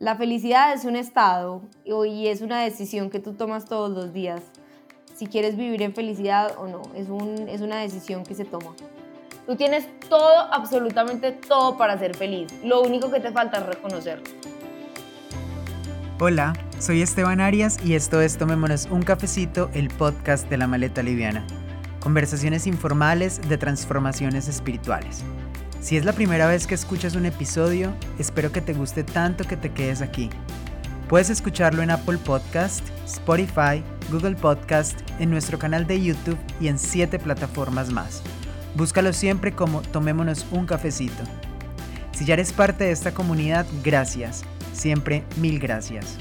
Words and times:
La 0.00 0.16
felicidad 0.16 0.72
es 0.72 0.86
un 0.86 0.96
estado 0.96 1.60
y 1.84 2.28
es 2.28 2.40
una 2.40 2.62
decisión 2.62 3.10
que 3.10 3.20
tú 3.20 3.34
tomas 3.34 3.66
todos 3.66 3.90
los 3.90 4.14
días. 4.14 4.40
Si 5.14 5.26
quieres 5.26 5.58
vivir 5.58 5.82
en 5.82 5.94
felicidad 5.94 6.54
o 6.56 6.68
no, 6.68 6.80
es, 6.94 7.06
es 7.50 7.60
una 7.60 7.76
decisión 7.76 8.24
que 8.24 8.34
se 8.34 8.46
toma. 8.46 8.74
Tú 9.46 9.56
tienes 9.56 9.86
todo, 10.08 10.38
absolutamente 10.54 11.32
todo 11.32 11.76
para 11.76 11.98
ser 11.98 12.16
feliz. 12.16 12.50
Lo 12.64 12.80
único 12.80 13.10
que 13.10 13.20
te 13.20 13.30
falta 13.30 13.58
es 13.58 13.66
reconocerlo. 13.66 14.24
Hola, 16.18 16.54
soy 16.78 17.02
Esteban 17.02 17.42
Arias 17.42 17.76
y 17.84 17.94
esto 17.94 18.22
es 18.22 18.38
Tomémonos 18.38 18.86
un 18.86 19.02
cafecito, 19.02 19.68
el 19.74 19.88
podcast 19.88 20.48
de 20.48 20.56
la 20.56 20.66
maleta 20.66 21.02
liviana. 21.02 21.46
Conversaciones 22.00 22.66
informales 22.66 23.46
de 23.50 23.58
transformaciones 23.58 24.48
espirituales. 24.48 25.22
Si 25.80 25.96
es 25.96 26.04
la 26.04 26.12
primera 26.12 26.46
vez 26.46 26.66
que 26.66 26.74
escuchas 26.74 27.14
un 27.16 27.24
episodio, 27.24 27.94
espero 28.18 28.52
que 28.52 28.60
te 28.60 28.74
guste 28.74 29.02
tanto 29.02 29.44
que 29.44 29.56
te 29.56 29.72
quedes 29.72 30.02
aquí. 30.02 30.28
Puedes 31.08 31.30
escucharlo 31.30 31.82
en 31.82 31.90
Apple 31.90 32.18
Podcast, 32.18 32.86
Spotify, 33.06 33.82
Google 34.12 34.36
Podcast, 34.36 35.00
en 35.18 35.30
nuestro 35.30 35.58
canal 35.58 35.86
de 35.86 36.02
YouTube 36.02 36.38
y 36.60 36.68
en 36.68 36.78
siete 36.78 37.18
plataformas 37.18 37.90
más. 37.90 38.22
Búscalo 38.76 39.12
siempre 39.14 39.52
como 39.52 39.80
Tomémonos 39.80 40.46
un 40.52 40.66
cafecito. 40.66 41.24
Si 42.12 42.26
ya 42.26 42.34
eres 42.34 42.52
parte 42.52 42.84
de 42.84 42.92
esta 42.92 43.12
comunidad, 43.12 43.66
gracias. 43.82 44.42
Siempre 44.74 45.24
mil 45.38 45.58
gracias. 45.58 46.18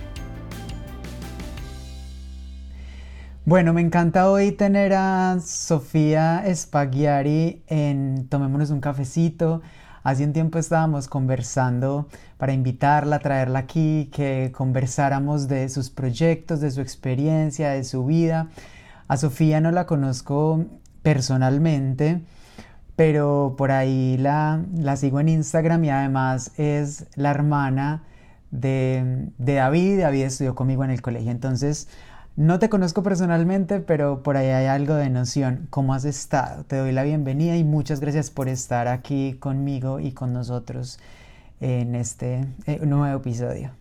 Bueno, 3.49 3.73
me 3.73 3.81
encanta 3.81 4.29
hoy 4.29 4.51
tener 4.51 4.93
a 4.93 5.39
Sofía 5.43 6.43
Spaghiari 6.53 7.63
en 7.65 8.27
Tomémonos 8.29 8.69
un 8.69 8.79
cafecito. 8.79 9.63
Hace 10.03 10.23
un 10.23 10.33
tiempo 10.33 10.59
estábamos 10.59 11.07
conversando 11.07 12.07
para 12.37 12.53
invitarla, 12.53 13.17
traerla 13.17 13.57
aquí, 13.57 14.11
que 14.13 14.51
conversáramos 14.55 15.47
de 15.47 15.67
sus 15.69 15.89
proyectos, 15.89 16.61
de 16.61 16.69
su 16.69 16.81
experiencia, 16.81 17.71
de 17.71 17.83
su 17.85 18.05
vida. 18.05 18.49
A 19.07 19.17
Sofía 19.17 19.61
no 19.61 19.71
la 19.71 19.87
conozco 19.87 20.65
personalmente, 21.01 22.21
pero 22.95 23.55
por 23.57 23.71
ahí 23.71 24.17
la, 24.19 24.63
la 24.75 24.95
sigo 24.95 25.19
en 25.21 25.29
Instagram 25.29 25.85
y 25.85 25.89
además 25.89 26.51
es 26.57 27.07
la 27.15 27.31
hermana 27.31 28.03
de, 28.51 29.31
de 29.39 29.53
David. 29.55 30.01
David 30.01 30.25
estudió 30.25 30.53
conmigo 30.53 30.83
en 30.83 30.91
el 30.91 31.01
colegio. 31.01 31.31
Entonces, 31.31 31.87
no 32.35 32.59
te 32.59 32.69
conozco 32.69 33.03
personalmente, 33.03 33.79
pero 33.79 34.23
por 34.23 34.37
ahí 34.37 34.47
hay 34.47 34.67
algo 34.67 34.95
de 34.95 35.09
noción. 35.09 35.67
¿Cómo 35.69 35.93
has 35.93 36.05
estado? 36.05 36.63
Te 36.63 36.77
doy 36.77 36.91
la 36.91 37.03
bienvenida 37.03 37.55
y 37.55 37.63
muchas 37.63 37.99
gracias 37.99 38.31
por 38.31 38.47
estar 38.47 38.87
aquí 38.87 39.33
conmigo 39.39 39.99
y 39.99 40.13
con 40.13 40.33
nosotros 40.33 40.99
en 41.59 41.95
este 41.95 42.45
eh, 42.65 42.79
nuevo 42.85 43.17
episodio. 43.17 43.71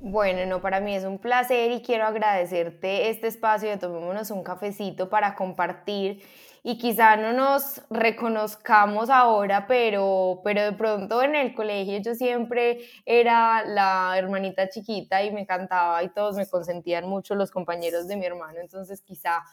Bueno, 0.00 0.46
no, 0.46 0.60
para 0.60 0.80
mí 0.80 0.94
es 0.94 1.04
un 1.04 1.18
placer 1.18 1.72
y 1.72 1.82
quiero 1.82 2.06
agradecerte 2.06 3.10
este 3.10 3.26
espacio 3.26 3.68
de 3.68 3.78
Tomémonos 3.78 4.30
un 4.30 4.44
cafecito 4.44 5.08
para 5.08 5.34
compartir 5.34 6.22
y 6.68 6.76
quizá 6.76 7.16
no 7.16 7.32
nos 7.32 7.80
reconozcamos 7.88 9.08
ahora, 9.08 9.66
pero, 9.66 10.42
pero 10.44 10.64
de 10.64 10.72
pronto 10.72 11.22
en 11.22 11.34
el 11.34 11.54
colegio 11.54 11.96
yo 12.04 12.14
siempre 12.14 12.80
era 13.06 13.64
la 13.64 14.12
hermanita 14.18 14.68
chiquita 14.68 15.22
y 15.22 15.30
me 15.30 15.40
encantaba 15.40 16.02
y 16.02 16.10
todos 16.10 16.36
me 16.36 16.46
consentían 16.46 17.08
mucho 17.08 17.34
los 17.34 17.50
compañeros 17.50 18.06
de 18.06 18.16
mi 18.16 18.26
hermano, 18.26 18.60
entonces 18.60 19.00
quizá 19.00 19.44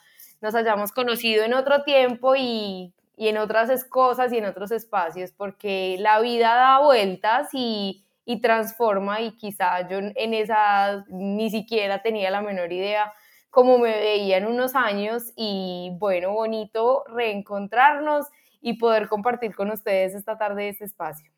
nos 0.42 0.56
hayamos 0.56 0.92
conocido 0.92 1.46
en 1.46 1.54
otro 1.54 1.84
tiempo 1.84 2.36
y, 2.36 2.94
y 3.16 3.30
en 3.30 3.38
otras 3.38 3.86
cosas 3.86 4.34
y 4.34 4.40
en 4.40 4.46
otros 4.48 4.72
espacios, 4.72 5.32
porque 5.32 5.96
la 6.00 6.20
vida 6.20 6.54
da 6.54 6.80
vueltas 6.80 7.48
y, 7.54 8.04
y 8.26 8.42
transforma 8.42 9.22
y 9.22 9.38
quizá 9.38 9.88
yo 9.88 10.00
en 10.00 10.34
esa 10.34 11.06
ni 11.08 11.50
siquiera 11.50 12.02
tenía 12.02 12.30
la 12.30 12.42
menor 12.42 12.74
idea 12.74 13.14
como 13.56 13.78
me 13.78 13.90
veía 13.90 14.38
en 14.38 14.48
unos 14.48 14.76
años 14.76 15.32
y 15.38 15.96
bueno, 15.98 16.34
bonito 16.34 17.06
reencontrarnos 17.08 18.26
y 18.62 18.74
poder 18.74 19.08
compartir 19.08 19.56
con 19.56 19.72
ustedes 19.72 20.14
esta 20.14 20.38
tarde 20.38 20.68
este 20.68 20.84
espacio. 20.84 21.32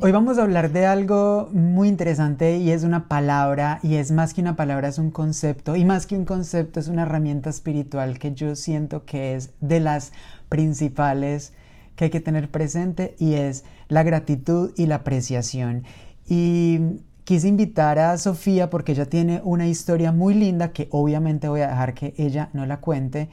Hoy 0.00 0.12
vamos 0.12 0.36
a 0.36 0.42
hablar 0.42 0.70
de 0.70 0.84
algo 0.84 1.48
muy 1.50 1.88
interesante 1.88 2.58
y 2.58 2.72
es 2.72 2.84
una 2.84 3.08
palabra 3.08 3.80
y 3.82 3.94
es 3.94 4.12
más 4.12 4.34
que 4.34 4.42
una 4.42 4.54
palabra, 4.54 4.88
es 4.88 4.98
un 4.98 5.10
concepto 5.10 5.76
y 5.76 5.86
más 5.86 6.06
que 6.06 6.14
un 6.14 6.26
concepto 6.26 6.78
es 6.78 6.88
una 6.88 7.04
herramienta 7.04 7.48
espiritual 7.48 8.18
que 8.18 8.34
yo 8.34 8.54
siento 8.54 9.06
que 9.06 9.34
es 9.34 9.54
de 9.60 9.80
las 9.80 10.12
principales 10.50 11.54
que 11.96 12.04
hay 12.04 12.10
que 12.10 12.20
tener 12.20 12.50
presente 12.50 13.14
y 13.18 13.36
es 13.36 13.64
la 13.88 14.02
gratitud 14.02 14.74
y 14.76 14.84
la 14.84 14.96
apreciación. 14.96 15.84
Y 16.28 17.00
Quise 17.30 17.46
invitar 17.46 18.00
a 18.00 18.18
Sofía 18.18 18.70
porque 18.70 18.90
ella 18.90 19.06
tiene 19.06 19.40
una 19.44 19.68
historia 19.68 20.10
muy 20.10 20.34
linda 20.34 20.72
que 20.72 20.88
obviamente 20.90 21.46
voy 21.46 21.60
a 21.60 21.68
dejar 21.68 21.94
que 21.94 22.12
ella 22.16 22.50
no 22.54 22.66
la 22.66 22.80
cuente, 22.80 23.28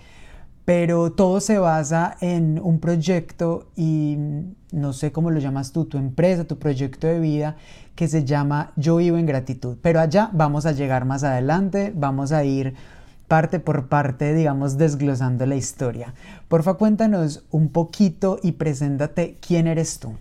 pero 0.66 1.14
todo 1.14 1.40
se 1.40 1.58
basa 1.58 2.16
en 2.22 2.62
un 2.64 2.80
proyecto 2.80 3.72
y 3.76 4.20
no 4.72 4.94
sé 4.94 5.12
cómo 5.12 5.32
lo 5.32 5.40
llamas 5.40 5.72
tú, 5.72 5.86
tu 5.86 5.98
empresa, 5.98 6.44
tu 6.44 6.60
proyecto 6.60 7.08
de 7.08 7.20
vida 7.20 7.56
que 7.96 8.08
se 8.08 8.24
llama 8.24 8.72
Yo 8.76 8.98
vivo 8.98 9.18
en 9.18 9.26
gratitud. 9.26 9.78
Pero 9.82 10.00
allá 10.00 10.30
vamos 10.32 10.68
a 10.68 10.74
llegar 10.74 11.06
más 11.06 11.24
adelante, 11.24 11.92
vamos 11.96 12.32
a 12.32 12.44
ir 12.44 12.76
parte 13.28 13.60
por 13.60 13.88
parte, 13.88 14.36
digamos, 14.36 14.78
desglosando 14.78 15.48
la 15.48 15.56
historia. 15.56 16.14
Porfa, 16.50 16.76
cuéntanos 16.76 17.46
un 17.50 17.70
poquito 17.70 18.38
y 18.44 18.52
preséntate 18.52 19.38
quién 19.42 19.66
eres 19.66 19.98
tú. 19.98 20.14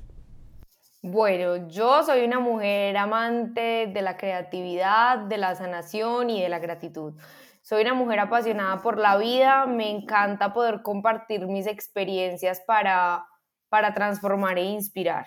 Bueno, 1.02 1.68
yo 1.68 2.02
soy 2.02 2.24
una 2.24 2.40
mujer 2.40 2.96
amante 2.96 3.86
de 3.86 4.02
la 4.02 4.16
creatividad, 4.16 5.18
de 5.18 5.38
la 5.38 5.54
sanación 5.54 6.30
y 6.30 6.42
de 6.42 6.48
la 6.48 6.58
gratitud. 6.58 7.14
Soy 7.62 7.82
una 7.82 7.94
mujer 7.94 8.20
apasionada 8.20 8.80
por 8.80 8.98
la 8.98 9.16
vida, 9.16 9.66
me 9.66 9.90
encanta 9.90 10.52
poder 10.52 10.82
compartir 10.82 11.46
mis 11.46 11.66
experiencias 11.66 12.60
para, 12.66 13.26
para 13.68 13.92
transformar 13.92 14.58
e 14.58 14.64
inspirar. 14.64 15.26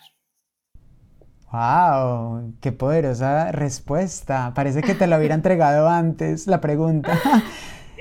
¡Wow! 1.51 2.53
¡Qué 2.61 2.71
poderosa 2.71 3.51
respuesta! 3.51 4.53
Parece 4.55 4.81
que 4.81 4.95
te 4.95 5.07
la 5.07 5.17
hubiera 5.17 5.35
entregado 5.35 5.87
antes 5.87 6.47
la 6.47 6.61
pregunta. 6.61 7.17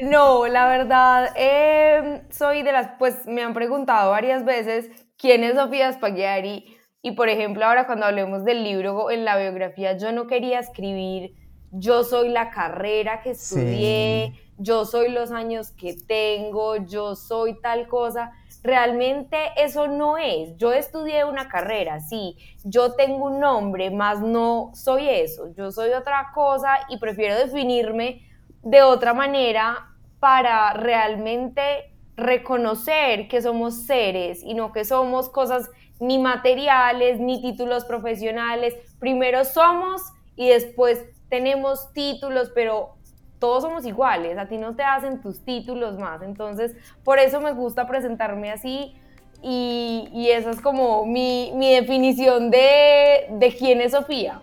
No, 0.01 0.47
la 0.47 0.69
verdad, 0.69 1.31
em, 1.35 2.23
soy 2.31 2.63
de 2.63 2.71
las, 2.71 2.91
pues 3.01 3.27
me 3.27 3.43
han 3.43 3.53
preguntado 3.53 4.13
varias 4.13 4.45
veces 4.45 4.89
quién 5.17 5.43
es 5.43 5.57
Sofía 5.57 5.93
Spaghiari 5.93 6.78
y 7.03 7.13
por 7.13 7.29
ejemplo, 7.29 7.65
ahora 7.65 7.87
cuando 7.87 8.07
hablemos 8.07 8.45
del 8.45 8.65
libro, 8.65 9.11
en 9.11 9.25
la 9.25 9.37
biografía, 9.37 9.97
yo 9.97 10.13
no 10.13 10.27
quería 10.27 10.59
escribir, 10.59 11.35
yo 11.71 12.03
soy 12.03 12.31
la 12.31 12.51
carrera 12.51 13.21
que 13.23 13.31
estudié, 13.31 14.35
yo 14.57 14.85
soy 14.85 15.11
los 15.11 15.31
años 15.31 15.71
que 15.71 15.95
tengo, 15.95 16.77
yo 16.77 17.15
soy 17.15 17.61
tal 17.61 17.87
cosa. 17.87 18.33
Realmente 18.65 19.37
eso 19.57 19.87
no 19.87 20.19
es. 20.19 20.57
Yo 20.57 20.73
estudié 20.73 21.25
una 21.25 21.49
carrera, 21.49 22.01
sí, 22.01 22.37
yo 22.65 22.95
tengo 22.95 23.27
un 23.27 23.39
nombre, 23.39 23.91
más 23.91 24.21
no 24.21 24.73
soy 24.75 25.09
eso. 25.09 25.53
Yo 25.57 25.71
soy 25.71 25.91
otra 25.91 26.33
cosa 26.35 26.81
y 26.89 26.99
prefiero 26.99 27.37
definirme 27.37 28.23
de 28.63 28.83
otra 28.83 29.15
manera 29.15 29.95
para 30.19 30.73
realmente 30.73 31.95
reconocer 32.17 33.29
que 33.29 33.41
somos 33.41 33.87
seres 33.87 34.43
y 34.43 34.55
no 34.55 34.73
que 34.73 34.85
somos 34.85 35.29
cosas 35.29 35.71
ni 36.01 36.19
materiales, 36.19 37.21
ni 37.21 37.41
títulos 37.41 37.85
profesionales. 37.85 38.75
Primero 38.99 39.45
somos 39.45 40.03
y 40.37 40.49
después 40.49 41.05
tenemos 41.29 41.93
títulos, 41.93 42.51
pero 42.55 42.95
todos 43.39 43.63
somos 43.63 43.87
iguales, 43.87 44.37
a 44.39 44.49
ti 44.49 44.57
no 44.59 44.75
te 44.75 44.83
hacen 44.83 45.21
tus 45.21 45.45
títulos 45.45 45.99
más. 45.99 46.23
Entonces, 46.23 46.77
por 47.05 47.19
eso 47.19 47.41
me 47.41 47.53
gusta 47.53 47.87
presentarme 47.87 48.51
así 48.51 48.95
y, 49.43 50.09
y 50.13 50.31
esa 50.31 50.51
es 50.51 50.61
como 50.61 51.07
mi, 51.07 51.53
mi 51.55 51.73
definición 51.73 52.51
de, 52.51 53.27
de 53.31 53.55
quién 53.57 53.81
es 53.81 53.93
Sofía. 53.93 54.41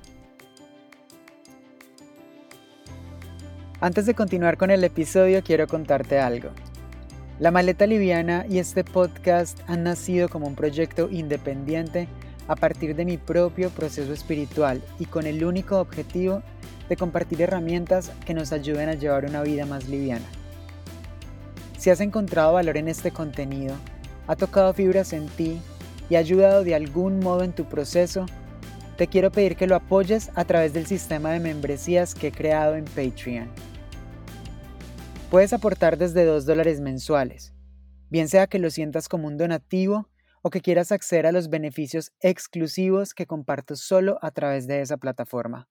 Antes 3.82 4.06
de 4.06 4.16
continuar 4.16 4.58
con 4.58 4.72
el 4.72 4.84
episodio, 4.84 5.44
quiero 5.44 5.68
contarte 5.68 6.18
algo. 6.20 6.50
La 7.38 7.52
Maleta 7.52 7.86
Liviana 7.86 8.46
y 8.48 8.60
este 8.60 8.86
podcast 8.86 9.60
han 9.68 9.84
nacido 9.84 10.30
como 10.30 10.48
un 10.48 10.56
proyecto 10.56 11.10
independiente 11.12 12.08
a 12.48 12.56
partir 12.56 12.96
de 12.96 13.04
mi 13.04 13.18
propio 13.18 13.70
proceso 13.72 14.14
espiritual 14.14 14.82
y 15.00 15.06
con 15.06 15.28
el 15.28 15.44
único 15.44 15.82
objetivo 15.82 16.42
de 16.88 16.96
compartir 16.96 17.42
herramientas 17.42 18.14
que 18.26 18.34
nos 18.34 18.54
ayuden 18.54 18.88
a 18.88 18.94
llevar 18.94 19.26
una 19.26 19.42
vida 19.42 19.66
más 19.66 19.90
liviana. 19.90 20.24
Si 21.78 21.90
has 21.90 22.00
encontrado 22.00 22.54
valor 22.54 22.78
en 22.78 22.88
este 22.88 23.12
contenido, 23.12 23.76
ha 24.28 24.38
tocado 24.38 24.74
fibras 24.74 25.12
en 25.12 25.28
ti 25.28 25.60
y 26.10 26.16
ha 26.16 26.20
ayudado 26.20 26.64
de 26.64 26.74
algún 26.74 27.20
modo 27.20 27.44
en 27.44 27.52
tu 27.52 27.66
proceso, 27.66 28.28
te 28.96 29.08
quiero 29.08 29.30
pedir 29.30 29.58
que 29.58 29.68
lo 29.68 29.76
apoyes 29.76 30.32
a 30.36 30.46
través 30.46 30.72
del 30.72 30.86
sistema 30.86 31.32
de 31.32 31.42
membresías 31.42 32.16
que 32.16 32.28
he 32.28 32.32
creado 32.32 32.78
en 32.78 32.86
Patreon. 32.86 33.50
Puedes 35.32 35.54
aportar 35.54 35.98
desde 35.98 36.24
2 36.24 36.46
dólares 36.46 36.80
mensuales, 36.82 37.54
bien 38.10 38.30
sea 38.30 38.48
que 38.48 38.60
lo 38.60 38.70
sientas 38.70 39.10
como 39.10 39.28
un 39.28 39.38
donativo 39.38 40.08
o 40.44 40.52
que 40.52 40.62
quieras 40.62 40.92
acceder 40.92 41.26
a 41.26 41.32
los 41.32 41.50
beneficios 41.50 42.14
exclusivos 42.20 43.14
que 43.14 43.26
comparto 43.26 43.76
solo 43.76 44.20
a 44.22 44.30
través 44.32 44.68
de 44.68 44.82
esa 44.82 44.98
plataforma. 44.98 45.68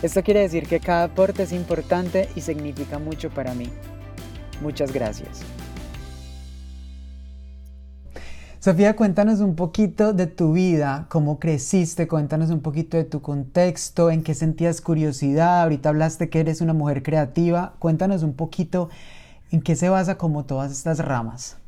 Esto 0.02 0.22
quiere 0.22 0.40
decir 0.40 0.66
que 0.66 0.80
cada 0.80 1.04
aporte 1.04 1.44
es 1.44 1.52
importante 1.52 2.28
y 2.34 2.42
significa 2.42 2.98
mucho 2.98 3.30
para 3.30 3.54
mí. 3.54 3.70
Muchas 4.60 4.92
gracias. 4.92 5.53
Sofía, 8.64 8.96
cuéntanos 8.96 9.40
un 9.40 9.56
poquito 9.56 10.14
de 10.14 10.26
tu 10.26 10.54
vida, 10.54 11.04
cómo 11.10 11.38
creciste, 11.38 12.08
cuéntanos 12.08 12.48
un 12.48 12.62
poquito 12.62 12.96
de 12.96 13.04
tu 13.04 13.20
contexto, 13.20 14.10
en 14.10 14.24
qué 14.24 14.32
sentías 14.32 14.80
curiosidad, 14.80 15.64
ahorita 15.64 15.90
hablaste 15.90 16.30
que 16.30 16.40
eres 16.40 16.62
una 16.62 16.72
mujer 16.72 17.02
creativa, 17.02 17.74
cuéntanos 17.78 18.22
un 18.22 18.34
poquito 18.34 18.88
en 19.52 19.60
qué 19.60 19.76
se 19.76 19.90
basa 19.90 20.16
como 20.16 20.46
todas 20.46 20.72
estas 20.72 20.98
ramas. 21.04 21.58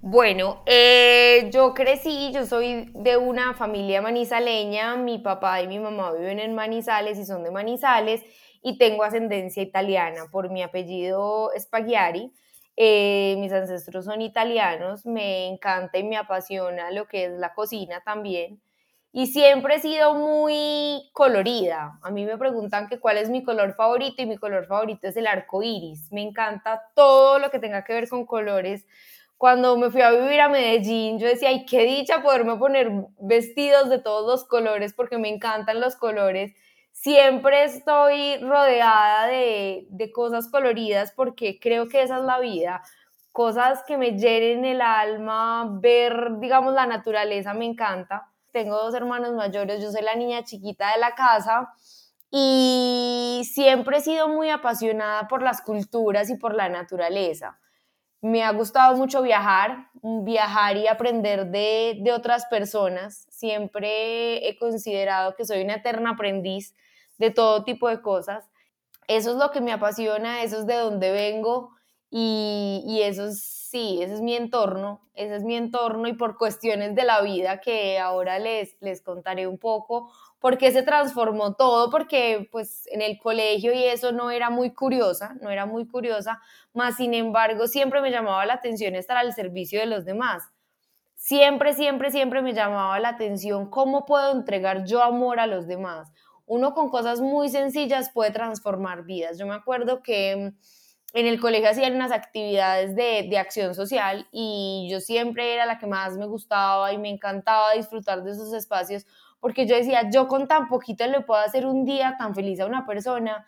Bueno, 0.00 0.62
eh, 0.64 1.50
yo 1.52 1.74
crecí, 1.74 2.32
yo 2.32 2.46
soy 2.46 2.90
de 2.94 3.18
una 3.18 3.52
familia 3.52 4.00
manizaleña, 4.00 4.96
mi 4.96 5.18
papá 5.18 5.60
y 5.60 5.68
mi 5.68 5.78
mamá 5.78 6.10
viven 6.12 6.38
en 6.38 6.54
Manizales 6.54 7.18
y 7.18 7.26
son 7.26 7.44
de 7.44 7.50
Manizales 7.50 8.22
y 8.62 8.78
tengo 8.78 9.04
ascendencia 9.04 9.62
italiana 9.62 10.22
por 10.32 10.50
mi 10.50 10.62
apellido 10.62 11.50
Spaghiari. 11.58 12.32
Eh, 12.76 13.36
mis 13.38 13.52
ancestros 13.52 14.04
son 14.04 14.20
italianos, 14.20 15.06
me 15.06 15.46
encanta 15.48 15.98
y 15.98 16.04
me 16.04 16.16
apasiona 16.18 16.90
lo 16.90 17.08
que 17.08 17.24
es 17.26 17.32
la 17.32 17.54
cocina 17.54 18.02
también. 18.04 18.60
Y 19.12 19.28
siempre 19.28 19.76
he 19.76 19.78
sido 19.80 20.12
muy 20.14 21.08
colorida. 21.14 21.98
A 22.02 22.10
mí 22.10 22.26
me 22.26 22.36
preguntan 22.36 22.86
que 22.86 23.00
cuál 23.00 23.16
es 23.16 23.30
mi 23.30 23.42
color 23.42 23.74
favorito 23.74 24.20
y 24.20 24.26
mi 24.26 24.36
color 24.36 24.66
favorito 24.66 25.08
es 25.08 25.16
el 25.16 25.26
arco 25.26 25.62
iris. 25.62 26.12
Me 26.12 26.20
encanta 26.20 26.82
todo 26.94 27.38
lo 27.38 27.50
que 27.50 27.58
tenga 27.58 27.82
que 27.82 27.94
ver 27.94 28.10
con 28.10 28.26
colores. 28.26 28.86
Cuando 29.38 29.78
me 29.78 29.90
fui 29.90 30.02
a 30.02 30.10
vivir 30.10 30.40
a 30.40 30.50
Medellín, 30.50 31.18
yo 31.18 31.26
decía, 31.28 31.48
ay, 31.48 31.64
qué 31.64 31.84
dicha 31.84 32.22
poderme 32.22 32.56
poner 32.56 32.90
vestidos 33.18 33.88
de 33.88 33.98
todos 34.00 34.26
los 34.26 34.44
colores 34.46 34.92
porque 34.92 35.16
me 35.16 35.30
encantan 35.30 35.80
los 35.80 35.96
colores 35.96 36.52
siempre 37.02 37.64
estoy 37.64 38.38
rodeada 38.38 39.26
de, 39.26 40.10
cosas 40.14 40.48
coloridas 40.48 41.12
porque 41.14 41.58
creo 41.60 41.88
que 41.88 42.02
esa 42.02 42.16
es 42.16 42.24
la 42.24 42.40
vida, 42.40 42.82
cosas 43.32 43.84
que 43.86 43.98
me 43.98 44.18
llenen 44.18 44.64
el 44.64 44.80
alma, 44.80 45.68
ver, 45.80 46.38
digamos, 46.40 46.72
la 46.74 46.86
naturaleza 46.86 47.52
me 47.54 47.66
encanta. 47.66 48.28
Tengo 48.50 48.76
dos 48.78 48.94
hermanos 48.94 49.34
mayores, 49.34 49.82
yo 49.82 49.92
soy 49.92 50.02
la 50.02 50.14
niña 50.14 50.42
chiquita 50.42 50.92
de 50.92 50.98
la 50.98 51.14
casa 51.14 51.70
y 52.30 53.42
siempre 53.44 53.98
he 53.98 54.00
sido 54.00 54.28
muy 54.28 54.48
apasionada 54.48 55.28
por 55.28 55.42
las 55.42 55.60
culturas 55.60 56.30
y 56.30 56.36
por 56.36 56.54
la 56.54 56.70
naturaleza. 56.70 57.58
Me 58.22 58.42
ha 58.42 58.50
gustado 58.52 58.96
mucho 58.96 59.22
viajar, 59.22 59.90
viajar 60.02 60.78
y 60.78 60.88
aprender 60.88 61.46
de, 61.46 61.98
de 62.00 62.12
otras 62.12 62.46
personas. 62.46 63.26
Siempre 63.30 64.48
he 64.48 64.56
considerado 64.58 65.36
que 65.36 65.44
soy 65.44 65.62
una 65.62 65.74
eterna 65.74 66.12
aprendiz 66.12 66.74
de 67.18 67.30
todo 67.30 67.64
tipo 67.64 67.88
de 67.88 68.00
cosas. 68.00 68.48
Eso 69.08 69.30
es 69.30 69.36
lo 69.36 69.50
que 69.50 69.60
me 69.60 69.72
apasiona, 69.72 70.42
eso 70.42 70.58
es 70.58 70.66
de 70.66 70.74
donde 70.76 71.12
vengo 71.12 71.76
y, 72.10 72.82
y 72.86 73.02
eso 73.02 73.26
es, 73.26 73.42
sí, 73.42 74.00
ese 74.02 74.14
es 74.14 74.20
mi 74.20 74.34
entorno, 74.34 75.08
ese 75.14 75.36
es 75.36 75.44
mi 75.44 75.56
entorno 75.56 76.08
y 76.08 76.14
por 76.14 76.36
cuestiones 76.38 76.94
de 76.94 77.04
la 77.04 77.20
vida 77.20 77.60
que 77.60 77.98
ahora 77.98 78.38
les, 78.38 78.76
les 78.80 79.02
contaré 79.02 79.46
un 79.46 79.58
poco, 79.58 80.10
porque 80.40 80.70
se 80.72 80.82
transformó 80.82 81.54
todo, 81.54 81.90
porque 81.90 82.48
pues 82.52 82.86
en 82.88 83.02
el 83.02 83.18
colegio 83.18 83.72
y 83.72 83.84
eso 83.84 84.12
no 84.12 84.30
era 84.30 84.50
muy 84.50 84.72
curiosa, 84.72 85.36
no 85.40 85.50
era 85.50 85.66
muy 85.66 85.86
curiosa, 85.86 86.40
más 86.72 86.96
sin 86.96 87.14
embargo 87.14 87.66
siempre 87.66 88.00
me 88.00 88.10
llamaba 88.10 88.46
la 88.46 88.54
atención 88.54 88.94
estar 88.94 89.16
al 89.16 89.32
servicio 89.34 89.80
de 89.80 89.86
los 89.86 90.04
demás. 90.04 90.44
Siempre, 91.16 91.72
siempre, 91.74 92.10
siempre 92.10 92.42
me 92.42 92.52
llamaba 92.52 93.00
la 93.00 93.08
atención 93.08 93.70
cómo 93.70 94.04
puedo 94.04 94.32
entregar 94.32 94.84
yo 94.84 95.02
amor 95.02 95.40
a 95.40 95.46
los 95.46 95.66
demás 95.66 96.12
uno 96.46 96.72
con 96.74 96.88
cosas 96.90 97.20
muy 97.20 97.48
sencillas 97.48 98.10
puede 98.10 98.30
transformar 98.30 99.04
vidas. 99.04 99.38
Yo 99.38 99.46
me 99.46 99.54
acuerdo 99.54 100.02
que 100.02 100.36
mm, 100.36 101.18
en 101.18 101.26
el 101.26 101.40
colegio 101.40 101.70
hacían 101.70 101.94
unas 101.94 102.12
actividades 102.12 102.94
de, 102.94 103.26
de, 103.28 103.38
acción 103.38 103.74
social 103.74 104.26
y 104.32 104.88
yo 104.90 105.00
siempre 105.00 105.54
era 105.54 105.66
la 105.66 105.78
que 105.78 105.86
más 105.86 106.16
me 106.16 106.26
gustaba 106.26 106.92
y 106.92 106.98
me 106.98 107.08
encantaba 107.08 107.72
disfrutar 107.72 108.22
de 108.22 108.32
esos 108.32 108.52
espacios 108.52 109.06
porque 109.40 109.66
yo 109.66 109.76
decía, 109.76 110.10
yo 110.10 110.28
con 110.28 110.48
tan 110.48 110.68
poquito 110.68 111.06
le 111.06 111.20
puedo 111.20 111.40
hacer 111.40 111.66
un 111.66 111.84
día 111.84 112.16
tan 112.18 112.34
feliz 112.34 112.60
a 112.60 112.66
una 112.66 112.86
persona. 112.86 113.46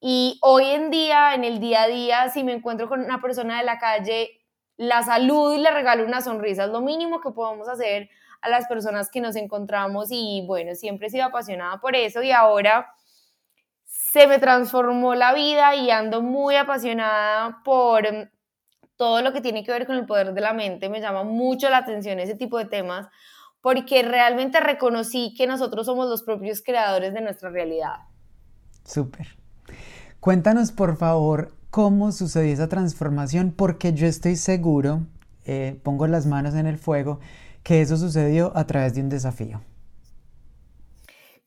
Y 0.00 0.38
hoy 0.42 0.66
en 0.66 0.90
día, 0.90 1.34
en 1.34 1.44
el 1.44 1.58
día 1.60 1.82
a 1.82 1.88
día, 1.88 2.28
si 2.28 2.44
me 2.44 2.52
encuentro 2.52 2.88
con 2.88 3.00
una 3.00 3.20
persona 3.20 3.58
de 3.58 3.64
la 3.64 3.78
calle, 3.78 4.40
la 4.76 5.02
saludo 5.02 5.54
y 5.54 5.58
le 5.58 5.70
regalo 5.70 6.04
una 6.04 6.20
sonrisa. 6.20 6.64
Es 6.64 6.70
lo 6.70 6.80
mínimo 6.80 7.20
que 7.20 7.30
podemos 7.30 7.68
hacer 7.68 8.08
a 8.42 8.48
las 8.48 8.66
personas 8.66 9.10
que 9.10 9.20
nos 9.20 9.36
encontramos 9.36 10.08
y 10.10 10.44
bueno, 10.46 10.74
siempre 10.74 11.06
he 11.06 11.10
sido 11.10 11.24
apasionada 11.24 11.80
por 11.80 11.96
eso 11.96 12.22
y 12.22 12.32
ahora 12.32 12.92
se 13.84 14.26
me 14.26 14.38
transformó 14.38 15.14
la 15.14 15.32
vida 15.32 15.74
y 15.74 15.90
ando 15.90 16.22
muy 16.22 16.56
apasionada 16.56 17.62
por 17.64 18.02
mm, 18.02 18.28
todo 18.96 19.22
lo 19.22 19.32
que 19.32 19.40
tiene 19.40 19.64
que 19.64 19.72
ver 19.72 19.86
con 19.86 19.96
el 19.96 20.06
poder 20.06 20.34
de 20.34 20.40
la 20.40 20.52
mente. 20.52 20.88
Me 20.88 21.00
llama 21.00 21.24
mucho 21.24 21.70
la 21.70 21.78
atención 21.78 22.20
ese 22.20 22.34
tipo 22.34 22.58
de 22.58 22.66
temas 22.66 23.08
porque 23.62 24.02
realmente 24.02 24.60
reconocí 24.60 25.34
que 25.36 25.46
nosotros 25.46 25.86
somos 25.86 26.08
los 26.08 26.22
propios 26.22 26.62
creadores 26.62 27.14
de 27.14 27.20
nuestra 27.20 27.48
realidad. 27.48 27.96
Súper. 28.84 29.28
Cuéntanos 30.20 30.72
por 30.72 30.96
favor 30.96 31.54
cómo 31.70 32.12
sucedió 32.12 32.52
esa 32.52 32.68
transformación 32.68 33.52
porque 33.56 33.92
yo 33.92 34.06
estoy 34.06 34.36
seguro, 34.36 35.06
eh, 35.44 35.80
pongo 35.82 36.06
las 36.06 36.26
manos 36.26 36.54
en 36.54 36.66
el 36.66 36.76
fuego, 36.76 37.20
que 37.62 37.80
eso 37.80 37.96
sucedió 37.96 38.52
a 38.56 38.66
través 38.66 38.94
de 38.94 39.00
un 39.00 39.08
desafío. 39.08 39.60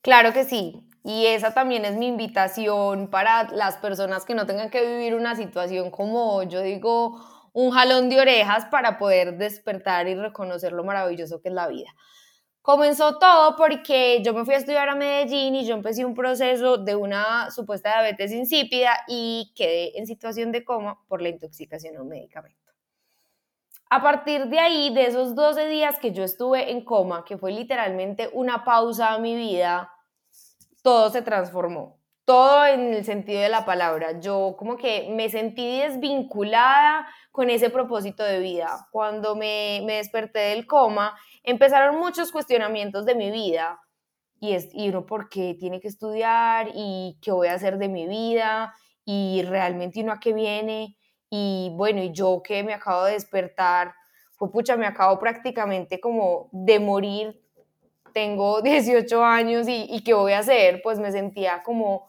Claro 0.00 0.32
que 0.32 0.44
sí. 0.44 0.86
Y 1.04 1.26
esa 1.26 1.54
también 1.54 1.84
es 1.84 1.96
mi 1.96 2.08
invitación 2.08 3.08
para 3.08 3.44
las 3.50 3.76
personas 3.76 4.24
que 4.24 4.34
no 4.34 4.46
tengan 4.46 4.70
que 4.70 4.84
vivir 4.84 5.14
una 5.14 5.36
situación 5.36 5.90
como 5.90 6.42
yo 6.42 6.62
digo, 6.62 7.20
un 7.52 7.70
jalón 7.70 8.08
de 8.08 8.20
orejas 8.20 8.66
para 8.66 8.98
poder 8.98 9.38
despertar 9.38 10.08
y 10.08 10.14
reconocer 10.14 10.72
lo 10.72 10.84
maravilloso 10.84 11.40
que 11.40 11.48
es 11.48 11.54
la 11.54 11.68
vida. 11.68 11.94
Comenzó 12.60 13.18
todo 13.18 13.54
porque 13.56 14.20
yo 14.24 14.34
me 14.34 14.44
fui 14.44 14.54
a 14.54 14.58
estudiar 14.58 14.88
a 14.88 14.96
Medellín 14.96 15.54
y 15.54 15.64
yo 15.64 15.76
empecé 15.76 16.04
un 16.04 16.14
proceso 16.14 16.78
de 16.78 16.96
una 16.96 17.52
supuesta 17.52 17.90
diabetes 17.90 18.32
insípida 18.32 18.90
y 19.06 19.52
quedé 19.54 19.96
en 19.98 20.08
situación 20.08 20.50
de 20.50 20.64
coma 20.64 20.98
por 21.06 21.22
la 21.22 21.28
intoxicación 21.28 21.96
a 21.96 22.02
un 22.02 22.08
medicamento. 22.08 22.65
A 23.88 24.02
partir 24.02 24.46
de 24.48 24.58
ahí, 24.58 24.92
de 24.92 25.06
esos 25.06 25.36
12 25.36 25.68
días 25.68 25.98
que 26.00 26.10
yo 26.12 26.24
estuve 26.24 26.72
en 26.72 26.84
coma, 26.84 27.24
que 27.24 27.38
fue 27.38 27.52
literalmente 27.52 28.28
una 28.32 28.64
pausa 28.64 29.12
a 29.12 29.18
mi 29.20 29.36
vida, 29.36 29.92
todo 30.82 31.10
se 31.10 31.22
transformó. 31.22 32.00
Todo 32.24 32.66
en 32.66 32.92
el 32.92 33.04
sentido 33.04 33.40
de 33.40 33.48
la 33.48 33.64
palabra. 33.64 34.18
Yo 34.18 34.56
como 34.58 34.76
que 34.76 35.08
me 35.10 35.28
sentí 35.30 35.78
desvinculada 35.78 37.06
con 37.30 37.48
ese 37.48 37.70
propósito 37.70 38.24
de 38.24 38.40
vida. 38.40 38.88
Cuando 38.90 39.36
me, 39.36 39.82
me 39.84 39.98
desperté 39.98 40.40
del 40.40 40.66
coma, 40.66 41.16
empezaron 41.44 41.96
muchos 41.96 42.32
cuestionamientos 42.32 43.06
de 43.06 43.14
mi 43.14 43.30
vida. 43.30 43.80
Y, 44.40 44.52
es, 44.54 44.68
y 44.72 44.88
uno, 44.88 45.06
¿por 45.06 45.28
qué 45.28 45.54
tiene 45.58 45.80
que 45.80 45.88
estudiar? 45.88 46.70
¿Y 46.74 47.18
qué 47.22 47.30
voy 47.30 47.46
a 47.46 47.54
hacer 47.54 47.78
de 47.78 47.88
mi 47.88 48.08
vida? 48.08 48.74
¿Y 49.04 49.42
realmente 49.44 50.02
uno 50.02 50.12
a 50.12 50.18
qué 50.18 50.32
viene? 50.32 50.95
Y 51.30 51.70
bueno, 51.74 52.02
y 52.02 52.12
yo 52.12 52.42
que 52.42 52.62
me 52.62 52.74
acabo 52.74 53.04
de 53.04 53.12
despertar, 53.12 53.94
pues 54.38 54.50
pucha, 54.50 54.76
me 54.76 54.86
acabo 54.86 55.18
prácticamente 55.18 56.00
como 56.00 56.48
de 56.52 56.78
morir, 56.80 57.42
tengo 58.12 58.62
18 58.62 59.24
años 59.24 59.68
y, 59.68 59.86
y 59.90 60.02
¿qué 60.02 60.14
voy 60.14 60.32
a 60.32 60.40
hacer? 60.40 60.80
Pues 60.82 60.98
me 60.98 61.12
sentía 61.12 61.62
como 61.62 62.06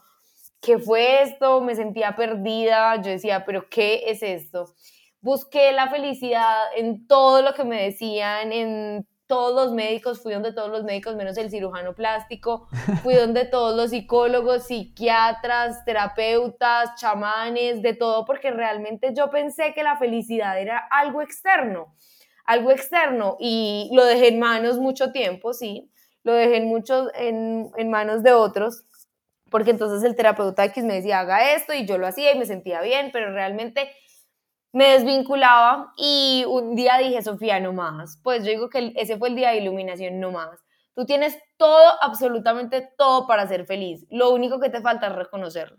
¿qué 0.62 0.80
fue 0.80 1.22
esto? 1.24 1.62
Me 1.62 1.76
sentía 1.76 2.16
perdida, 2.16 3.02
yo 3.02 3.12
decía, 3.12 3.46
pero 3.46 3.70
¿qué 3.70 4.04
es 4.08 4.24
esto? 4.24 4.74
Busqué 5.22 5.72
la 5.72 5.90
felicidad 5.90 6.66
en 6.76 7.08
todo 7.08 7.42
lo 7.42 7.54
que 7.54 7.64
me 7.64 7.82
decían, 7.82 8.52
en 8.52 9.08
todos 9.28 9.54
los 9.54 9.74
médicos, 9.74 10.22
fui 10.22 10.34
donde 10.34 10.54
todos 10.54 10.70
los 10.70 10.84
médicos, 10.84 11.16
menos 11.16 11.38
el 11.38 11.50
cirujano 11.50 11.94
plástico, 11.94 12.68
fui 13.04 13.14
donde 13.14 13.46
todos 13.46 13.76
los 13.76 13.90
psicólogos, 13.90 14.64
psiquiatras, 14.68 15.84
terapeutas, 15.86 16.96
chamanes, 16.96 17.82
de 17.82 17.94
todo, 17.94 18.26
porque 18.26 18.52
realmente 18.52 19.14
yo 19.14 19.30
pensé 19.30 19.74
que 19.74 19.84
la 19.84 19.98
felicidad 19.98 20.60
era 20.60 20.78
algo 20.90 21.22
externo, 21.22 21.94
algo 22.46 22.72
externo, 22.72 23.36
y 23.40 23.90
lo 23.94 24.06
dejé 24.06 24.30
en 24.30 24.40
manos 24.40 24.78
mucho 24.78 25.12
tiempo, 25.12 25.54
sí, 25.54 25.92
lo 26.24 26.34
dejé 26.34 26.58
en, 26.58 26.68
muchos, 26.68 27.10
en, 27.16 27.70
en 27.76 27.90
manos 27.90 28.24
de 28.24 28.32
otros, 28.32 28.86
porque 29.50 29.72
entonces 29.72 30.04
el 30.04 30.16
terapeuta 30.16 30.66
X 30.66 30.84
me 30.86 30.96
decía, 30.96 31.20
haga 31.20 31.54
esto, 31.54 31.74
y 31.74 31.86
yo 31.86 31.98
lo 31.98 32.08
hacía 32.08 32.34
y 32.34 32.40
me 32.40 32.46
sentía 32.46 32.82
bien, 32.82 33.12
pero 33.12 33.32
realmente 33.34 33.90
me 34.72 34.90
desvinculaba 34.90 35.94
y 35.98 36.46
un 36.48 36.76
día 36.76 36.98
dije, 36.98 37.22
Sofía, 37.22 37.60
no 37.60 37.74
más. 37.74 38.20
Pues 38.24 38.44
yo 38.44 38.52
digo 38.52 38.70
que 38.70 38.94
ese 38.96 39.18
fue 39.18 39.30
el 39.30 39.36
día 39.36 39.50
de 39.50 39.58
iluminación, 39.58 40.20
no 40.20 40.32
más. 40.32 40.60
Tú 40.96 41.06
tienes 41.06 41.38
todo, 41.58 41.94
absolutamente 42.02 42.90
todo 42.98 43.28
para 43.28 43.48
ser 43.48 43.66
feliz. 43.66 44.06
Lo 44.10 44.32
único 44.32 44.60
que 44.60 44.70
te 44.70 44.82
falta 44.82 45.08
es 45.08 45.16
reconocerlo. 45.16 45.78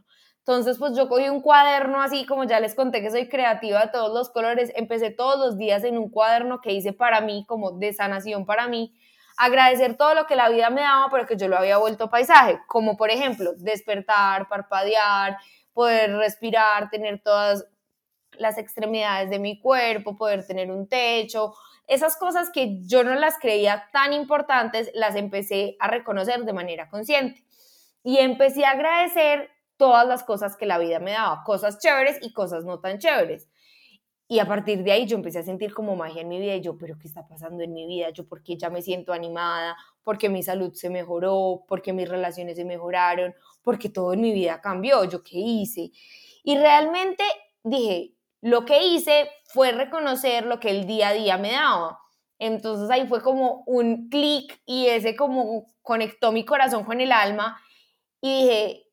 Entonces, 0.49 0.79
pues 0.79 0.97
yo 0.97 1.09
cogí 1.09 1.29
un 1.29 1.43
cuaderno 1.43 2.01
así, 2.01 2.25
como 2.25 2.45
ya 2.45 2.59
les 2.59 2.75
conté 2.75 3.03
que 3.03 3.11
soy 3.11 3.29
creativa 3.29 3.81
de 3.83 3.89
todos 3.89 4.11
los 4.15 4.31
colores, 4.31 4.73
empecé 4.77 5.11
todos 5.11 5.39
los 5.39 5.59
días 5.59 5.85
en 5.85 5.99
un 5.99 6.09
cuaderno 6.11 6.61
que 6.63 6.73
hice 6.73 6.95
para 6.95 7.21
mí, 7.21 7.45
como 7.47 7.73
de 7.73 7.93
sanación 7.93 8.47
para 8.47 8.67
mí, 8.67 8.95
agradecer 9.37 9.97
todo 9.97 10.15
lo 10.15 10.27
que 10.27 10.37
la 10.37 10.49
vida 10.49 10.71
me 10.71 10.81
daba, 10.81 11.09
pero 11.11 11.27
que 11.27 11.37
yo 11.37 11.49
lo 11.49 11.59
había 11.59 11.77
vuelto 11.77 12.09
paisaje, 12.09 12.61
como 12.67 12.97
por 12.97 13.11
ejemplo, 13.11 13.53
despertar, 13.59 14.49
parpadear, 14.49 15.37
poder 15.75 16.17
respirar, 16.17 16.89
tener 16.89 17.21
todas 17.23 17.67
las 18.39 18.59
extremidades 18.59 19.31
de 19.31 19.39
mi 19.39 19.61
cuerpo, 19.61 20.17
poder 20.17 20.47
tener 20.47 20.71
un 20.71 20.89
techo, 20.89 21.55
esas 21.87 22.17
cosas 22.17 22.51
que 22.51 22.81
yo 22.87 23.03
no 23.03 23.15
las 23.15 23.39
creía 23.39 23.89
tan 23.93 24.13
importantes, 24.13 24.91
las 24.95 25.17
empecé 25.17 25.77
a 25.81 25.89
reconocer 25.89 26.45
de 26.45 26.53
manera 26.53 26.91
consciente. 26.91 27.43
Y 28.05 28.19
empecé 28.19 28.65
a 28.65 28.73
agradecer 28.73 29.51
todas 29.79 30.07
las 30.07 30.23
cosas 30.23 30.57
que 30.57 30.67
la 30.67 30.79
vida 30.79 31.01
me 31.01 31.13
daba, 31.13 31.43
cosas 31.45 31.79
chéveres 31.79 32.19
y 32.21 32.33
cosas 32.33 32.65
no 32.65 32.81
tan 32.81 32.99
chéveres. 32.99 33.49
Y 34.31 34.41
a 34.41 34.47
partir 34.47 34.85
de 34.85 34.93
ahí 34.93 35.07
yo 35.07 35.17
empecé 35.17 35.39
a 35.39 35.43
sentir 35.43 35.73
como 35.73 35.97
magia 35.97 36.21
en 36.21 36.29
mi 36.29 36.39
vida 36.39 36.55
y 36.55 36.61
yo, 36.61 36.77
pero 36.77 36.99
¿qué 36.99 37.09
está 37.09 37.27
pasando 37.27 37.65
en 37.65 37.73
mi 37.73 37.87
vida? 37.87 38.11
Yo, 38.11 38.29
¿por 38.29 38.43
qué 38.43 38.59
ya 38.59 38.69
me 38.69 38.83
siento 38.83 39.15
animada? 39.15 39.75
¿Por 40.05 40.19
qué 40.19 40.29
mi 40.29 40.43
salud 40.43 40.75
se 40.75 40.91
mejoró? 40.91 41.65
¿Por 41.67 41.81
qué 41.81 41.95
mis 41.95 42.07
relaciones 42.07 42.57
se 42.57 42.67
mejoraron? 42.67 43.35
Porque 43.63 43.89
todo 43.89 44.13
en 44.13 44.21
mi 44.21 44.35
vida 44.35 44.61
cambió. 44.61 45.05
¿Yo 45.05 45.23
qué 45.23 45.39
hice? 45.39 45.93
Y 46.45 46.59
realmente 46.59 47.25
dije, 47.63 48.13
lo 48.41 48.65
que 48.65 48.85
hice 48.87 49.31
fue 49.47 49.73
reconocer 49.73 50.47
lo 50.47 50.61
que 50.61 50.71
el 50.71 50.87
día 50.87 51.09
a 51.09 51.13
día 51.13 51.39
me 51.39 51.53
daba. 51.53 51.99
Entonces 52.39 52.89
ahí 52.91 53.07
fue 53.07 53.23
como 53.23 53.65
un 53.67 54.09
clic 54.09 54.61
y 54.65 54.87
ese 54.87 55.17
como 55.17 55.67
conectó 55.83 56.31
mi 56.31 56.45
corazón 56.45 56.85
con 56.85 57.01
el 57.01 57.11
alma 57.11 57.61
y 58.21 58.43
dije, 58.43 58.85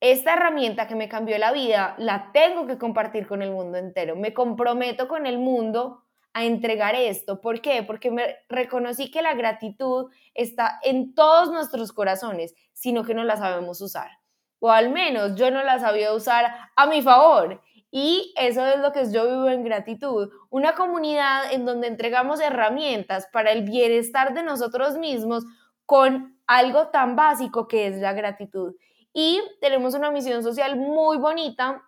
esta 0.00 0.32
herramienta 0.32 0.88
que 0.88 0.96
me 0.96 1.08
cambió 1.08 1.38
la 1.38 1.52
vida 1.52 1.94
la 1.98 2.30
tengo 2.32 2.66
que 2.66 2.78
compartir 2.78 3.26
con 3.28 3.40
el 3.40 3.52
mundo 3.52 3.78
entero. 3.78 4.16
Me 4.16 4.34
comprometo 4.34 5.06
con 5.06 5.26
el 5.26 5.38
mundo 5.38 6.02
a 6.32 6.44
entregar 6.44 6.96
esto. 6.96 7.40
¿Por 7.40 7.60
qué? 7.60 7.84
Porque 7.84 8.10
me 8.10 8.38
reconocí 8.48 9.10
que 9.10 9.22
la 9.22 9.34
gratitud 9.34 10.10
está 10.34 10.80
en 10.82 11.14
todos 11.14 11.52
nuestros 11.52 11.92
corazones, 11.92 12.54
sino 12.72 13.04
que 13.04 13.14
no 13.14 13.22
la 13.22 13.36
sabemos 13.36 13.80
usar. 13.80 14.10
O 14.58 14.70
al 14.70 14.90
menos 14.90 15.36
yo 15.36 15.50
no 15.50 15.62
la 15.62 15.78
sabía 15.78 16.12
usar 16.12 16.52
a 16.74 16.86
mi 16.86 17.02
favor. 17.02 17.62
Y 17.94 18.32
eso 18.36 18.64
es 18.64 18.80
lo 18.80 18.90
que 18.90 19.12
yo 19.12 19.26
vivo 19.26 19.48
en 19.50 19.64
gratitud, 19.64 20.30
una 20.48 20.74
comunidad 20.74 21.52
en 21.52 21.66
donde 21.66 21.88
entregamos 21.88 22.40
herramientas 22.40 23.28
para 23.30 23.52
el 23.52 23.64
bienestar 23.64 24.32
de 24.32 24.42
nosotros 24.42 24.96
mismos 24.96 25.44
con 25.84 26.40
algo 26.46 26.88
tan 26.88 27.16
básico 27.16 27.68
que 27.68 27.88
es 27.88 27.98
la 27.98 28.14
gratitud. 28.14 28.74
Y 29.12 29.42
tenemos 29.60 29.92
una 29.92 30.10
misión 30.10 30.42
social 30.42 30.76
muy 30.76 31.18
bonita 31.18 31.82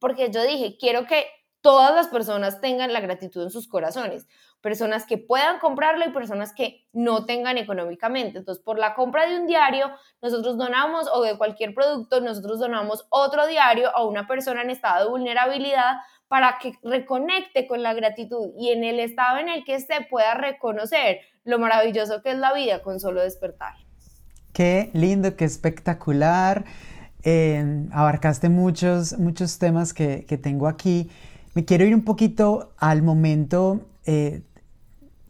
porque 0.00 0.32
yo 0.32 0.42
dije, 0.42 0.76
quiero 0.80 1.06
que 1.06 1.26
todas 1.60 1.94
las 1.94 2.08
personas 2.08 2.60
tengan 2.60 2.92
la 2.92 3.00
gratitud 3.00 3.42
en 3.42 3.50
sus 3.50 3.68
corazones 3.68 4.26
personas 4.66 5.06
que 5.06 5.16
puedan 5.16 5.60
comprarlo 5.60 6.04
y 6.04 6.10
personas 6.10 6.52
que 6.52 6.88
no 6.92 7.24
tengan 7.24 7.56
económicamente. 7.56 8.38
Entonces, 8.38 8.62
por 8.64 8.80
la 8.80 8.94
compra 8.94 9.28
de 9.28 9.38
un 9.38 9.46
diario, 9.46 9.92
nosotros 10.20 10.58
donamos, 10.58 11.08
o 11.12 11.22
de 11.22 11.38
cualquier 11.38 11.72
producto, 11.72 12.20
nosotros 12.20 12.58
donamos 12.58 13.06
otro 13.10 13.46
diario 13.46 13.94
a 13.96 14.04
una 14.04 14.26
persona 14.26 14.62
en 14.62 14.70
estado 14.70 15.04
de 15.04 15.10
vulnerabilidad 15.10 15.98
para 16.26 16.58
que 16.60 16.72
reconecte 16.82 17.68
con 17.68 17.84
la 17.84 17.94
gratitud 17.94 18.54
y 18.58 18.70
en 18.70 18.82
el 18.82 18.98
estado 18.98 19.38
en 19.38 19.48
el 19.48 19.62
que 19.62 19.76
esté 19.76 20.04
pueda 20.10 20.34
reconocer 20.34 21.20
lo 21.44 21.60
maravilloso 21.60 22.20
que 22.22 22.32
es 22.32 22.38
la 22.38 22.52
vida 22.52 22.82
con 22.82 22.98
solo 22.98 23.22
despertar. 23.22 23.74
Qué 24.52 24.90
lindo, 24.94 25.36
qué 25.36 25.44
espectacular. 25.44 26.64
Eh, 27.22 27.86
abarcaste 27.92 28.48
muchos, 28.48 29.16
muchos 29.18 29.60
temas 29.60 29.94
que, 29.94 30.26
que, 30.26 30.38
tengo 30.38 30.66
aquí. 30.66 31.08
Me 31.56 31.64
quiero 31.64 31.86
ir 31.86 31.94
un 31.94 32.02
poquito 32.02 32.74
al 32.76 33.02
momento 33.02 33.80
eh, 34.04 34.42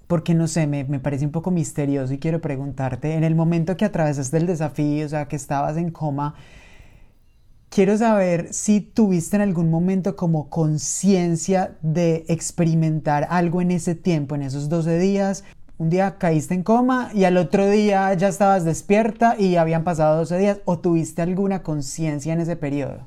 porque 0.08 0.34
no 0.34 0.48
sé, 0.48 0.66
me, 0.66 0.82
me, 0.82 0.98
parece 0.98 1.24
un 1.24 1.30
poco 1.30 1.52
misterioso 1.52 2.12
y 2.14 2.18
quiero 2.18 2.40
preguntarte, 2.40 3.14
en 3.14 3.22
el 3.22 3.36
momento 3.36 3.76
que 3.76 3.84
atravesaste 3.84 4.36
el 4.38 4.46
desafío, 4.46 5.06
o 5.06 5.08
sea, 5.08 5.28
que 5.28 5.36
estabas 5.36 5.76
en 5.76 5.92
coma, 5.92 6.34
quiero 7.68 7.96
saber 7.96 8.52
si 8.52 8.80
tuviste 8.80 9.36
en 9.36 9.42
algún 9.42 9.70
momento 9.70 10.16
como 10.16 10.50
conciencia 10.50 11.76
de 11.80 12.24
experimentar 12.26 13.28
algo 13.30 13.60
en 13.60 13.70
ese 13.70 13.94
tiempo, 13.94 14.34
en 14.34 14.42
esos 14.42 14.68
12 14.68 14.98
días. 14.98 15.44
Un 15.78 15.90
día 15.90 16.18
caíste 16.18 16.54
en 16.54 16.64
coma 16.64 17.10
y 17.14 17.22
al 17.22 17.36
otro 17.36 17.70
día 17.70 18.12
ya 18.14 18.26
estabas 18.26 18.64
despierta 18.64 19.36
y 19.38 19.54
habían 19.54 19.84
pasado 19.84 20.16
12 20.16 20.38
días, 20.38 20.58
o 20.64 20.80
tuviste 20.80 21.22
alguna 21.22 21.62
conciencia 21.62 22.32
en 22.32 22.40
ese 22.40 22.56
periodo. 22.56 23.06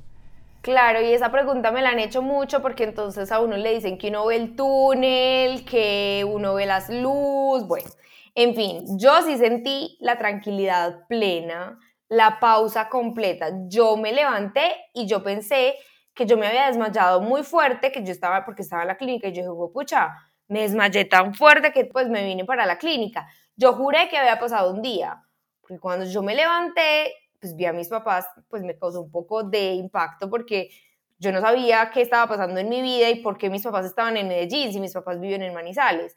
Claro, 0.70 1.02
y 1.02 1.12
esa 1.12 1.32
pregunta 1.32 1.72
me 1.72 1.82
la 1.82 1.90
han 1.90 1.98
hecho 1.98 2.22
mucho 2.22 2.62
porque 2.62 2.84
entonces 2.84 3.32
a 3.32 3.40
uno 3.40 3.58
le 3.58 3.74
dicen 3.74 3.98
que 3.98 4.10
uno 4.10 4.28
ve 4.28 4.36
el 4.36 4.56
túnel, 4.56 5.66
que 5.66 6.24
uno 6.30 6.54
ve 6.54 6.68
las 6.68 6.92
luces, 6.92 7.68
bueno, 7.68 7.90
en 8.36 8.54
fin, 8.54 8.86
yo 9.00 9.20
sí 9.24 9.36
sentí 9.40 9.98
la 10.00 10.20
tranquilidad 10.20 11.08
plena, 11.08 11.80
la 12.08 12.40
pausa 12.40 12.88
completa. 12.88 13.50
Yo 13.68 13.98
me 13.98 14.14
levanté 14.14 14.76
y 14.94 15.08
yo 15.08 15.24
pensé 15.24 15.74
que 16.14 16.28
yo 16.28 16.38
me 16.38 16.46
había 16.46 16.68
desmayado 16.68 17.20
muy 17.20 17.42
fuerte, 17.42 17.92
que 17.92 18.04
yo 18.04 18.12
estaba, 18.12 18.46
porque 18.46 18.62
estaba 18.62 18.84
en 18.84 18.90
la 18.90 18.98
clínica 18.98 19.28
y 19.28 19.34
yo 19.34 19.42
dije, 19.42 19.74
pucha, 19.74 20.14
me 20.50 20.62
desmayé 20.62 21.06
tan 21.06 21.34
fuerte 21.34 21.72
que 21.72 21.86
pues 21.86 22.10
me 22.10 22.24
vine 22.24 22.46
para 22.46 22.68
la 22.68 22.78
clínica. 22.78 23.28
Yo 23.56 23.74
juré 23.74 24.08
que 24.08 24.20
había 24.20 24.38
pasado 24.40 24.72
un 24.72 24.84
día, 24.84 25.20
porque 25.62 25.80
cuando 25.80 26.06
yo 26.06 26.22
me 26.22 26.36
levanté, 26.36 27.12
pues 27.40 27.56
vi 27.56 27.66
a 27.66 27.74
mis 27.74 27.88
papás, 27.88 28.26
pues 28.50 28.64
me 28.64 28.78
causó 28.78 29.02
un 29.02 29.12
poco 29.12 29.44
de 29.44 29.74
impacto 29.74 30.30
porque 30.30 30.70
yo 31.18 31.32
no 31.32 31.42
sabía 31.42 31.92
qué 31.94 32.02
estaba 32.02 32.28
pasando 32.28 32.60
en 32.60 32.70
mi 32.70 32.82
vida 32.82 33.10
y 33.10 33.22
por 33.22 33.38
qué 33.38 33.50
mis 33.50 33.64
papás 33.64 33.86
estaban 33.86 34.18
en 34.18 34.28
Medellín 34.28 34.72
si 34.72 34.80
mis 34.80 34.94
papás 34.94 35.20
viven 35.20 35.44
en 35.44 35.54
Manizales. 35.54 36.16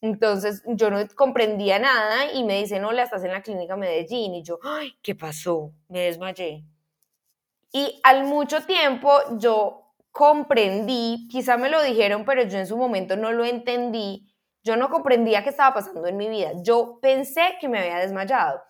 Entonces 0.00 0.62
yo 0.66 0.90
no 0.90 0.98
comprendía 1.16 1.78
nada 1.78 2.32
y 2.32 2.44
me 2.44 2.58
dicen, 2.58 2.84
hola, 2.84 3.02
estás 3.02 3.24
en 3.24 3.32
la 3.32 3.42
clínica 3.42 3.76
Medellín. 3.76 4.34
Y 4.34 4.42
yo, 4.42 4.58
ay, 4.62 4.94
¿qué 5.02 5.14
pasó? 5.14 5.72
Me 5.88 6.00
desmayé. 6.00 6.64
Y 7.72 8.00
al 8.04 8.24
mucho 8.24 8.62
tiempo 8.64 9.10
yo 9.38 9.94
comprendí, 10.12 11.28
quizá 11.30 11.56
me 11.56 11.68
lo 11.68 11.82
dijeron, 11.82 12.24
pero 12.24 12.42
yo 12.42 12.58
en 12.58 12.66
su 12.66 12.76
momento 12.76 13.16
no 13.16 13.32
lo 13.32 13.44
entendí. 13.44 14.32
Yo 14.62 14.76
no 14.76 14.88
comprendía 14.88 15.42
qué 15.42 15.50
estaba 15.50 15.74
pasando 15.74 16.06
en 16.06 16.16
mi 16.16 16.28
vida. 16.28 16.52
Yo 16.62 16.98
pensé 17.00 17.56
que 17.60 17.68
me 17.68 17.78
había 17.78 17.98
desmayado. 17.98 18.60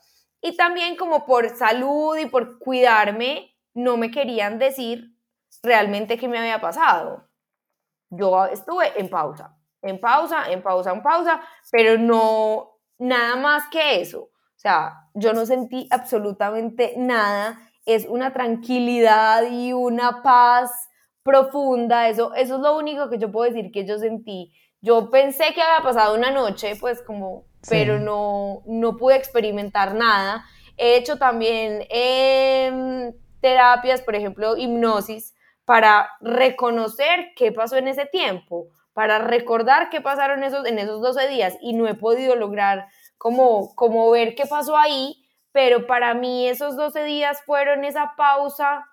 Y 0.41 0.57
también 0.57 0.97
como 0.97 1.27
por 1.27 1.49
salud 1.51 2.17
y 2.17 2.27
por 2.27 2.59
cuidarme, 2.59 3.57
no 3.75 3.97
me 3.97 4.11
querían 4.11 4.59
decir 4.59 5.15
realmente 5.63 6.19
qué 6.19 6.29
me 6.29 6.39
había 6.39 6.61
pasado. 6.61 7.29
Yo 8.11 8.47
estuve 8.47 8.99
en 8.99 9.09
pausa, 9.09 9.57
en 9.83 10.01
pausa, 10.01 10.51
en 10.51 10.63
pausa, 10.63 10.93
en 10.93 11.03
pausa, 11.03 11.43
pero 11.71 11.99
no 11.99 12.79
nada 12.99 13.37
más 13.37 13.65
que 13.71 14.01
eso. 14.01 14.21
O 14.21 14.61
sea, 14.61 15.09
yo 15.15 15.33
no 15.33 15.47
sentí 15.47 15.87
absolutamente 15.91 16.95
nada. 16.97 17.61
Es 17.87 18.07
una 18.07 18.33
tranquilidad 18.33 19.45
y 19.51 19.73
una 19.73 20.23
paz 20.23 20.89
profunda. 21.23 22.09
Eso, 22.09 22.35
eso 22.35 22.57
es 22.57 22.61
lo 22.61 22.77
único 22.77 23.09
que 23.09 23.19
yo 23.19 23.31
puedo 23.31 23.51
decir 23.51 23.71
que 23.71 23.87
yo 23.87 23.99
sentí. 23.99 24.53
Yo 24.81 25.11
pensé 25.11 25.53
que 25.55 25.63
había 25.63 25.83
pasado 25.83 26.15
una 26.15 26.31
noche, 26.31 26.77
pues 26.77 27.03
como 27.03 27.49
pero 27.69 27.99
no, 27.99 28.63
no 28.67 28.97
pude 28.97 29.17
experimentar 29.17 29.95
nada. 29.95 30.45
He 30.77 30.97
hecho 30.97 31.19
también 31.19 31.85
em, 31.91 33.13
terapias, 33.41 34.03
por 34.03 34.15
ejemplo, 34.15 34.57
hipnosis, 34.57 35.35
para 35.65 36.11
reconocer 36.21 37.33
qué 37.37 37.53
pasó 37.53 37.77
en 37.77 37.89
ese 37.89 38.07
tiempo, 38.07 38.69
para 38.93 39.19
recordar 39.19 39.91
qué 39.91 40.01
pasaron 40.01 40.43
esos, 40.45 40.67
en 40.67 40.79
esos 40.79 41.03
12 41.03 41.29
días 41.29 41.57
y 41.61 41.75
no 41.75 41.87
he 41.89 41.95
podido 41.95 42.37
lograr 42.37 42.87
como, 43.19 43.75
como 43.75 44.11
ver 44.11 44.35
qué 44.35 44.47
pasó 44.47 44.77
ahí, 44.77 45.25
pero 45.53 45.87
para 45.87 46.15
mí 46.15 46.49
esos 46.49 46.77
12 46.77 47.05
días 47.05 47.43
fueron 47.45 47.85
esa 47.85 48.15
pausa 48.17 48.87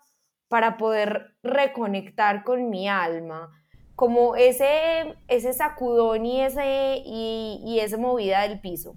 para 0.47 0.77
poder 0.77 1.35
reconectar 1.43 2.43
con 2.43 2.69
mi 2.69 2.89
alma, 2.89 3.51
como 3.95 4.35
ese, 4.35 5.15
ese 5.27 5.53
sacudón 5.53 6.25
y, 6.25 6.41
ese, 6.41 7.01
y, 7.05 7.61
y 7.65 7.79
esa 7.79 7.97
movida 7.97 8.41
del 8.41 8.59
piso. 8.59 8.95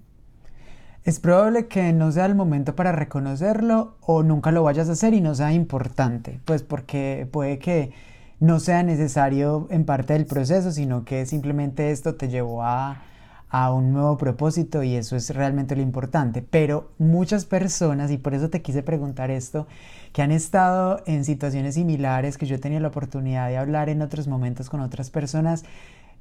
Es 1.05 1.19
probable 1.19 1.67
que 1.67 1.93
no 1.93 2.11
sea 2.11 2.25
el 2.25 2.35
momento 2.35 2.75
para 2.75 2.91
reconocerlo 2.91 3.95
o 4.01 4.21
nunca 4.23 4.51
lo 4.51 4.63
vayas 4.63 4.89
a 4.89 4.91
hacer 4.91 5.13
y 5.13 5.21
no 5.21 5.33
sea 5.33 5.53
importante, 5.53 6.39
pues 6.45 6.61
porque 6.61 7.27
puede 7.31 7.57
que 7.57 7.93
no 8.39 8.59
sea 8.59 8.83
necesario 8.83 9.67
en 9.69 9.85
parte 9.85 10.13
del 10.13 10.25
proceso, 10.25 10.71
sino 10.71 11.05
que 11.05 11.25
simplemente 11.25 11.91
esto 11.91 12.15
te 12.15 12.27
llevó 12.27 12.63
a, 12.63 13.01
a 13.49 13.73
un 13.73 13.91
nuevo 13.93 14.17
propósito 14.17 14.83
y 14.83 14.95
eso 14.95 15.15
es 15.15 15.33
realmente 15.33 15.75
lo 15.75 15.81
importante. 15.81 16.41
Pero 16.41 16.91
muchas 16.97 17.45
personas, 17.45 18.11
y 18.11 18.17
por 18.17 18.33
eso 18.33 18.49
te 18.49 18.61
quise 18.61 18.83
preguntar 18.83 19.31
esto, 19.31 19.67
que 20.13 20.21
han 20.21 20.31
estado 20.31 21.01
en 21.05 21.25
situaciones 21.25 21.75
similares, 21.75 22.37
que 22.37 22.45
yo 22.45 22.55
he 22.55 22.59
tenido 22.59 22.81
la 22.81 22.89
oportunidad 22.89 23.47
de 23.47 23.57
hablar 23.57 23.89
en 23.89 24.01
otros 24.01 24.27
momentos 24.27 24.69
con 24.69 24.81
otras 24.81 25.09
personas, 25.09 25.63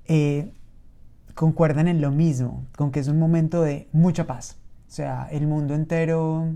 eh, 0.06 0.50
concuerdan 1.34 1.86
en 1.86 2.00
lo 2.00 2.10
mismo, 2.10 2.64
con 2.76 2.90
que 2.90 3.00
es 3.00 3.08
un 3.08 3.18
momento 3.18 3.62
de 3.62 3.88
mucha 3.92 4.26
paz. 4.26 4.56
O 4.88 4.90
sea, 4.90 5.28
el 5.30 5.46
mundo 5.46 5.74
entero 5.74 6.48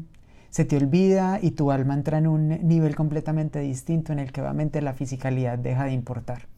se 0.51 0.65
te 0.65 0.77
olvida 0.77 1.39
y 1.41 1.53
tu 1.53 1.71
alma 1.71 1.95
entra 1.95 2.19
en 2.19 2.27
un 2.27 2.49
nivel 2.67 2.97
completamente 2.97 3.61
distinto 3.61 4.13
en 4.13 4.19
el 4.19 4.33
que 4.33 4.41
obviamente 4.41 4.83
la 4.83 4.95
fisicalidad 4.95 5.59
deja 5.59 5.85
de 5.85 5.93
importar. 5.93 6.52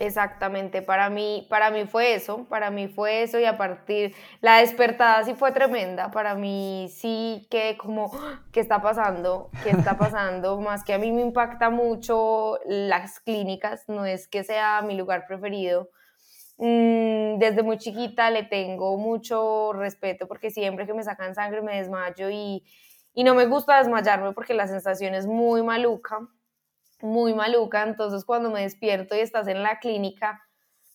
Exactamente, 0.00 0.80
para 0.80 1.10
mí, 1.10 1.46
para 1.50 1.70
mí 1.70 1.84
fue 1.84 2.14
eso, 2.14 2.46
para 2.48 2.70
mí 2.70 2.88
fue 2.88 3.22
eso 3.22 3.38
y 3.38 3.44
a 3.44 3.58
partir, 3.58 4.14
la 4.40 4.60
despertada 4.60 5.22
sí 5.24 5.34
fue 5.34 5.52
tremenda, 5.52 6.10
para 6.10 6.34
mí 6.34 6.88
sí 6.90 7.46
que 7.50 7.76
como, 7.76 8.10
¿qué 8.50 8.60
está 8.60 8.80
pasando? 8.80 9.50
¿Qué 9.62 9.68
está 9.68 9.98
pasando? 9.98 10.58
Más 10.62 10.84
que 10.84 10.94
a 10.94 10.98
mí 10.98 11.12
me 11.12 11.20
impacta 11.20 11.68
mucho 11.68 12.58
las 12.64 13.20
clínicas, 13.20 13.84
no 13.88 14.06
es 14.06 14.26
que 14.26 14.42
sea 14.42 14.80
mi 14.80 14.96
lugar 14.96 15.26
preferido, 15.28 15.90
mm, 16.56 17.36
desde 17.38 17.62
muy 17.62 17.76
chiquita 17.76 18.30
le 18.30 18.44
tengo 18.44 18.96
mucho 18.96 19.74
respeto 19.74 20.26
porque 20.26 20.50
siempre 20.50 20.86
que 20.86 20.94
me 20.94 21.02
sacan 21.04 21.34
sangre 21.34 21.60
me 21.60 21.76
desmayo 21.76 22.30
y, 22.30 22.64
y 23.12 23.22
no 23.22 23.34
me 23.34 23.44
gusta 23.44 23.76
desmayarme 23.76 24.32
porque 24.32 24.54
la 24.54 24.66
sensación 24.66 25.14
es 25.14 25.26
muy 25.26 25.62
maluca 25.62 26.26
muy 27.02 27.34
maluca, 27.34 27.82
entonces 27.82 28.24
cuando 28.24 28.50
me 28.50 28.62
despierto 28.62 29.14
y 29.14 29.20
estás 29.20 29.48
en 29.48 29.62
la 29.62 29.78
clínica 29.78 30.40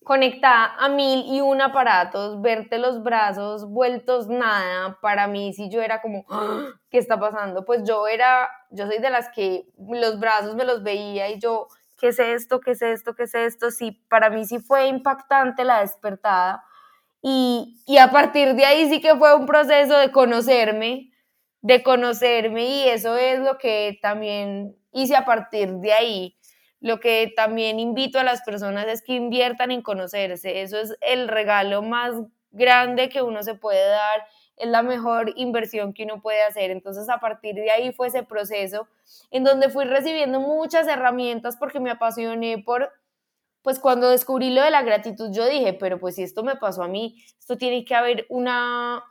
conectada 0.06 0.76
a 0.78 0.88
mil 0.88 1.26
y 1.26 1.42
un 1.42 1.62
aparatos, 1.62 2.40
verte 2.40 2.78
los 2.78 3.02
brazos 3.02 3.68
vueltos 3.68 4.28
nada, 4.28 5.00
para 5.02 5.28
mí 5.28 5.52
si 5.54 5.70
yo 5.70 5.82
era 5.82 6.00
como, 6.02 6.26
¡Ah! 6.30 6.68
¿qué 6.92 7.00
está 7.00 7.20
pasando? 7.20 7.66
Pues 7.66 7.84
yo 7.84 8.08
era, 8.08 8.50
yo 8.70 8.86
soy 8.86 9.00
de 9.00 9.10
las 9.10 9.30
que 9.30 9.66
los 9.78 10.20
brazos 10.20 10.56
me 10.56 10.64
los 10.64 10.84
veía 10.84 11.30
y 11.32 11.40
yo, 11.40 11.68
¿qué 12.00 12.10
es 12.10 12.20
esto? 12.20 12.60
¿Qué 12.62 12.72
es 12.72 12.84
esto? 12.84 13.16
¿Qué 13.16 13.24
es 13.24 13.34
esto? 13.34 13.72
Sí, 13.72 14.04
para 14.08 14.30
mí 14.30 14.46
sí 14.46 14.60
fue 14.60 14.88
impactante 14.88 15.66
la 15.66 15.82
despertada 15.82 16.64
y, 17.22 17.82
y 17.88 17.98
a 17.98 18.12
partir 18.12 18.54
de 18.54 18.64
ahí 18.64 18.88
sí 18.88 19.02
que 19.02 19.16
fue 19.16 19.36
un 19.36 19.48
proceso 19.48 19.98
de 19.98 20.12
conocerme, 20.12 21.12
de 21.62 21.82
conocerme 21.82 22.64
y 22.64 22.90
eso 22.90 23.18
es 23.18 23.40
lo 23.40 23.58
que 23.58 23.98
también 24.04 24.78
hice 24.96 25.16
a 25.16 25.26
partir 25.26 25.74
de 25.74 25.94
ahí. 25.94 26.38
Lo 26.80 27.00
que 27.00 27.34
también 27.36 27.80
invito 27.80 28.18
a 28.18 28.24
las 28.24 28.42
personas 28.42 28.88
es 28.88 29.02
que 29.02 29.14
inviertan 29.14 29.72
en 29.72 29.82
conocerse. 29.82 30.62
Eso 30.62 30.80
es 30.80 30.96
el 31.02 31.28
regalo 31.28 31.82
más 31.82 32.16
grande 32.52 33.10
que 33.10 33.22
uno 33.22 33.44
se 33.44 33.56
puede 33.56 33.86
dar, 33.88 34.26
es 34.56 34.70
la 34.70 34.82
mejor 34.82 35.34
inversión 35.36 35.94
que 35.94 36.04
uno 36.04 36.22
puede 36.22 36.42
hacer. 36.44 36.72
Entonces, 36.72 37.10
a 37.10 37.20
partir 37.20 37.56
de 37.56 37.70
ahí 37.72 37.92
fue 37.92 38.08
ese 38.08 38.24
proceso 38.24 38.88
en 39.32 39.44
donde 39.44 39.70
fui 39.70 39.84
recibiendo 39.84 40.40
muchas 40.40 40.88
herramientas 40.88 41.58
porque 41.58 41.82
me 41.82 41.92
apasioné 41.92 42.60
por, 42.60 42.90
pues 43.62 43.80
cuando 43.80 44.10
descubrí 44.10 44.50
lo 44.50 44.62
de 44.62 44.72
la 44.72 44.84
gratitud, 44.84 45.30
yo 45.34 45.46
dije, 45.46 45.74
pero 45.74 46.00
pues 46.00 46.16
si 46.16 46.24
esto 46.24 46.44
me 46.44 46.56
pasó 46.56 46.84
a 46.84 46.88
mí, 46.88 47.22
esto 47.38 47.58
tiene 47.58 47.84
que 47.84 47.96
haber 47.96 48.26
una, 48.30 49.04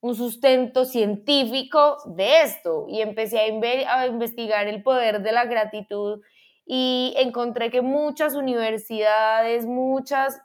un 0.00 0.14
sustento 0.14 0.84
científico 0.84 1.98
de 2.06 2.42
esto. 2.42 2.86
Y 2.88 3.00
empecé 3.00 3.40
a, 3.40 4.06
investigar 4.06 4.68
el 4.68 4.82
poder 4.82 5.22
de 5.22 5.32
la 5.32 5.44
gratitud 5.44 6.20
y 6.66 7.14
encontré 7.16 7.70
que 7.70 7.82
muchas 7.82 8.34
universidades, 8.34 9.66
muchas 9.66 10.40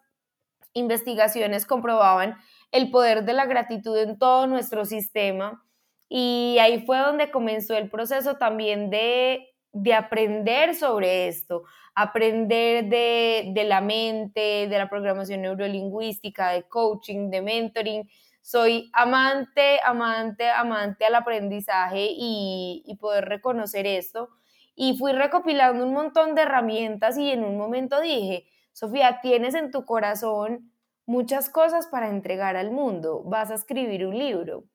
investigaciones 0.74 1.66
comprobaban 1.66 2.38
el 2.72 2.90
poder 2.90 3.26
de 3.26 3.34
la 3.34 3.46
gratitud 3.46 3.98
en 3.98 4.18
todo 4.18 4.48
nuestro 4.48 4.86
sistema. 4.86 5.64
Y 6.10 6.58
ahí 6.60 6.84
fue 6.86 7.00
donde 7.00 7.32
comenzó 7.32 7.76
el 7.76 7.90
proceso 7.90 8.36
también 8.36 8.90
de, 8.90 9.50
aprender 9.96 10.76
sobre 10.76 11.28
esto, 11.28 11.64
aprender 11.96 12.86
de, 12.86 13.52
de 13.54 13.64
la 13.64 13.82
mente, 13.82 14.68
de 14.68 14.78
la 14.78 14.90
programación 14.90 15.42
neurolingüística, 15.42 16.52
de 16.52 16.64
coaching, 16.64 17.30
de 17.30 17.42
mentoring, 17.42 18.10
soy 18.44 18.92
amante, 18.92 19.80
amante, 19.86 20.50
amante 20.50 21.06
al 21.06 21.16
aprendizaje 21.16 22.10
y, 22.12 22.98
poder 23.00 23.26
reconocer 23.26 23.88
esto. 23.88 24.30
Y 24.76 24.98
fui 24.98 25.14
recopilando 25.14 25.86
un 25.86 25.94
montón 25.94 26.36
de 26.36 26.42
herramientas 26.42 27.18
y 27.18 27.32
en 27.32 27.46
un 27.46 27.58
momento 27.58 28.02
dije, 28.02 28.46
Sofía, 28.74 29.22
tienes 29.22 29.56
en 29.56 29.72
tu 29.72 29.86
corazón 29.86 30.74
muchas 31.06 31.50
cosas 31.50 31.88
para 31.88 32.10
entregar 32.10 32.58
al 32.58 32.72
mundo, 32.72 33.24
vas 33.24 33.50
a 33.50 33.56
escribir 33.56 34.06
un 34.06 34.18
libro. 34.20 34.66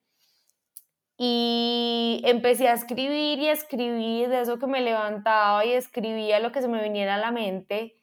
Y 1.15 2.21
empecé 2.25 2.69
a 2.69 2.73
escribir 2.73 3.37
y 3.39 3.49
escribir 3.49 4.29
de 4.29 4.41
eso 4.41 4.57
que 4.57 4.67
me 4.67 4.81
levantaba 4.81 5.63
y 5.63 5.73
escribía 5.73 6.39
lo 6.39 6.51
que 6.51 6.61
se 6.61 6.67
me 6.67 6.81
viniera 6.81 7.15
a 7.15 7.19
la 7.19 7.31
mente. 7.31 7.97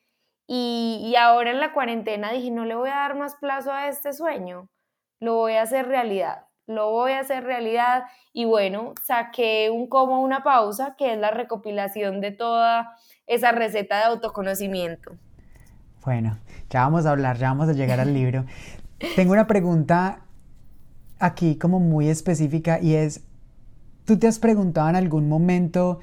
Y, 0.47 1.01
y 1.03 1.17
ahora 1.17 1.51
en 1.51 1.59
la 1.59 1.73
cuarentena 1.73 2.31
dije, 2.31 2.53
no 2.53 2.65
le 2.65 2.77
voy 2.77 2.91
a 2.91 2.97
dar 2.97 3.17
más 3.17 3.35
plazo 3.37 3.73
a 3.73 3.89
este 3.89 4.13
sueño 4.13 4.71
lo 5.21 5.35
voy 5.35 5.55
a 5.55 5.63
hacer 5.63 5.87
realidad, 5.87 6.47
lo 6.67 6.91
voy 6.91 7.13
a 7.13 7.21
hacer 7.21 7.45
realidad 7.45 8.05
y 8.33 8.45
bueno, 8.45 8.95
saqué 9.05 9.71
un 9.71 9.89
como 9.89 10.21
una 10.21 10.43
pausa, 10.43 10.95
que 10.99 11.13
es 11.13 11.19
la 11.19 11.31
recopilación 11.31 12.21
de 12.21 12.33
toda 12.33 12.97
esa 13.27 13.53
receta 13.53 13.99
de 13.99 14.05
autoconocimiento. 14.05 15.13
Bueno, 16.05 16.39
ya 16.71 16.83
vamos 16.83 17.07
a 17.07 17.11
hablar, 17.11 17.37
ya 17.39 17.49
vamos 17.49 17.69
a 17.69 17.73
llegar 17.73 17.99
al 17.99 18.15
libro. 18.15 18.45
Tengo 19.17 19.33
una 19.33 19.47
pregunta 19.47 20.21
aquí 21.19 21.57
como 21.57 21.81
muy 21.81 22.09
específica 22.09 22.79
y 22.81 22.95
es, 22.95 23.25
¿tú 24.05 24.19
te 24.19 24.27
has 24.27 24.39
preguntado 24.39 24.89
en 24.89 24.97
algún 24.97 25.29
momento 25.29 26.01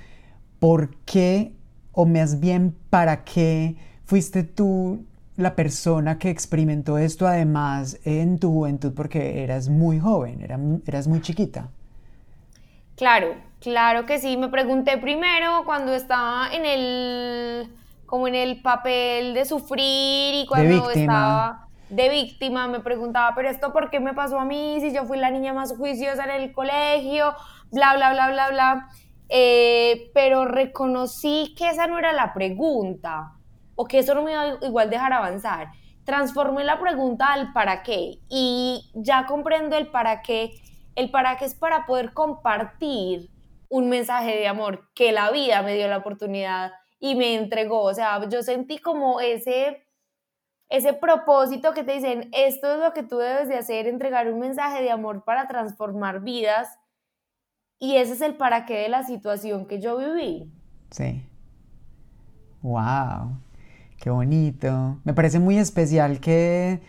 por 0.60 0.96
qué 1.06 1.54
o 1.92 2.06
más 2.06 2.40
bien 2.40 2.76
para 2.90 3.24
qué 3.24 3.76
fuiste 4.06 4.44
tú 4.44 5.06
la 5.36 5.56
persona 5.56 6.20
que 6.20 6.30
experimentó 6.30 6.98
esto 6.98 7.28
además 7.28 8.00
en 8.06 8.40
tu 8.40 8.52
juventud 8.52 8.94
porque 8.96 9.44
eras 9.44 9.70
muy 9.70 10.00
joven, 10.00 10.42
eras, 10.86 11.08
muy 11.08 11.22
chiquita? 11.22 11.70
Claro, 12.96 13.36
claro 13.60 14.06
que 14.06 14.20
sí. 14.20 14.38
Me 14.38 14.50
pregunté 14.50 14.98
primero 14.98 15.64
cuando 15.66 15.94
estaba 15.94 16.50
en 16.54 16.66
el, 16.66 17.74
como 18.06 18.28
en 18.28 18.36
el 18.36 18.62
papel 18.62 19.34
de 19.34 19.46
sufrir 19.46 20.36
y 20.36 20.46
cuando 20.48 20.92
estaba 20.92 21.68
de 21.90 22.10
víctima, 22.10 22.68
me 22.68 22.80
preguntaba, 22.80 23.34
pero 23.36 23.50
esto 23.50 23.74
por 23.74 23.90
qué 23.90 24.00
me 24.00 24.14
pasó 24.14 24.40
a 24.40 24.46
mí 24.46 24.78
si 24.82 24.94
yo 24.94 25.06
fui 25.06 25.18
la 25.18 25.32
niña 25.32 25.54
más 25.54 25.76
juiciosa 25.76 26.24
en 26.26 26.42
el 26.42 26.52
colegio, 26.52 27.34
bla, 27.72 27.96
bla, 27.96 28.14
bla, 28.14 28.32
bla, 28.32 28.50
bla. 28.50 28.90
Eh, 29.30 30.12
pero 30.14 30.46
reconocí 30.46 31.56
que 31.58 31.70
esa 31.70 31.88
no 31.88 31.98
era 31.98 32.14
la 32.14 32.34
pregunta 32.34 33.34
o 33.76 33.86
que 33.86 34.00
eso 34.00 34.14
no 34.16 34.24
me 34.24 34.32
iba 34.32 34.42
a 34.42 34.66
igual 34.66 34.90
dejar 34.90 35.14
avanzar. 35.14 35.72
Transformé 36.04 36.64
la 36.64 36.80
pregunta 36.80 37.32
al 37.32 37.54
para 37.54 37.84
qué 37.84 38.20
y 38.30 38.92
ya 38.94 39.26
comprendo 39.26 39.78
el 39.78 39.88
para 39.88 40.22
qué. 40.22 40.52
El 40.96 41.10
para 41.10 41.38
qué 41.38 41.46
es 41.46 41.56
para 41.56 41.86
poder 41.86 42.14
compartir 42.14 43.30
un 43.70 43.90
mensaje 43.90 44.38
de 44.38 44.48
amor 44.48 44.90
que 44.94 45.12
la 45.12 45.32
vida 45.32 45.64
me 45.64 45.76
dio 45.76 45.88
la 45.88 45.98
oportunidad 45.98 46.74
y 47.00 47.16
me 47.16 47.36
entregó. 47.36 47.82
O 47.82 47.94
sea, 47.94 48.30
yo 48.30 48.44
sentí 48.44 48.78
como 48.78 49.20
ese, 49.20 49.88
ese 50.70 50.94
propósito 50.94 51.74
que 51.74 51.84
te 51.84 51.94
dicen, 51.94 52.30
esto 52.34 52.74
es 52.74 52.80
lo 52.80 52.94
que 52.94 53.02
tú 53.02 53.18
debes 53.18 53.48
de 53.48 53.58
hacer, 53.58 53.88
entregar 53.88 54.32
un 54.32 54.40
mensaje 54.40 54.84
de 54.84 54.92
amor 54.92 55.24
para 55.24 55.48
transformar 55.48 56.22
vidas. 56.22 56.78
Y 57.80 57.98
ese 57.98 58.14
es 58.14 58.22
el 58.22 58.36
para 58.36 58.66
qué 58.66 58.78
de 58.78 58.90
la 58.90 59.04
situación 59.04 59.66
que 59.66 59.82
yo 59.82 59.98
viví. 59.98 60.52
Sí. 60.92 61.26
Wow. 62.62 63.38
Qué 64.04 64.10
bonito. 64.10 65.00
Me 65.06 65.14
parece 65.14 65.40
muy 65.40 65.58
especial 65.58 66.20
que 66.20 66.82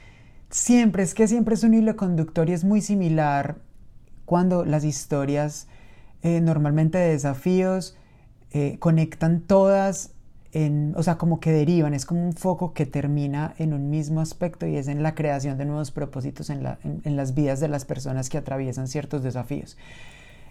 siempre, 0.50 1.05
es 1.05 1.14
que 1.14 1.29
siempre 1.29 1.55
es 1.55 1.62
un 1.62 1.72
hilo 1.72 1.94
conductor 1.94 2.50
y 2.50 2.55
es 2.55 2.64
muy 2.64 2.81
similar 2.81 3.59
cuando 4.24 4.64
las 4.64 4.83
historias 4.83 5.68
eh, 6.22 6.40
normalmente 6.40 6.98
de 6.98 7.11
desafíos 7.11 7.96
eh, 8.50 8.79
conectan 8.81 9.42
todas 9.42 10.11
en, 10.50 10.92
o 10.96 11.05
sea, 11.05 11.16
como 11.16 11.38
que 11.38 11.53
derivan, 11.53 11.94
es 11.94 12.05
como 12.05 12.20
un 12.20 12.33
foco 12.33 12.74
que 12.74 12.85
termina 12.85 13.55
en 13.59 13.74
un 13.74 13.90
mismo 13.90 14.20
aspecto 14.20 14.66
y 14.66 14.74
es 14.74 14.88
en 14.88 15.05
la 15.05 15.14
creación 15.14 15.57
de 15.57 15.66
nuevos 15.66 15.92
propósitos 15.92 16.50
en, 16.50 16.66
en 16.83 17.16
las 17.16 17.33
vidas 17.37 17.61
de 17.61 17.68
las 17.68 17.85
personas 17.85 18.29
que 18.29 18.38
atraviesan 18.38 18.88
ciertos 18.88 19.22
desafíos. 19.22 19.77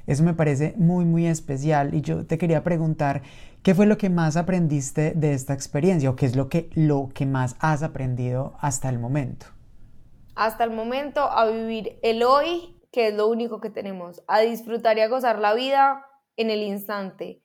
Eso 0.05 0.23
me 0.23 0.33
parece 0.33 0.73
muy, 0.77 1.05
muy 1.05 1.27
especial 1.27 1.93
y 1.93 2.01
yo 2.01 2.25
te 2.25 2.37
quería 2.37 2.63
preguntar, 2.63 3.21
¿qué 3.61 3.73
fue 3.73 3.85
lo 3.85 3.97
que 3.97 4.09
más 4.09 4.35
aprendiste 4.35 5.13
de 5.15 5.33
esta 5.33 5.53
experiencia 5.53 6.09
o 6.09 6.15
qué 6.15 6.25
es 6.25 6.35
lo 6.35 6.49
que, 6.49 6.69
lo 6.73 7.09
que 7.13 7.25
más 7.25 7.55
has 7.59 7.83
aprendido 7.83 8.55
hasta 8.59 8.89
el 8.89 8.99
momento? 8.99 9.45
Hasta 10.35 10.63
el 10.63 10.71
momento 10.71 11.21
a 11.21 11.45
vivir 11.45 11.99
el 12.01 12.23
hoy, 12.23 12.75
que 12.91 13.09
es 13.09 13.13
lo 13.13 13.27
único 13.27 13.61
que 13.61 13.69
tenemos, 13.69 14.23
a 14.27 14.39
disfrutar 14.39 14.97
y 14.97 15.01
a 15.01 15.07
gozar 15.07 15.39
la 15.39 15.53
vida 15.53 16.05
en 16.35 16.49
el 16.49 16.63
instante. 16.63 17.42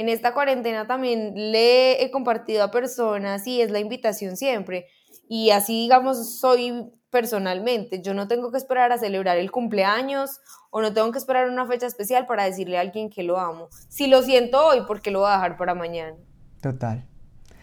En 0.00 0.08
esta 0.08 0.32
cuarentena 0.32 0.86
también 0.86 1.34
le 1.34 2.02
he 2.02 2.10
compartido 2.10 2.64
a 2.64 2.70
personas 2.70 3.46
y 3.46 3.60
es 3.60 3.70
la 3.70 3.80
invitación 3.80 4.38
siempre. 4.38 4.86
Y 5.28 5.50
así, 5.50 5.74
digamos, 5.74 6.40
soy 6.40 6.90
personalmente. 7.10 8.00
Yo 8.00 8.14
no 8.14 8.26
tengo 8.26 8.50
que 8.50 8.56
esperar 8.56 8.92
a 8.92 8.98
celebrar 8.98 9.36
el 9.36 9.50
cumpleaños 9.50 10.40
o 10.70 10.80
no 10.80 10.94
tengo 10.94 11.12
que 11.12 11.18
esperar 11.18 11.50
una 11.50 11.66
fecha 11.66 11.86
especial 11.86 12.26
para 12.26 12.44
decirle 12.44 12.78
a 12.78 12.80
alguien 12.80 13.10
que 13.10 13.22
lo 13.22 13.38
amo. 13.38 13.68
Si 13.90 14.06
lo 14.06 14.22
siento 14.22 14.68
hoy, 14.68 14.84
porque 14.86 15.10
lo 15.10 15.20
voy 15.20 15.28
a 15.28 15.34
dejar 15.34 15.58
para 15.58 15.74
mañana? 15.74 16.16
Total. 16.62 17.06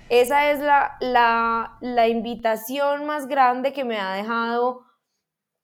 Esa 0.10 0.52
es 0.52 0.60
la, 0.60 0.95
la, 1.00 1.80
la 1.82 2.08
invitación 2.08 3.08
más 3.08 3.28
grande 3.28 3.73
que 3.73 3.84
me 3.84 3.97
ha 3.97 4.13
dejado 4.13 4.84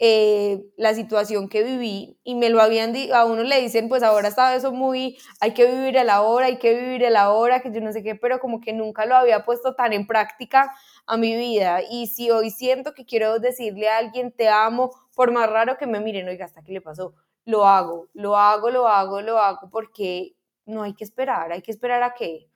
eh, 0.06 0.66
la 0.76 0.94
situación 0.94 1.48
que 1.48 1.64
viví 1.64 2.20
y 2.26 2.36
me 2.36 2.50
lo 2.50 2.62
habían 2.62 2.94
a 3.14 3.24
uno 3.24 3.42
le 3.44 3.62
dicen, 3.62 3.88
pues 3.88 4.04
ahora 4.04 4.28
está 4.28 4.54
eso 4.54 4.74
muy, 4.74 5.18
hay 5.40 5.54
que 5.54 5.66
vivir 5.66 5.96
el 5.96 6.10
ahora, 6.10 6.48
hay 6.48 6.58
que 6.58 6.78
vivir 6.78 7.04
el 7.06 7.16
ahora, 7.16 7.62
que 7.62 7.72
yo 7.72 7.80
no 7.80 7.94
sé 7.94 8.04
qué, 8.04 8.14
pero 8.14 8.42
como 8.42 8.60
que 8.60 8.74
nunca 8.74 9.06
lo 9.06 9.16
había 9.16 9.46
puesto 9.46 9.76
tan 9.76 9.94
en 9.94 10.06
práctica 10.06 10.74
a 11.06 11.16
mi 11.16 11.38
vida. 11.38 11.80
Y 11.90 12.08
si 12.08 12.32
hoy 12.32 12.50
siento 12.50 12.94
que 12.94 13.06
quiero 13.06 13.40
decirle 13.40 13.88
a 13.88 14.00
alguien, 14.00 14.34
te 14.34 14.50
amo, 14.50 14.92
por 15.16 15.32
más 15.32 15.50
raro 15.50 15.78
que 15.78 15.88
me 15.88 16.02
miren, 16.02 16.28
oiga, 16.28 16.44
¿hasta 16.44 16.64
qué 16.64 16.74
le 16.74 16.82
pasó? 16.82 17.14
Lo 17.46 17.66
hago, 17.66 18.10
lo 18.14 18.36
hago, 18.36 18.72
lo 18.72 18.90
hago, 18.90 19.22
lo 19.22 19.40
hago, 19.40 19.70
porque 19.72 20.36
no 20.66 20.84
hay 20.84 20.96
que 20.96 21.06
esperar, 21.06 21.54
hay 21.54 21.62
que 21.62 21.72
esperar 21.72 22.04
a 22.04 22.14
qué. 22.14 22.50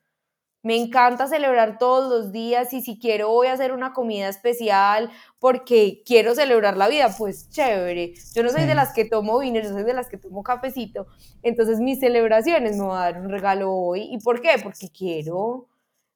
Me 0.67 0.75
encanta 0.75 1.27
celebrar 1.27 1.77
todos 1.77 2.10
los 2.10 2.34
días 2.34 2.73
y 2.73 2.82
si 2.82 2.99
quiero 2.99 3.30
voy 3.30 3.47
a 3.47 3.53
hacer 3.53 3.71
una 3.71 3.93
comida 3.93 4.27
especial 4.27 5.10
porque 5.39 6.03
quiero 6.06 6.36
celebrar 6.36 6.75
la 6.75 6.89
vida, 6.89 7.08
pues 7.17 7.49
chévere. 7.49 8.15
Yo 8.36 8.43
no 8.43 8.49
soy 8.49 8.65
de 8.65 8.75
las 8.75 8.91
que 8.91 9.06
tomo 9.06 9.39
vino, 9.39 9.62
yo 9.62 9.69
soy 9.69 9.84
de 9.84 9.93
las 9.93 10.10
que 10.10 10.17
tomo 10.17 10.43
cafecito. 10.43 11.08
Entonces 11.41 11.80
mis 11.80 12.01
celebraciones 12.01 12.75
me 12.75 12.84
voy 12.84 12.97
a 12.97 12.99
dar 12.99 13.21
un 13.21 13.30
regalo 13.30 13.73
hoy. 13.73 14.10
¿Y 14.12 14.17
por 14.19 14.41
qué? 14.41 14.56
Porque 14.62 14.89
quiero. 14.89 15.69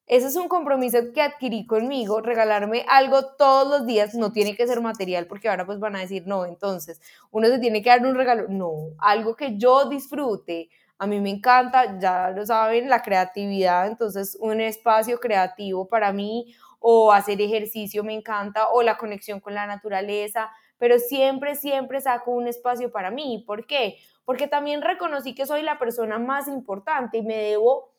Ese 0.06 0.26
es 0.26 0.36
un 0.36 0.48
compromiso 0.48 0.98
que 1.14 1.22
adquirí 1.22 1.64
conmigo, 1.64 2.20
regalarme 2.20 2.84
algo 2.88 3.34
todos 3.38 3.70
los 3.70 3.86
días, 3.86 4.14
no 4.14 4.32
tiene 4.32 4.54
que 4.54 4.66
ser 4.66 4.82
material, 4.82 5.26
porque 5.28 5.48
ahora 5.48 5.64
pues 5.64 5.78
van 5.78 5.96
a 5.96 6.00
decir, 6.00 6.24
no, 6.26 6.44
entonces 6.44 7.00
uno 7.30 7.48
se 7.48 7.58
tiene 7.58 7.82
que 7.82 7.88
dar 7.88 8.04
un 8.04 8.14
regalo, 8.14 8.48
no, 8.50 8.90
algo 8.98 9.34
que 9.34 9.56
yo 9.56 9.88
disfrute. 9.88 10.68
A 11.02 11.06
mí 11.08 11.20
me 11.20 11.30
encanta, 11.30 11.98
ya 11.98 12.30
lo 12.30 12.46
saben, 12.46 12.88
la 12.88 13.02
creatividad, 13.02 13.88
entonces 13.88 14.38
un 14.38 14.60
espacio 14.60 15.18
creativo 15.18 15.88
para 15.88 16.12
mí 16.12 16.54
o 16.78 17.10
hacer 17.10 17.40
ejercicio 17.40 18.04
me 18.04 18.14
encanta 18.14 18.68
o 18.68 18.84
la 18.84 18.96
conexión 18.96 19.40
con 19.40 19.52
la 19.52 19.66
naturaleza, 19.66 20.52
pero 20.78 21.00
siempre, 21.00 21.56
siempre 21.56 22.00
saco 22.00 22.30
un 22.30 22.46
espacio 22.46 22.92
para 22.92 23.10
mí. 23.10 23.42
¿Por 23.44 23.66
qué? 23.66 23.96
Porque 24.24 24.46
también 24.46 24.80
reconocí 24.80 25.34
que 25.34 25.44
soy 25.44 25.62
la 25.62 25.76
persona 25.76 26.20
más 26.20 26.46
importante 26.46 27.18
y 27.18 27.22
me 27.22 27.36
debo 27.36 27.90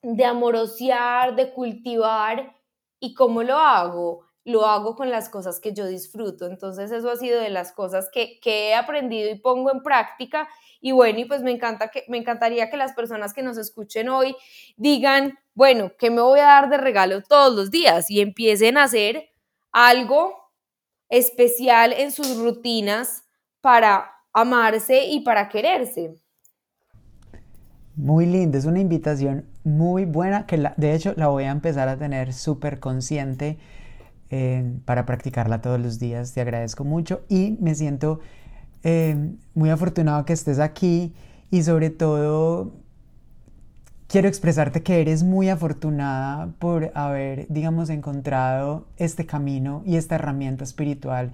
de 0.00 0.24
amorosear, 0.24 1.34
de 1.34 1.52
cultivar. 1.52 2.54
¿Y 3.00 3.12
cómo 3.12 3.42
lo 3.42 3.56
hago? 3.56 4.29
Lo 4.50 4.66
hago 4.66 4.96
con 4.96 5.10
las 5.10 5.28
cosas 5.28 5.60
que 5.60 5.72
yo 5.72 5.86
disfruto. 5.86 6.46
Entonces 6.46 6.90
eso 6.90 7.10
ha 7.10 7.16
sido 7.16 7.40
de 7.40 7.50
las 7.50 7.72
cosas 7.72 8.08
que, 8.12 8.40
he 8.44 8.74
aprendido 8.74 9.30
y 9.30 9.38
pongo 9.38 9.70
en 9.70 9.82
práctica. 9.82 10.48
Y 10.80 10.92
bueno, 10.92 11.20
y 11.20 11.24
pues 11.24 11.42
me, 11.42 11.50
encanta 11.52 11.88
que, 11.88 12.04
me 12.08 12.18
encantaría 12.18 12.70
que 12.70 12.76
las 12.76 12.92
personas 12.92 13.32
que 13.32 13.42
nos 13.42 13.58
escuchen 13.58 14.08
hoy 14.08 14.34
digan, 14.76 15.38
bueno, 15.54 15.92
¿qué 15.98 16.10
me 16.10 16.22
voy 16.22 16.40
a 16.40 16.44
dar 16.44 16.70
de 16.70 16.78
regalo 16.78 17.22
todos 17.22 17.54
los 17.54 17.70
días? 17.70 18.10
Y 18.10 18.20
empiecen 18.20 18.76
a 18.76 18.84
hacer 18.84 19.30
algo 19.72 20.34
especial 21.08 21.92
en 21.92 22.10
sus 22.12 22.36
rutinas 22.38 23.24
para 23.60 24.10
amarse 24.32 25.04
y 25.04 25.20
para 25.20 25.48
quererse. 25.48 26.16
Muy 27.96 28.24
linda, 28.24 28.56
es 28.56 28.64
una 28.64 28.80
invitación 28.80 29.44
muy 29.62 30.06
buena 30.06 30.46
que 30.46 30.56
de 30.76 30.94
hecho 30.94 31.12
la 31.16 31.28
voy 31.28 31.44
a 31.44 31.50
empezar 31.50 31.88
a 31.88 31.98
tener 31.98 32.32
súper 32.32 32.80
consciente 32.80 33.58
eh, 34.30 34.78
para 34.84 35.06
practicarla 35.06 35.60
todos 35.60 35.80
los 35.80 35.98
días. 35.98 36.32
Te 36.32 36.40
agradezco 36.40 36.84
mucho 36.84 37.22
y 37.28 37.56
me 37.60 37.74
siento 37.74 38.20
eh, 38.82 39.34
muy 39.54 39.70
afortunado 39.70 40.24
que 40.24 40.32
estés 40.32 40.58
aquí 40.58 41.14
y 41.50 41.62
sobre 41.62 41.90
todo 41.90 42.72
quiero 44.06 44.28
expresarte 44.28 44.82
que 44.82 45.00
eres 45.00 45.22
muy 45.22 45.48
afortunada 45.48 46.52
por 46.58 46.92
haber, 46.94 47.46
digamos, 47.48 47.90
encontrado 47.90 48.86
este 48.96 49.26
camino 49.26 49.82
y 49.84 49.96
esta 49.96 50.14
herramienta 50.14 50.64
espiritual 50.64 51.32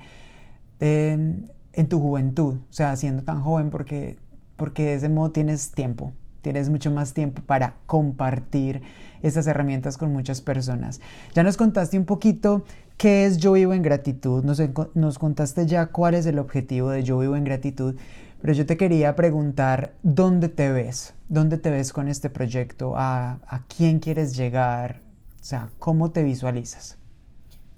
eh, 0.81 1.45
en 1.73 1.89
tu 1.89 2.01
juventud, 2.01 2.57
o 2.57 2.73
sea, 2.73 2.97
siendo 2.97 3.23
tan 3.23 3.43
joven 3.43 3.71
porque, 3.71 4.19
porque 4.57 4.85
de 4.85 4.95
ese 4.95 5.09
modo 5.09 5.31
tienes 5.33 5.73
tiempo 5.73 6.13
tienes 6.47 6.71
mucho 6.71 6.93
más 6.93 7.13
tiempo 7.13 7.43
para 7.43 7.75
compartir 7.87 8.81
estas 9.27 9.47
herramientas 9.47 9.99
con 9.99 10.13
muchas 10.13 10.41
personas. 10.41 11.01
Ya 11.35 11.43
nos 11.43 11.57
contaste 11.57 11.99
un 11.99 12.05
poquito 12.05 12.65
qué 12.97 13.27
es 13.27 13.39
Yo 13.39 13.53
Vivo 13.53 13.73
en 13.73 13.83
Gratitud, 13.83 14.45
nos, 14.45 14.61
nos 14.95 15.19
contaste 15.19 15.67
ya 15.67 15.87
cuál 15.87 16.15
es 16.15 16.27
el 16.27 16.39
objetivo 16.39 16.91
de 16.91 17.03
Yo 17.03 17.19
Vivo 17.19 17.37
en 17.37 17.45
Gratitud, 17.45 17.97
pero 18.41 18.53
yo 18.53 18.67
te 18.67 18.77
quería 18.77 19.17
preguntar, 19.17 19.95
¿dónde 20.03 20.49
te 20.49 20.71
ves? 20.71 21.15
¿Dónde 21.29 21.59
te 21.59 21.71
ves 21.71 21.93
con 21.93 22.09
este 22.09 22.31
proyecto? 22.31 22.95
¿A, 22.97 23.41
a 23.47 23.63
quién 23.67 23.99
quieres 23.99 24.37
llegar? 24.37 25.01
O 25.41 25.45
sea, 25.45 25.71
¿cómo 25.79 26.11
te 26.11 26.23
visualizas? 26.23 26.99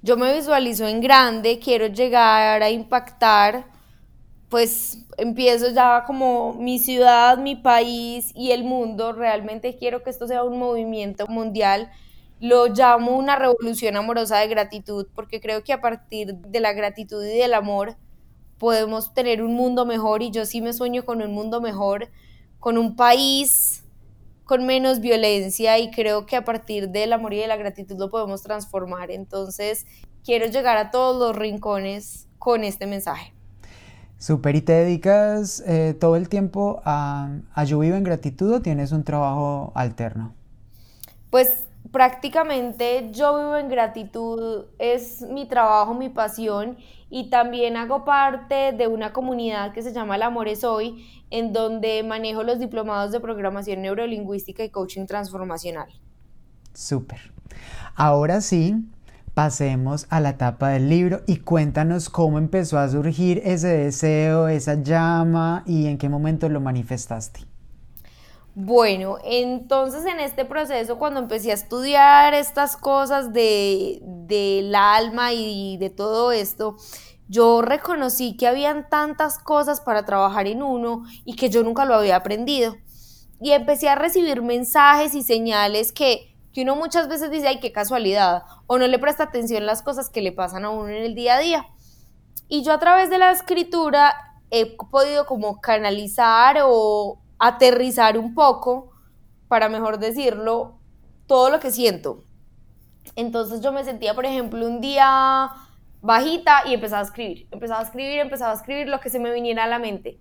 Yo 0.02 0.16
me 0.16 0.34
visualizo 0.34 0.86
en 0.86 1.00
grande, 1.00 1.58
quiero 1.58 1.86
llegar 1.86 2.62
a 2.62 2.70
impactar 2.70 3.77
pues 4.48 5.04
empiezo 5.18 5.70
ya 5.70 6.04
como 6.06 6.54
mi 6.54 6.78
ciudad, 6.78 7.38
mi 7.38 7.56
país 7.56 8.32
y 8.34 8.52
el 8.52 8.64
mundo. 8.64 9.12
Realmente 9.12 9.76
quiero 9.76 10.02
que 10.02 10.10
esto 10.10 10.26
sea 10.26 10.44
un 10.44 10.58
movimiento 10.58 11.26
mundial. 11.26 11.90
Lo 12.40 12.68
llamo 12.68 13.16
una 13.16 13.36
revolución 13.36 13.96
amorosa 13.96 14.38
de 14.38 14.48
gratitud 14.48 15.06
porque 15.14 15.40
creo 15.40 15.62
que 15.64 15.72
a 15.72 15.80
partir 15.80 16.34
de 16.36 16.60
la 16.60 16.72
gratitud 16.72 17.22
y 17.24 17.36
del 17.36 17.52
amor 17.54 17.96
podemos 18.58 19.12
tener 19.14 19.42
un 19.42 19.54
mundo 19.54 19.84
mejor 19.86 20.22
y 20.22 20.30
yo 20.30 20.44
sí 20.46 20.60
me 20.60 20.72
sueño 20.72 21.04
con 21.04 21.20
un 21.22 21.32
mundo 21.32 21.60
mejor, 21.60 22.10
con 22.58 22.78
un 22.78 22.96
país 22.96 23.84
con 24.44 24.64
menos 24.64 25.00
violencia 25.00 25.78
y 25.78 25.90
creo 25.90 26.24
que 26.24 26.34
a 26.34 26.44
partir 26.44 26.88
del 26.88 27.12
amor 27.12 27.34
y 27.34 27.38
de 27.38 27.46
la 27.48 27.58
gratitud 27.58 27.98
lo 27.98 28.08
podemos 28.08 28.42
transformar. 28.42 29.10
Entonces 29.10 29.84
quiero 30.24 30.46
llegar 30.46 30.78
a 30.78 30.90
todos 30.90 31.18
los 31.18 31.36
rincones 31.36 32.28
con 32.38 32.64
este 32.64 32.86
mensaje. 32.86 33.37
Super, 34.18 34.56
¿y 34.56 34.62
te 34.62 34.72
dedicas 34.72 35.62
eh, 35.66 35.94
todo 35.98 36.16
el 36.16 36.28
tiempo 36.28 36.82
a, 36.84 37.30
a 37.54 37.64
Yo 37.64 37.78
Vivo 37.78 37.96
en 37.96 38.02
Gratitud 38.02 38.52
o 38.52 38.60
tienes 38.60 38.90
un 38.90 39.04
trabajo 39.04 39.70
alterno? 39.76 40.34
Pues 41.30 41.68
prácticamente 41.92 43.10
Yo 43.12 43.38
Vivo 43.38 43.56
en 43.56 43.68
Gratitud 43.68 44.66
es 44.78 45.22
mi 45.22 45.46
trabajo, 45.46 45.94
mi 45.94 46.08
pasión 46.08 46.76
y 47.10 47.30
también 47.30 47.76
hago 47.76 48.04
parte 48.04 48.72
de 48.72 48.86
una 48.86 49.12
comunidad 49.12 49.72
que 49.72 49.82
se 49.82 49.92
llama 49.92 50.16
El 50.16 50.22
Amor 50.22 50.48
es 50.48 50.64
Hoy, 50.64 51.06
en 51.30 51.52
donde 51.52 52.02
manejo 52.02 52.42
los 52.42 52.58
diplomados 52.58 53.12
de 53.12 53.20
programación 53.20 53.82
neurolingüística 53.82 54.64
y 54.64 54.70
coaching 54.70 55.06
transformacional. 55.06 55.88
Súper. 56.74 57.32
Ahora 57.94 58.40
sí, 58.40 58.76
pasemos 59.38 60.08
a 60.10 60.18
la 60.18 60.30
etapa 60.30 60.70
del 60.70 60.88
libro 60.88 61.20
y 61.28 61.36
cuéntanos 61.36 62.08
cómo 62.08 62.38
empezó 62.38 62.76
a 62.76 62.88
surgir 62.88 63.40
ese 63.44 63.68
deseo, 63.68 64.48
esa 64.48 64.82
llama 64.82 65.62
y 65.64 65.86
en 65.86 65.96
qué 65.96 66.08
momento 66.08 66.48
lo 66.48 66.60
manifestaste. 66.60 67.42
Bueno, 68.56 69.18
entonces 69.22 70.04
en 70.06 70.18
este 70.18 70.44
proceso, 70.44 70.98
cuando 70.98 71.20
empecé 71.20 71.52
a 71.52 71.54
estudiar 71.54 72.34
estas 72.34 72.76
cosas 72.76 73.32
de, 73.32 74.00
del 74.02 74.74
alma 74.74 75.32
y 75.32 75.76
de 75.76 75.90
todo 75.90 76.32
esto, 76.32 76.74
yo 77.28 77.62
reconocí 77.62 78.36
que 78.36 78.48
habían 78.48 78.88
tantas 78.88 79.38
cosas 79.38 79.80
para 79.80 80.04
trabajar 80.04 80.48
en 80.48 80.64
uno 80.64 81.04
y 81.24 81.36
que 81.36 81.48
yo 81.48 81.62
nunca 81.62 81.84
lo 81.84 81.94
había 81.94 82.16
aprendido. 82.16 82.74
Y 83.40 83.52
empecé 83.52 83.88
a 83.88 83.94
recibir 83.94 84.42
mensajes 84.42 85.14
y 85.14 85.22
señales 85.22 85.92
que 85.92 86.27
que 86.52 86.62
uno 86.62 86.76
muchas 86.76 87.08
veces 87.08 87.30
dice, 87.30 87.48
ay, 87.48 87.60
qué 87.60 87.72
casualidad, 87.72 88.42
o 88.66 88.78
no 88.78 88.86
le 88.86 88.98
presta 88.98 89.24
atención 89.24 89.66
las 89.66 89.82
cosas 89.82 90.10
que 90.10 90.22
le 90.22 90.32
pasan 90.32 90.64
a 90.64 90.70
uno 90.70 90.88
en 90.88 91.02
el 91.02 91.14
día 91.14 91.34
a 91.34 91.38
día. 91.38 91.66
Y 92.48 92.62
yo 92.62 92.72
a 92.72 92.78
través 92.78 93.10
de 93.10 93.18
la 93.18 93.30
escritura 93.30 94.14
he 94.50 94.76
podido 94.90 95.26
como 95.26 95.60
canalizar 95.60 96.58
o 96.64 97.20
aterrizar 97.38 98.18
un 98.18 98.34
poco, 98.34 98.92
para 99.48 99.68
mejor 99.68 99.98
decirlo, 99.98 100.78
todo 101.26 101.50
lo 101.50 101.60
que 101.60 101.70
siento. 101.70 102.24
Entonces 103.16 103.60
yo 103.60 103.72
me 103.72 103.84
sentía, 103.84 104.14
por 104.14 104.26
ejemplo, 104.26 104.66
un 104.66 104.80
día 104.80 105.50
bajita 106.00 106.62
y 106.66 106.74
empezaba 106.74 107.02
a 107.02 107.04
escribir, 107.04 107.48
empezaba 107.50 107.80
a 107.80 107.84
escribir, 107.84 108.18
empezaba 108.20 108.52
a 108.52 108.54
escribir 108.54 108.88
lo 108.88 109.00
que 109.00 109.10
se 109.10 109.18
me 109.18 109.32
viniera 109.32 109.64
a 109.64 109.68
la 109.68 109.78
mente. 109.78 110.18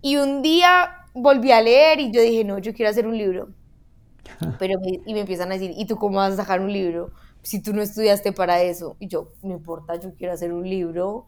Y 0.00 0.16
un 0.16 0.42
día 0.42 1.06
volví 1.14 1.52
a 1.52 1.60
leer 1.60 2.00
y 2.00 2.10
yo 2.10 2.20
dije, 2.20 2.44
no, 2.44 2.58
yo 2.58 2.72
quiero 2.74 2.90
hacer 2.90 3.06
un 3.06 3.16
libro. 3.16 3.48
Pero 4.58 4.78
y 4.84 5.14
me 5.14 5.20
empiezan 5.20 5.50
a 5.50 5.54
decir, 5.54 5.72
¿y 5.76 5.86
tú 5.86 5.96
cómo 5.96 6.16
vas 6.18 6.34
a 6.34 6.36
sacar 6.36 6.60
un 6.60 6.72
libro? 6.72 7.10
Si 7.42 7.62
tú 7.62 7.72
no 7.72 7.82
estudiaste 7.82 8.32
para 8.32 8.62
eso. 8.62 8.96
Y 9.00 9.08
yo, 9.08 9.32
no 9.42 9.52
importa, 9.54 9.96
yo 9.96 10.14
quiero 10.14 10.32
hacer 10.34 10.52
un 10.52 10.68
libro. 10.68 11.26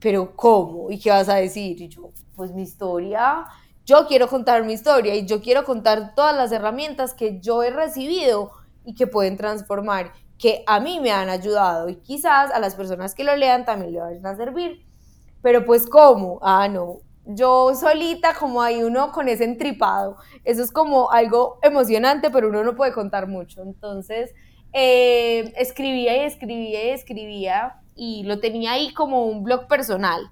Pero 0.00 0.34
¿cómo? 0.34 0.90
¿Y 0.90 0.98
qué 0.98 1.10
vas 1.10 1.28
a 1.28 1.36
decir? 1.36 1.80
Y 1.80 1.88
yo, 1.88 2.10
pues 2.34 2.52
mi 2.52 2.62
historia, 2.62 3.44
yo 3.86 4.06
quiero 4.06 4.28
contar 4.28 4.64
mi 4.64 4.72
historia 4.72 5.14
y 5.14 5.26
yo 5.26 5.40
quiero 5.40 5.64
contar 5.64 6.14
todas 6.14 6.36
las 6.36 6.50
herramientas 6.52 7.14
que 7.14 7.40
yo 7.40 7.62
he 7.62 7.70
recibido 7.70 8.50
y 8.84 8.94
que 8.94 9.06
pueden 9.06 9.36
transformar, 9.36 10.12
que 10.38 10.64
a 10.66 10.80
mí 10.80 10.98
me 11.00 11.12
han 11.12 11.28
ayudado 11.28 11.88
y 11.88 11.96
quizás 11.96 12.50
a 12.50 12.58
las 12.58 12.74
personas 12.74 13.14
que 13.14 13.22
lo 13.24 13.36
lean 13.36 13.64
también 13.64 13.92
le 13.92 14.00
vayan 14.00 14.26
a 14.26 14.36
servir. 14.36 14.84
Pero 15.42 15.64
pues 15.64 15.86
¿cómo? 15.88 16.38
Ah, 16.42 16.68
no, 16.68 16.98
yo 17.24 17.74
solita 17.74 18.34
como 18.34 18.62
hay 18.62 18.82
uno 18.82 19.12
con 19.12 19.28
ese 19.28 19.44
entripado. 19.44 20.16
Eso 20.44 20.62
es 20.62 20.72
como 20.72 21.10
algo 21.10 21.58
emocionante, 21.62 22.30
pero 22.30 22.48
uno 22.48 22.64
no 22.64 22.74
puede 22.74 22.92
contar 22.92 23.28
mucho. 23.28 23.62
Entonces, 23.62 24.34
eh, 24.72 25.52
escribía 25.56 26.16
y 26.16 26.26
escribía 26.26 26.84
y 26.84 26.88
escribía 26.90 27.80
y 27.94 28.24
lo 28.24 28.40
tenía 28.40 28.72
ahí 28.72 28.92
como 28.94 29.26
un 29.26 29.44
blog 29.44 29.68
personal, 29.68 30.22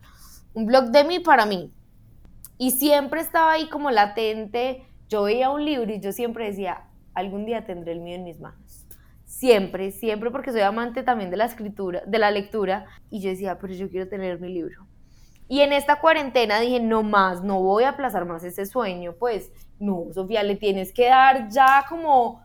un 0.55 0.67
blog 0.67 0.87
de 0.87 1.05
mí 1.05 1.19
para 1.21 1.47
mí. 1.47 1.73
Y 2.59 2.73
siempre 2.73 3.21
estaba 3.21 3.53
ahí 3.53 3.69
como 3.69 3.91
latente. 3.91 4.85
Yo 5.09 5.23
veía 5.25 5.51
un 5.51 5.65
libro 5.65 5.93
y 5.93 6.01
yo 6.01 6.13
siempre 6.13 6.47
decía, 6.47 6.85
algún 7.15 7.47
día 7.47 7.65
tendré 7.65 7.93
el 7.93 8.01
mío 8.01 8.17
en 8.17 8.25
mis 8.25 8.41
manos. 8.41 8.87
Siempre, 9.25 9.93
siempre 9.93 10.31
porque 10.31 10.53
soy 10.53 10.63
amante 10.63 11.03
también 11.03 11.31
de 11.31 11.37
la 11.37 11.45
escritura, 11.45 12.03
de 12.07 12.19
la 12.19 12.31
lectura. 12.31 12.87
Y 13.11 13.21
yo 13.21 13.31
decía, 13.31 13.59
pero 13.59 13.73
yo 13.75 13.89
quiero 13.89 14.09
tener 14.09 14.41
mi 14.41 14.53
libro. 14.53 14.90
Y 15.51 15.63
en 15.63 15.73
esta 15.73 16.01
cuarentena 16.01 16.61
dije, 16.61 16.79
no 16.79 17.03
más, 17.03 17.43
no 17.43 17.61
voy 17.61 17.83
a 17.83 17.89
aplazar 17.89 18.25
más 18.25 18.45
ese 18.45 18.67
sueño, 18.67 19.17
pues 19.19 19.51
no, 19.81 20.07
Sofía, 20.15 20.45
le 20.45 20.55
tienes 20.55 20.93
que 20.93 21.07
dar 21.09 21.49
ya 21.51 21.85
como 21.89 22.41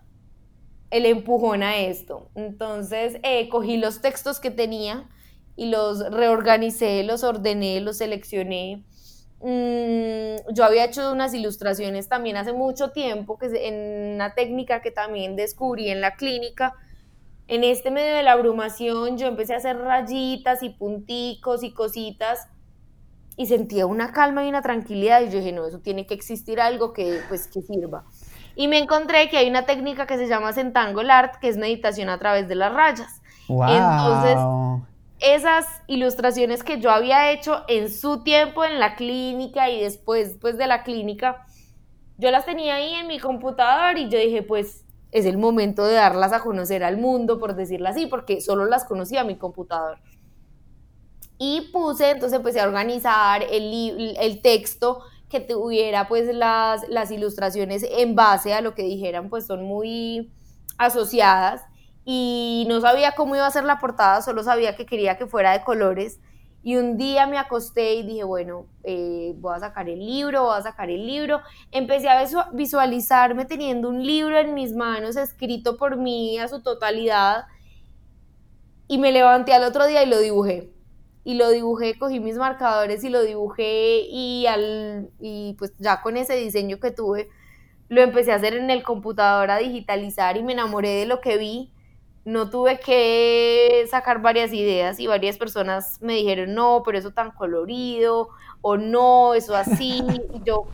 el 0.89 1.05
empujón 1.05 1.61
a 1.61 1.77
esto. 1.77 2.31
Entonces 2.33 3.19
eh, 3.21 3.47
cogí 3.49 3.77
los 3.77 4.01
textos 4.01 4.39
que 4.39 4.49
tenía 4.49 5.07
y 5.55 5.67
los 5.67 5.99
reorganicé, 6.11 7.03
los 7.03 7.23
ordené, 7.23 7.79
los 7.79 7.97
seleccioné. 7.97 8.83
Mm, 9.39 10.51
yo 10.55 10.65
había 10.65 10.85
hecho 10.85 11.11
unas 11.11 11.35
ilustraciones 11.35 12.09
también 12.09 12.37
hace 12.37 12.53
mucho 12.53 12.89
tiempo, 12.89 13.37
que 13.37 13.67
en 13.67 14.15
una 14.15 14.33
técnica 14.33 14.81
que 14.81 14.89
también 14.89 15.35
descubrí 15.35 15.91
en 15.91 16.01
la 16.01 16.15
clínica. 16.15 16.73
En 17.47 17.63
este 17.63 17.91
medio 17.91 18.15
de 18.15 18.23
la 18.23 18.31
abrumación 18.31 19.19
yo 19.19 19.27
empecé 19.27 19.53
a 19.53 19.57
hacer 19.57 19.77
rayitas 19.77 20.63
y 20.63 20.69
punticos 20.69 21.61
y 21.61 21.71
cositas 21.71 22.47
y 23.37 23.47
sentía 23.47 23.85
una 23.85 24.11
calma 24.11 24.45
y 24.45 24.49
una 24.49 24.61
tranquilidad 24.61 25.21
y 25.21 25.29
yo 25.29 25.39
dije, 25.39 25.51
no, 25.51 25.65
eso 25.65 25.79
tiene 25.79 26.05
que 26.05 26.13
existir 26.13 26.59
algo 26.59 26.93
que, 26.93 27.19
pues, 27.27 27.47
que 27.47 27.61
sirva. 27.61 28.05
Y 28.55 28.67
me 28.67 28.77
encontré 28.77 29.29
que 29.29 29.37
hay 29.37 29.49
una 29.49 29.65
técnica 29.65 30.07
que 30.07 30.17
se 30.17 30.27
llama 30.27 30.53
Sentangle 30.53 31.11
Art, 31.11 31.35
que 31.41 31.49
es 31.49 31.57
meditación 31.57 32.09
a 32.09 32.17
través 32.17 32.47
de 32.47 32.55
las 32.55 32.73
rayas. 32.73 33.21
Entonces, 33.49 34.37
esas 35.19 35.65
ilustraciones 35.87 36.63
que 36.63 36.79
yo 36.79 36.91
había 36.91 37.31
hecho 37.31 37.63
en 37.67 37.91
su 37.91 38.23
tiempo 38.23 38.63
en 38.63 38.79
la 38.79 38.95
clínica 38.95 39.69
y 39.69 39.81
después 39.81 40.37
pues, 40.39 40.57
de 40.57 40.67
la 40.67 40.83
clínica, 40.83 41.45
yo 42.17 42.31
las 42.31 42.45
tenía 42.45 42.75
ahí 42.75 42.93
en 42.93 43.07
mi 43.07 43.19
computador 43.19 43.97
y 43.97 44.09
yo 44.09 44.17
dije, 44.17 44.41
pues 44.41 44.85
es 45.11 45.25
el 45.25 45.37
momento 45.37 45.85
de 45.85 45.93
darlas 45.93 46.33
a 46.33 46.39
conocer 46.39 46.83
al 46.83 46.97
mundo, 46.97 47.39
por 47.39 47.55
decirlo 47.55 47.89
así, 47.89 48.05
porque 48.05 48.41
solo 48.41 48.65
las 48.65 48.85
conocía 48.85 49.23
mi 49.23 49.37
computador. 49.37 49.99
Y 51.37 51.69
puse, 51.73 52.11
entonces 52.11 52.37
empecé 52.37 52.61
a 52.61 52.65
organizar 52.65 53.43
el, 53.43 54.15
el 54.19 54.41
texto 54.41 55.03
que 55.29 55.39
tuviera 55.39 56.07
pues 56.07 56.33
las, 56.33 56.87
las 56.87 57.11
ilustraciones 57.11 57.85
en 57.89 58.15
base 58.15 58.53
a 58.53 58.61
lo 58.61 58.73
que 58.73 58.83
dijeran, 58.83 59.29
pues 59.29 59.45
son 59.45 59.63
muy 59.63 60.31
asociadas 60.77 61.61
y 62.05 62.65
no 62.69 62.79
sabía 62.81 63.13
cómo 63.13 63.35
iba 63.35 63.47
a 63.47 63.51
ser 63.51 63.63
la 63.63 63.79
portada, 63.79 64.21
solo 64.21 64.43
sabía 64.43 64.75
que 64.75 64.85
quería 64.85 65.17
que 65.17 65.27
fuera 65.27 65.51
de 65.51 65.63
colores. 65.63 66.19
Y 66.63 66.77
un 66.77 66.97
día 66.97 67.27
me 67.27 67.37
acosté 67.37 67.93
y 67.93 68.03
dije, 68.03 68.23
bueno, 68.23 68.65
eh, 68.83 69.35
voy 69.37 69.55
a 69.55 69.59
sacar 69.59 69.87
el 69.87 69.99
libro, 69.99 70.45
voy 70.45 70.57
a 70.57 70.63
sacar 70.63 70.89
el 70.89 71.05
libro. 71.05 71.41
Empecé 71.71 72.09
a 72.09 72.23
visualizarme 72.53 73.45
teniendo 73.45 73.87
un 73.87 74.03
libro 74.03 74.39
en 74.39 74.55
mis 74.55 74.73
manos, 74.73 75.15
escrito 75.15 75.77
por 75.77 75.97
mí 75.97 76.39
a 76.39 76.47
su 76.47 76.63
totalidad. 76.63 77.45
Y 78.87 78.97
me 78.97 79.11
levanté 79.11 79.53
al 79.53 79.63
otro 79.63 79.85
día 79.85 80.01
y 80.01 80.09
lo 80.09 80.17
dibujé 80.19 80.74
y 81.25 81.33
lo 81.33 81.49
dibujé, 81.49 81.97
cogí 81.97 82.19
mis 82.19 82.37
marcadores 82.37 83.03
y 83.03 83.09
lo 83.09 83.23
dibujé 83.23 84.01
y, 84.07 84.45
al, 84.45 85.09
y 85.19 85.55
pues 85.57 85.73
ya 85.79 86.01
con 86.01 86.17
ese 86.17 86.35
diseño 86.35 86.79
que 86.79 86.91
tuve, 86.91 87.29
lo 87.89 88.01
empecé 88.01 88.31
a 88.31 88.35
hacer 88.35 88.53
en 88.53 88.69
el 88.69 88.83
computador 88.83 89.49
a 89.49 89.57
digitalizar 89.57 90.37
y 90.37 90.43
me 90.43 90.53
enamoré 90.53 90.89
de 90.89 91.07
lo 91.07 91.21
que 91.21 91.37
vi. 91.37 91.71
No 92.25 92.49
tuve 92.51 92.79
que 92.79 93.85
sacar 93.89 94.21
varias 94.21 94.53
ideas 94.53 94.99
y 94.99 95.07
varias 95.07 95.37
personas 95.37 95.99
me 95.99 96.13
dijeron, 96.13 96.53
no, 96.53 96.83
pero 96.85 96.99
eso 96.99 97.11
tan 97.11 97.31
colorido, 97.31 98.29
o 98.61 98.77
no, 98.77 99.33
eso 99.33 99.55
así. 99.55 100.03
Y 100.33 100.43
yo, 100.43 100.67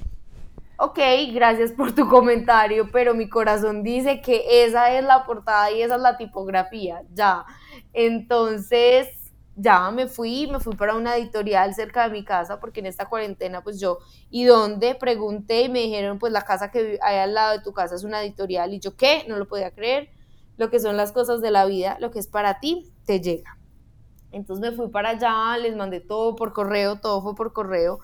ok, 0.77 0.99
gracias 1.33 1.71
por 1.71 1.93
tu 1.93 2.09
comentario, 2.09 2.89
pero 2.91 3.13
mi 3.13 3.29
corazón 3.29 3.83
dice 3.83 4.19
que 4.21 4.65
esa 4.65 4.91
es 4.97 5.03
la 5.05 5.25
portada 5.25 5.71
y 5.71 5.81
esa 5.81 5.95
es 5.95 6.01
la 6.01 6.17
tipografía, 6.17 7.03
ya. 7.13 7.45
Entonces, 7.93 9.20
ya 9.61 9.91
me 9.91 10.07
fui, 10.07 10.47
me 10.47 10.59
fui 10.59 10.75
para 10.75 10.95
una 10.95 11.15
editorial 11.15 11.73
cerca 11.75 12.05
de 12.05 12.09
mi 12.11 12.25
casa, 12.25 12.59
porque 12.59 12.79
en 12.79 12.87
esta 12.87 13.07
cuarentena, 13.07 13.63
pues 13.63 13.79
yo, 13.79 13.99
¿y 14.29 14.45
dónde? 14.45 14.95
Pregunté 14.95 15.61
y 15.63 15.69
me 15.69 15.79
dijeron, 15.79 16.17
pues 16.17 16.33
la 16.33 16.41
casa 16.41 16.71
que 16.71 16.97
hay 17.01 17.17
al 17.17 17.33
lado 17.33 17.57
de 17.57 17.63
tu 17.63 17.71
casa 17.71 17.95
es 17.95 18.03
una 18.03 18.23
editorial. 18.23 18.73
Y 18.73 18.79
yo, 18.79 18.95
¿qué? 18.95 19.23
No 19.27 19.37
lo 19.37 19.47
podía 19.47 19.71
creer. 19.71 20.09
Lo 20.57 20.69
que 20.69 20.79
son 20.79 20.97
las 20.97 21.11
cosas 21.11 21.41
de 21.41 21.51
la 21.51 21.65
vida, 21.65 21.97
lo 21.99 22.11
que 22.11 22.19
es 22.19 22.27
para 22.27 22.59
ti, 22.59 22.91
te 23.05 23.21
llega. 23.21 23.57
Entonces 24.31 24.71
me 24.71 24.75
fui 24.75 24.89
para 24.89 25.09
allá, 25.09 25.57
les 25.57 25.75
mandé 25.75 25.99
todo 25.99 26.35
por 26.35 26.53
correo, 26.53 26.99
todo 26.99 27.21
fue 27.21 27.35
por 27.35 27.53
correo. 27.53 27.99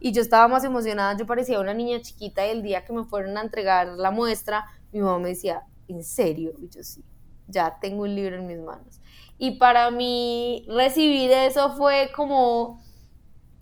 Y 0.00 0.12
yo 0.12 0.22
estaba 0.22 0.48
más 0.48 0.64
emocionada, 0.64 1.16
yo 1.16 1.26
parecía 1.26 1.60
una 1.60 1.74
niña 1.74 2.00
chiquita 2.00 2.46
y 2.46 2.50
el 2.50 2.62
día 2.62 2.84
que 2.84 2.92
me 2.92 3.04
fueron 3.04 3.36
a 3.36 3.42
entregar 3.42 3.88
la 3.88 4.10
muestra, 4.10 4.66
mi 4.92 5.00
mamá 5.00 5.18
me 5.18 5.28
decía, 5.30 5.62
¿en 5.88 6.02
serio? 6.02 6.52
Y 6.60 6.68
yo 6.68 6.82
sí, 6.82 7.04
ya 7.46 7.78
tengo 7.80 8.02
un 8.02 8.14
libro 8.14 8.36
en 8.36 8.46
mis 8.46 8.58
manos. 8.58 9.00
Y 9.42 9.56
para 9.58 9.90
mí 9.90 10.64
recibir 10.68 11.32
eso 11.32 11.72
fue 11.72 12.12
como, 12.14 12.80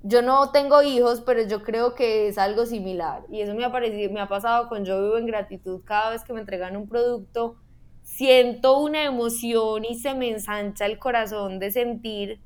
yo 0.03 0.21
no 0.21 0.51
tengo 0.51 0.83
hijos, 0.83 1.23
pero 1.23 1.43
yo 1.45 1.63
creo 1.63 1.95
que 1.95 2.29
es 2.29 2.37
algo 2.37 2.67
similar. 2.67 3.25
Y 3.31 3.41
eso 3.41 3.55
me 3.55 3.65
ha, 3.65 3.73
parecido, 3.73 4.13
me 4.13 4.21
ha 4.21 4.29
pasado 4.29 4.69
con 4.69 4.85
Yo 4.85 5.03
Vivo 5.03 5.17
en 5.17 5.25
Gratitud. 5.25 5.81
Cada 5.87 6.11
vez 6.11 6.23
que 6.23 6.35
me 6.35 6.41
entregan 6.41 6.77
un 6.77 6.87
producto, 6.87 7.57
siento 8.03 8.79
una 8.79 9.05
emoción 9.05 9.87
y 9.87 9.95
se 9.95 10.15
me 10.15 10.29
ensancha 10.29 10.85
el 10.85 10.99
corazón 10.99 11.59
de 11.59 11.71
sentir 11.71 12.43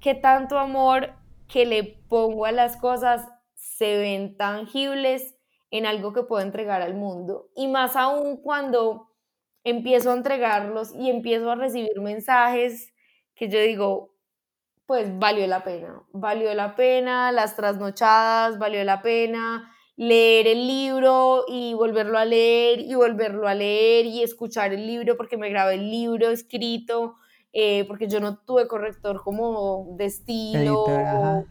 que 0.00 0.16
tanto 0.16 0.58
amor 0.58 1.12
que 1.46 1.66
le 1.66 1.84
pongo 2.08 2.44
a 2.44 2.50
las 2.50 2.76
cosas 2.76 3.28
se 3.54 3.98
ven 3.98 4.36
tangibles 4.36 5.36
en 5.70 5.86
algo 5.86 6.12
que 6.12 6.24
puedo 6.24 6.42
entregar 6.42 6.82
al 6.82 6.94
mundo. 6.94 7.50
Y 7.54 7.68
más 7.68 7.94
aún 7.94 8.36
cuando 8.38 9.13
empiezo 9.64 10.10
a 10.10 10.14
entregarlos 10.14 10.94
y 10.94 11.10
empiezo 11.10 11.50
a 11.50 11.56
recibir 11.56 12.00
mensajes 12.00 12.92
que 13.34 13.48
yo 13.48 13.58
digo, 13.60 14.14
pues 14.86 15.18
valió 15.18 15.46
la 15.46 15.64
pena, 15.64 16.02
valió 16.12 16.52
la 16.54 16.76
pena 16.76 17.32
las 17.32 17.56
trasnochadas, 17.56 18.58
valió 18.58 18.84
la 18.84 19.02
pena 19.02 19.70
leer 19.96 20.48
el 20.48 20.66
libro 20.66 21.44
y 21.48 21.74
volverlo 21.74 22.18
a 22.18 22.24
leer 22.24 22.80
y 22.80 22.94
volverlo 22.94 23.46
a 23.46 23.54
leer 23.54 24.06
y 24.06 24.22
escuchar 24.22 24.72
el 24.72 24.86
libro 24.86 25.16
porque 25.16 25.36
me 25.36 25.50
grabé 25.50 25.74
el 25.74 25.90
libro 25.90 26.30
escrito, 26.30 27.14
eh, 27.52 27.84
porque 27.86 28.08
yo 28.08 28.20
no 28.20 28.38
tuve 28.38 28.66
corrector 28.66 29.22
como 29.22 29.94
de 29.96 30.06
estilo, 30.06 30.84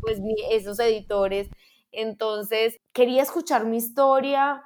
pues 0.02 0.20
esos 0.52 0.80
editores. 0.80 1.50
Entonces 1.92 2.80
quería 2.92 3.22
escuchar 3.22 3.66
mi 3.66 3.78
historia 3.78 4.62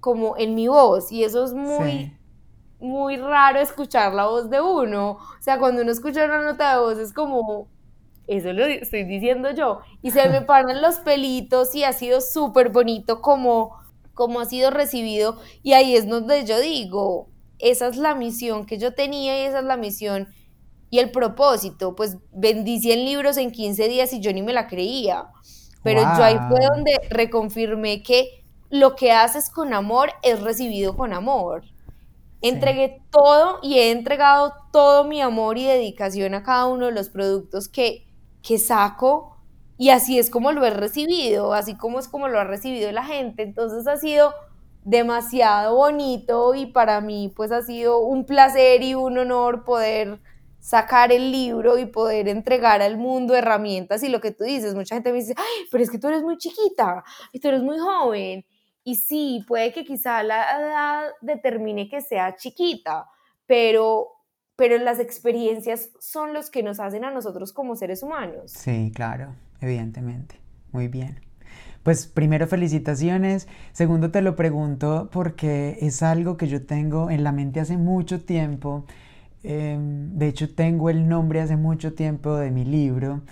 como 0.00 0.36
en 0.38 0.54
mi 0.54 0.68
voz 0.68 1.12
y 1.12 1.24
eso 1.24 1.44
es 1.44 1.52
muy 1.52 2.16
muy 2.80 3.16
raro 3.16 3.60
escuchar 3.60 4.14
la 4.14 4.26
voz 4.26 4.50
de 4.50 4.60
uno. 4.60 5.12
O 5.12 5.42
sea, 5.42 5.58
cuando 5.58 5.82
uno 5.82 5.92
escucha 5.92 6.24
una 6.24 6.42
nota 6.42 6.74
de 6.74 6.80
voz 6.80 6.98
es 6.98 7.12
como, 7.12 7.68
eso 8.26 8.52
lo 8.52 8.64
estoy 8.64 9.04
diciendo 9.04 9.50
yo. 9.50 9.80
Y 10.02 10.10
se 10.10 10.28
me 10.28 10.40
paran 10.42 10.80
los 10.82 10.96
pelitos 10.96 11.74
y 11.74 11.84
ha 11.84 11.92
sido 11.92 12.20
súper 12.20 12.70
bonito 12.70 13.20
como, 13.20 13.78
como 14.14 14.40
ha 14.40 14.44
sido 14.44 14.70
recibido. 14.70 15.38
Y 15.62 15.72
ahí 15.72 15.94
es 15.94 16.08
donde 16.08 16.44
yo 16.44 16.60
digo, 16.60 17.28
esa 17.58 17.88
es 17.88 17.96
la 17.96 18.14
misión 18.14 18.66
que 18.66 18.78
yo 18.78 18.94
tenía 18.94 19.40
y 19.40 19.46
esa 19.46 19.58
es 19.60 19.64
la 19.64 19.76
misión 19.76 20.28
y 20.90 20.98
el 20.98 21.10
propósito. 21.10 21.94
Pues 21.94 22.18
vendí 22.32 22.80
100 22.80 23.04
libros 23.04 23.36
en 23.36 23.50
15 23.50 23.88
días 23.88 24.12
y 24.12 24.20
yo 24.20 24.32
ni 24.32 24.42
me 24.42 24.52
la 24.52 24.66
creía. 24.66 25.26
Pero 25.82 26.02
yo 26.02 26.22
ahí 26.22 26.36
fue 26.48 26.60
donde 26.66 27.00
reconfirmé 27.08 28.02
que 28.02 28.44
lo 28.68 28.94
que 28.94 29.12
haces 29.12 29.50
con 29.50 29.72
amor 29.74 30.10
es 30.22 30.40
recibido 30.40 30.96
con 30.96 31.12
amor. 31.12 31.64
Entregué 32.42 33.02
todo 33.10 33.58
y 33.62 33.78
he 33.78 33.90
entregado 33.90 34.54
todo 34.72 35.04
mi 35.04 35.20
amor 35.20 35.58
y 35.58 35.64
dedicación 35.64 36.34
a 36.34 36.42
cada 36.42 36.66
uno 36.66 36.86
de 36.86 36.92
los 36.92 37.10
productos 37.10 37.68
que, 37.68 38.06
que 38.42 38.58
saco 38.58 39.36
y 39.80 39.88
así 39.88 40.18
es 40.18 40.28
como 40.28 40.52
lo 40.52 40.64
he 40.66 40.70
recibido, 40.70 41.54
así 41.54 41.74
como 41.74 41.98
es 41.98 42.06
como 42.06 42.28
lo 42.28 42.38
ha 42.38 42.44
recibido 42.44 42.92
la 42.92 43.02
gente. 43.02 43.42
Entonces 43.42 43.86
ha 43.86 43.96
sido 43.96 44.34
demasiado 44.84 45.74
bonito 45.74 46.54
y 46.54 46.66
para 46.66 47.00
mí 47.00 47.32
pues 47.34 47.50
ha 47.50 47.62
sido 47.62 48.00
un 48.00 48.26
placer 48.26 48.82
y 48.82 48.94
un 48.94 49.16
honor 49.16 49.64
poder 49.64 50.20
sacar 50.58 51.12
el 51.12 51.32
libro 51.32 51.78
y 51.78 51.86
poder 51.86 52.28
entregar 52.28 52.82
al 52.82 52.98
mundo 52.98 53.34
herramientas 53.34 54.02
y 54.02 54.08
lo 54.10 54.20
que 54.20 54.32
tú 54.32 54.44
dices, 54.44 54.74
mucha 54.74 54.96
gente 54.96 55.12
me 55.12 55.18
dice, 55.20 55.32
ay, 55.36 55.66
pero 55.70 55.82
es 55.82 55.90
que 55.90 55.98
tú 55.98 56.08
eres 56.08 56.22
muy 56.22 56.36
chiquita 56.36 57.02
y 57.32 57.40
tú 57.40 57.48
eres 57.48 57.62
muy 57.62 57.78
joven. 57.78 58.44
Y 58.84 58.96
sí, 58.96 59.44
puede 59.46 59.72
que 59.72 59.84
quizá 59.84 60.22
la 60.22 60.58
edad 60.58 61.10
determine 61.20 61.88
que 61.88 62.00
sea 62.00 62.36
chiquita, 62.36 63.06
pero, 63.46 64.08
pero 64.56 64.78
las 64.78 64.98
experiencias 64.98 65.90
son 66.00 66.32
los 66.32 66.50
que 66.50 66.62
nos 66.62 66.80
hacen 66.80 67.04
a 67.04 67.10
nosotros 67.10 67.52
como 67.52 67.76
seres 67.76 68.02
humanos. 68.02 68.52
Sí, 68.52 68.90
claro, 68.94 69.34
evidentemente. 69.60 70.40
Muy 70.72 70.88
bien. 70.88 71.20
Pues 71.82 72.06
primero 72.06 72.46
felicitaciones, 72.46 73.48
segundo 73.72 74.10
te 74.10 74.20
lo 74.20 74.36
pregunto 74.36 75.08
porque 75.10 75.78
es 75.80 76.02
algo 76.02 76.36
que 76.36 76.46
yo 76.46 76.66
tengo 76.66 77.10
en 77.10 77.24
la 77.24 77.32
mente 77.32 77.58
hace 77.58 77.78
mucho 77.78 78.22
tiempo, 78.22 78.84
em, 79.42 80.10
de 80.18 80.28
hecho 80.28 80.54
tengo 80.54 80.90
el 80.90 81.08
nombre 81.08 81.40
hace 81.40 81.56
mucho 81.56 81.94
tiempo 81.94 82.36
de 82.36 82.50
mi 82.50 82.66
libro, 82.66 83.22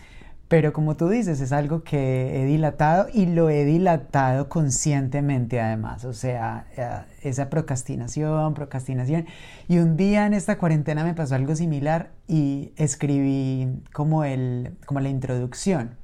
pero 0.48 0.72
como 0.72 0.96
tú 0.96 1.10
dices, 1.10 1.42
es 1.42 1.52
algo 1.52 1.82
que 1.84 2.40
he 2.40 2.46
dilatado 2.46 3.06
y 3.12 3.26
lo 3.26 3.50
he 3.50 3.66
dilatado 3.66 4.48
conscientemente 4.48 5.60
además, 5.60 6.06
o 6.06 6.14
sea, 6.14 6.66
eh, 6.74 7.28
esa 7.28 7.50
procrastinación, 7.50 8.54
procrastinación. 8.54 9.26
Y 9.68 9.78
un 9.78 9.98
día 9.98 10.24
en 10.24 10.32
esta 10.32 10.56
cuarentena 10.56 11.04
me 11.04 11.12
pasó 11.12 11.34
algo 11.34 11.54
similar 11.54 12.12
y 12.26 12.72
escribí 12.76 13.68
como, 13.92 14.24
el, 14.24 14.72
como 14.86 15.00
la 15.00 15.10
introducción. 15.10 15.96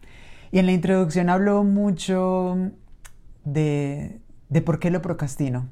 Y 0.53 0.59
en 0.59 0.67
la 0.67 0.73
introducción 0.73 1.31
hablo 1.31 1.65
mucho 1.65 2.71
de, 3.45 4.21
de 4.51 4.61
por 4.61 4.79
qué 4.79 4.91
lo 4.91 5.01
procrastino. 5.01 5.71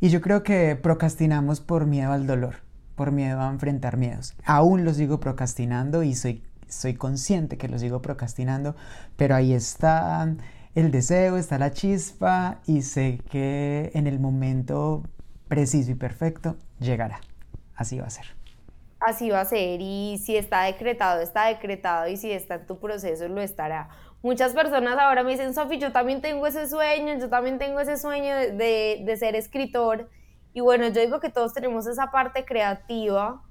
Y 0.00 0.10
yo 0.10 0.20
creo 0.20 0.44
que 0.44 0.76
procrastinamos 0.76 1.60
por 1.60 1.86
miedo 1.86 2.12
al 2.12 2.28
dolor, 2.28 2.56
por 2.94 3.10
miedo 3.10 3.40
a 3.40 3.50
enfrentar 3.50 3.96
miedos. 3.96 4.34
Aún 4.44 4.84
lo 4.84 4.94
sigo 4.94 5.18
procrastinando 5.18 6.04
y 6.04 6.14
soy, 6.14 6.44
soy 6.68 6.94
consciente 6.94 7.56
que 7.56 7.68
lo 7.68 7.78
sigo 7.78 8.02
procrastinando, 8.02 8.76
pero 9.16 9.34
ahí 9.34 9.52
está 9.52 10.34
el 10.74 10.90
deseo, 10.90 11.36
está 11.36 11.58
la 11.58 11.72
chispa 11.72 12.60
y 12.66 12.82
sé 12.82 13.20
que 13.30 13.90
en 13.94 14.06
el 14.06 14.18
momento 14.18 15.02
preciso 15.48 15.92
y 15.92 15.94
perfecto 15.94 16.56
llegará. 16.80 17.20
Así 17.76 17.98
va 17.98 18.06
a 18.06 18.10
ser 18.10 18.26
así 19.04 19.30
va 19.30 19.40
a 19.40 19.44
ser 19.44 19.80
y 19.80 20.18
si 20.18 20.36
está 20.36 20.62
decretado, 20.62 21.20
está 21.20 21.46
decretado 21.46 22.08
y 22.08 22.16
si 22.16 22.32
está 22.32 22.56
en 22.56 22.66
tu 22.66 22.78
proceso, 22.78 23.28
lo 23.28 23.40
estará. 23.40 23.88
Muchas 24.22 24.54
personas 24.54 24.98
ahora 24.98 25.22
me 25.22 25.32
dicen, 25.32 25.52
Sofi, 25.52 25.78
yo 25.78 25.92
también 25.92 26.22
tengo 26.22 26.46
ese 26.46 26.66
sueño, 26.66 27.18
yo 27.18 27.28
también 27.28 27.58
tengo 27.58 27.80
ese 27.80 27.98
sueño 27.98 28.34
de, 28.34 29.02
de, 29.04 29.16
ser 29.18 29.36
escritor. 29.36 30.08
Y 30.54 30.60
bueno, 30.60 30.88
yo 30.88 31.00
digo 31.02 31.20
que 31.20 31.28
todos 31.28 31.52
tenemos 31.52 31.86
esa 31.86 32.10
parte 32.10 32.46
creativa. 32.46 33.42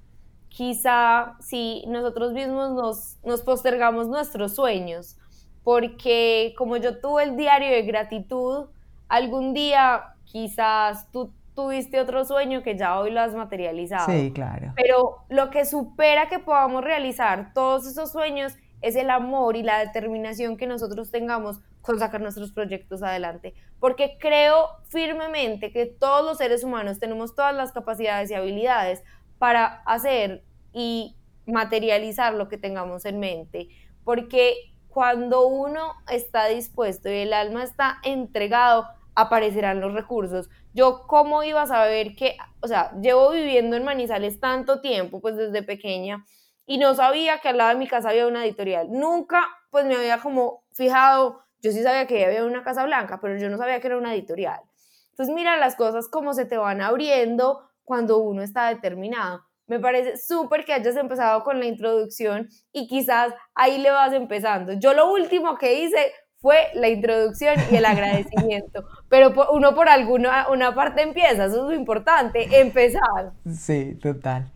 Quizá 0.53 1.35
si 1.39 1.83
nosotros 1.87 2.31
mismos 2.31 2.71
nos, 2.71 3.17
nos 3.25 3.41
postergamos 3.41 4.07
nuestros 4.07 4.53
sueños, 4.53 5.17
porque 5.63 6.53
como 6.59 6.77
yo 6.77 6.99
tuve 7.01 7.23
el 7.23 7.35
diario 7.35 7.69
de 7.69 7.81
gratitud, 7.81 8.67
algún 9.07 9.55
día 9.55 10.13
quizás 10.25 11.11
tú 11.11 11.33
tuviste 11.55 11.99
otro 11.99 12.23
sueño 12.23 12.61
que 12.61 12.77
ya 12.77 12.99
hoy 12.99 13.09
lo 13.09 13.21
has 13.21 13.33
materializado. 13.33 14.11
Sí, 14.11 14.31
claro. 14.31 14.73
Pero 14.75 15.17
lo 15.29 15.49
que 15.49 15.65
supera 15.65 16.29
que 16.29 16.37
podamos 16.37 16.83
realizar 16.83 17.51
todos 17.55 17.87
esos 17.87 18.11
sueños 18.11 18.53
es 18.81 18.95
el 18.95 19.09
amor 19.09 19.55
y 19.55 19.63
la 19.63 19.79
determinación 19.79 20.55
que 20.55 20.67
nosotros 20.67 21.09
tengamos 21.09 21.61
con 21.81 21.97
sacar 21.97 22.21
nuestros 22.21 22.51
proyectos 22.51 23.01
adelante. 23.01 23.55
Porque 23.79 24.17
creo 24.19 24.67
firmemente 24.89 25.71
que 25.71 25.85
todos 25.85 26.23
los 26.23 26.37
seres 26.37 26.63
humanos 26.63 26.99
tenemos 26.99 27.33
todas 27.33 27.55
las 27.55 27.71
capacidades 27.71 28.29
y 28.29 28.35
habilidades 28.35 29.03
para 29.43 29.83
hacer 29.85 30.41
y 30.71 31.17
materializar 31.45 32.33
lo 32.33 32.47
que 32.47 32.57
tengamos 32.57 33.03
en 33.03 33.19
mente. 33.19 33.67
Porque 34.05 34.55
cuando 34.87 35.47
uno 35.47 35.95
está 36.09 36.45
dispuesto 36.45 37.09
y 37.09 37.15
el 37.15 37.33
alma 37.33 37.61
está 37.61 37.97
entregado, 38.03 38.87
aparecerán 39.15 39.81
los 39.81 39.93
recursos. 39.93 40.49
Yo 40.73 41.01
cómo 41.07 41.43
iba 41.43 41.61
a 41.61 41.67
saber 41.67 42.15
que, 42.15 42.37
o 42.61 42.69
sea, 42.69 42.93
llevo 43.01 43.31
viviendo 43.31 43.75
en 43.75 43.83
Manizales 43.83 44.39
tanto 44.39 44.79
tiempo, 44.79 45.19
pues 45.19 45.35
desde 45.35 45.61
pequeña, 45.61 46.23
y 46.65 46.77
no 46.77 46.95
sabía 46.95 47.39
que 47.39 47.49
al 47.49 47.57
lado 47.57 47.71
de 47.71 47.79
mi 47.79 47.87
casa 47.89 48.11
había 48.11 48.27
una 48.27 48.45
editorial. 48.45 48.93
Nunca, 48.93 49.45
pues 49.71 49.83
me 49.83 49.97
había 49.97 50.19
como 50.19 50.63
fijado, 50.71 51.41
yo 51.61 51.73
sí 51.73 51.83
sabía 51.83 52.07
que 52.07 52.25
había 52.25 52.45
una 52.45 52.63
Casa 52.63 52.85
Blanca, 52.85 53.19
pero 53.19 53.37
yo 53.37 53.49
no 53.49 53.57
sabía 53.57 53.81
que 53.81 53.87
era 53.87 53.97
una 53.97 54.13
editorial. 54.13 54.61
Entonces 55.09 55.35
mira 55.35 55.57
las 55.57 55.75
cosas 55.75 56.07
como 56.07 56.33
se 56.33 56.45
te 56.45 56.55
van 56.55 56.79
abriendo 56.79 57.67
cuando 57.83 58.19
uno 58.19 58.41
está 58.41 58.69
determinado. 58.69 59.41
Me 59.67 59.79
parece 59.79 60.17
súper 60.17 60.65
que 60.65 60.73
hayas 60.73 60.95
empezado 60.97 61.43
con 61.43 61.59
la 61.59 61.65
introducción 61.65 62.49
y 62.71 62.87
quizás 62.87 63.33
ahí 63.55 63.77
le 63.77 63.91
vas 63.91 64.13
empezando. 64.13 64.73
Yo 64.73 64.93
lo 64.93 65.11
último 65.11 65.57
que 65.57 65.83
hice 65.83 66.11
fue 66.43 66.57
la 66.73 66.89
introducción 66.89 67.55
y 67.71 67.77
el 67.77 67.85
agradecimiento, 67.85 68.83
pero 69.09 69.33
uno 69.53 69.73
por 69.73 69.87
alguna 69.87 70.49
una 70.49 70.75
parte 70.75 71.01
empieza, 71.01 71.45
eso 71.45 71.63
es 71.63 71.69
lo 71.69 71.73
importante, 71.73 72.59
empezar. 72.59 73.31
Sí, 73.49 73.97
total. 74.01 74.51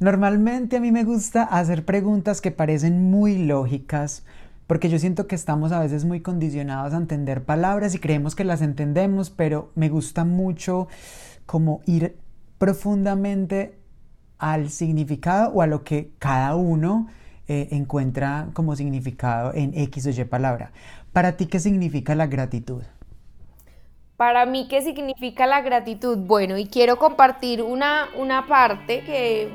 Normalmente 0.00 0.78
a 0.78 0.80
mí 0.80 0.90
me 0.90 1.04
gusta 1.04 1.44
hacer 1.44 1.84
preguntas 1.84 2.40
que 2.40 2.50
parecen 2.50 3.10
muy 3.10 3.36
lógicas, 3.36 4.24
porque 4.66 4.88
yo 4.88 4.98
siento 4.98 5.26
que 5.26 5.34
estamos 5.34 5.72
a 5.72 5.80
veces 5.80 6.06
muy 6.06 6.20
condicionados 6.20 6.94
a 6.94 6.96
entender 6.96 7.44
palabras 7.44 7.94
y 7.94 7.98
creemos 7.98 8.34
que 8.34 8.44
las 8.44 8.62
entendemos, 8.62 9.28
pero 9.28 9.70
me 9.74 9.90
gusta 9.90 10.24
mucho 10.24 10.88
como 11.44 11.82
ir 11.84 12.16
profundamente 12.64 13.76
al 14.38 14.70
significado 14.70 15.52
o 15.52 15.60
a 15.60 15.66
lo 15.66 15.84
que 15.84 16.12
cada 16.18 16.54
uno 16.56 17.08
eh, 17.46 17.68
encuentra 17.72 18.48
como 18.54 18.74
significado 18.74 19.52
en 19.52 19.76
X 19.76 20.06
o 20.06 20.10
Y 20.18 20.24
palabra. 20.24 20.72
Para 21.12 21.36
ti, 21.36 21.44
¿qué 21.44 21.60
significa 21.60 22.14
la 22.14 22.26
gratitud? 22.26 22.82
Para 24.16 24.46
mí, 24.46 24.66
¿qué 24.66 24.80
significa 24.80 25.46
la 25.46 25.60
gratitud? 25.60 26.16
Bueno, 26.16 26.56
y 26.56 26.64
quiero 26.64 26.96
compartir 26.96 27.60
una, 27.60 28.08
una 28.16 28.46
parte 28.46 29.04
que 29.04 29.50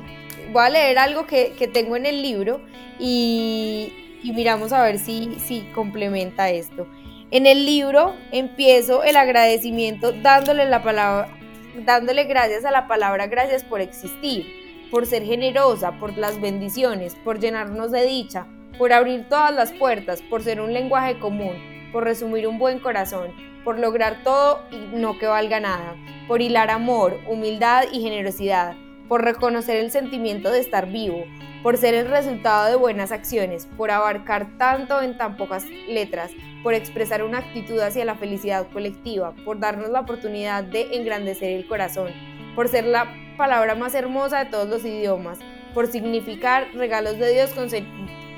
voy 0.52 0.66
a 0.66 0.70
leer 0.70 0.98
algo 1.00 1.26
que, 1.26 1.68
tengo 1.74 1.96
en 1.96 2.06
el 2.06 2.22
libro 2.22 2.60
y, 3.00 3.92
miramos 4.22 4.72
a 4.72 4.84
ver 4.84 5.00
si, 5.00 5.34
si 5.40 5.62
complementa 5.74 6.48
esto. 6.48 6.86
En 7.32 7.46
el 7.46 7.66
libro 7.66 8.14
empiezo 8.30 9.02
el 9.02 9.16
agradecimiento 9.16 10.12
dándole 10.12 10.66
la 10.66 10.84
palabra, 10.84 11.39
dándole 11.84 12.24
gracias 12.24 12.64
a 12.64 12.70
la 12.70 12.86
palabra 12.86 13.26
gracias 13.26 13.64
por 13.64 13.80
existir, 13.80 14.46
por 14.90 15.06
ser 15.06 15.24
generosa, 15.24 15.92
por 15.98 16.16
las 16.16 16.40
bendiciones, 16.40 17.14
por 17.24 17.38
llenarnos 17.38 17.90
de 17.90 18.04
dicha, 18.06 18.46
por 18.78 18.92
abrir 18.92 19.28
todas 19.28 19.54
las 19.54 19.72
puertas, 19.72 20.22
por 20.22 20.42
ser 20.42 20.60
un 20.60 20.72
lenguaje 20.72 21.18
común, 21.18 21.56
por 21.92 22.04
resumir 22.04 22.46
un 22.46 22.58
buen 22.58 22.78
corazón, 22.78 23.32
por 23.64 23.78
lograr 23.78 24.22
todo 24.24 24.62
y 24.70 24.96
no 24.96 25.18
que 25.18 25.26
valga 25.26 25.60
nada, 25.60 25.96
por 26.26 26.40
hilar 26.42 26.70
amor, 26.70 27.18
humildad 27.28 27.84
y 27.92 28.00
generosidad 28.00 28.76
por 29.10 29.24
reconocer 29.24 29.78
el 29.78 29.90
sentimiento 29.90 30.52
de 30.52 30.60
estar 30.60 30.86
vivo, 30.86 31.24
por 31.64 31.76
ser 31.76 31.94
el 31.94 32.08
resultado 32.08 32.70
de 32.70 32.76
buenas 32.76 33.10
acciones, 33.10 33.66
por 33.76 33.90
abarcar 33.90 34.56
tanto 34.56 35.02
en 35.02 35.18
tan 35.18 35.36
pocas 35.36 35.64
letras, 35.88 36.30
por 36.62 36.74
expresar 36.74 37.24
una 37.24 37.38
actitud 37.38 37.80
hacia 37.80 38.04
la 38.04 38.14
felicidad 38.14 38.68
colectiva, 38.72 39.34
por 39.44 39.58
darnos 39.58 39.90
la 39.90 40.02
oportunidad 40.02 40.62
de 40.62 40.94
engrandecer 40.94 41.50
el 41.50 41.66
corazón, 41.66 42.12
por 42.54 42.68
ser 42.68 42.84
la 42.84 43.12
palabra 43.36 43.74
más 43.74 43.96
hermosa 43.96 44.44
de 44.44 44.50
todos 44.52 44.68
los 44.68 44.84
idiomas, 44.84 45.40
por 45.74 45.88
significar 45.88 46.68
regalos 46.74 47.18
de 47.18 47.32
Dios 47.32 47.50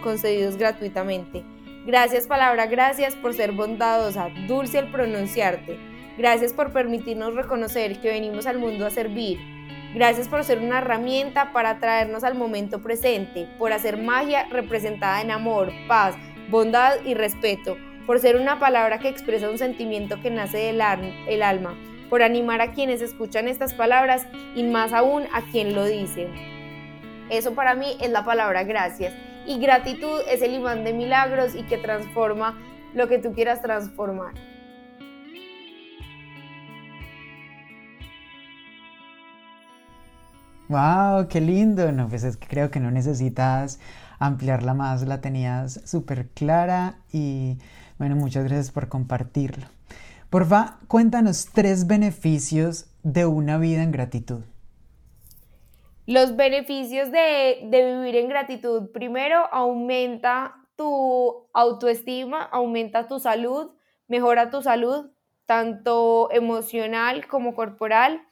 concedidos 0.02 0.56
gratuitamente. 0.56 1.44
Gracias 1.84 2.26
palabra, 2.26 2.64
gracias 2.64 3.14
por 3.14 3.34
ser 3.34 3.52
bondadosa, 3.52 4.30
dulce 4.48 4.78
al 4.78 4.90
pronunciarte. 4.90 5.78
Gracias 6.16 6.54
por 6.54 6.72
permitirnos 6.72 7.34
reconocer 7.34 8.00
que 8.00 8.08
venimos 8.08 8.46
al 8.46 8.58
mundo 8.58 8.86
a 8.86 8.90
servir, 8.90 9.38
Gracias 9.94 10.26
por 10.26 10.42
ser 10.42 10.58
una 10.58 10.78
herramienta 10.78 11.52
para 11.52 11.78
traernos 11.78 12.24
al 12.24 12.34
momento 12.34 12.80
presente, 12.80 13.46
por 13.58 13.74
hacer 13.74 13.98
magia 13.98 14.46
representada 14.50 15.20
en 15.20 15.30
amor, 15.30 15.70
paz, 15.86 16.14
bondad 16.48 16.94
y 17.04 17.12
respeto, 17.12 17.76
por 18.06 18.18
ser 18.18 18.36
una 18.36 18.58
palabra 18.58 18.98
que 19.00 19.08
expresa 19.08 19.50
un 19.50 19.58
sentimiento 19.58 20.18
que 20.22 20.30
nace 20.30 20.56
del 20.56 20.80
el 21.28 21.42
alma, 21.42 21.76
por 22.08 22.22
animar 22.22 22.62
a 22.62 22.72
quienes 22.72 23.02
escuchan 23.02 23.48
estas 23.48 23.74
palabras 23.74 24.26
y 24.54 24.62
más 24.62 24.94
aún 24.94 25.24
a 25.34 25.42
quien 25.42 25.74
lo 25.74 25.84
dice. 25.84 26.28
Eso 27.28 27.54
para 27.54 27.74
mí 27.74 27.98
es 28.00 28.10
la 28.10 28.24
palabra 28.24 28.64
gracias. 28.64 29.12
Y 29.46 29.58
gratitud 29.58 30.20
es 30.26 30.40
el 30.40 30.54
imán 30.54 30.84
de 30.84 30.94
milagros 30.94 31.54
y 31.54 31.64
que 31.64 31.76
transforma 31.76 32.58
lo 32.94 33.08
que 33.08 33.18
tú 33.18 33.34
quieras 33.34 33.60
transformar. 33.60 34.51
¡Wow! 40.72 41.28
¡Qué 41.28 41.42
lindo! 41.42 41.92
No, 41.92 42.08
pues 42.08 42.24
es 42.24 42.38
que 42.38 42.48
creo 42.48 42.70
que 42.70 42.80
no 42.80 42.90
necesitas 42.90 43.78
ampliarla 44.18 44.72
más, 44.72 45.06
la 45.06 45.20
tenías 45.20 45.82
súper 45.84 46.28
clara 46.28 46.96
y 47.12 47.58
bueno, 47.98 48.16
muchas 48.16 48.44
gracias 48.44 48.70
por 48.70 48.88
compartirlo. 48.88 49.66
Porfa, 50.30 50.78
cuéntanos 50.88 51.50
tres 51.52 51.86
beneficios 51.86 52.86
de 53.02 53.26
una 53.26 53.58
vida 53.58 53.82
en 53.82 53.92
gratitud. 53.92 54.44
Los 56.06 56.36
beneficios 56.36 57.12
de, 57.12 57.68
de 57.70 57.94
vivir 57.94 58.16
en 58.16 58.30
gratitud, 58.30 58.90
primero, 58.92 59.44
aumenta 59.52 60.54
tu 60.76 61.48
autoestima, 61.52 62.44
aumenta 62.44 63.08
tu 63.08 63.20
salud, 63.20 63.72
mejora 64.08 64.48
tu 64.48 64.62
salud, 64.62 65.10
tanto 65.44 66.30
emocional 66.32 67.26
como 67.26 67.54
corporal. 67.54 68.22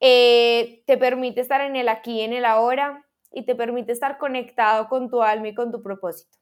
Eh, 0.00 0.82
te 0.86 0.96
permite 0.96 1.42
estar 1.42 1.60
en 1.60 1.76
el 1.76 1.88
aquí 1.88 2.22
en 2.22 2.32
el 2.32 2.44
ahora 2.44 3.04
y 3.32 3.44
te 3.44 3.54
permite 3.54 3.92
estar 3.92 4.18
conectado 4.18 4.88
con 4.88 5.10
tu 5.10 5.22
alma 5.22 5.48
y 5.48 5.54
con 5.54 5.70
tu 5.70 5.82
propósito. 5.82 6.38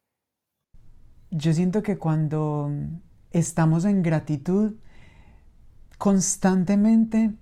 Yo 1.31 1.53
siento 1.53 1.83
que 1.83 1.99
cuando 1.99 2.71
estamos 3.33 3.85
en 3.85 4.03
gratitud, 4.03 4.77
constantemente 5.99 7.33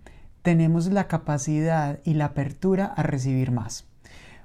tenemos 0.42 0.90
la 0.90 1.06
capacidad 1.06 2.00
y 2.04 2.14
la 2.14 2.26
apertura 2.26 2.86
a 2.86 3.02
recibir 3.02 3.52
más. 3.52 3.86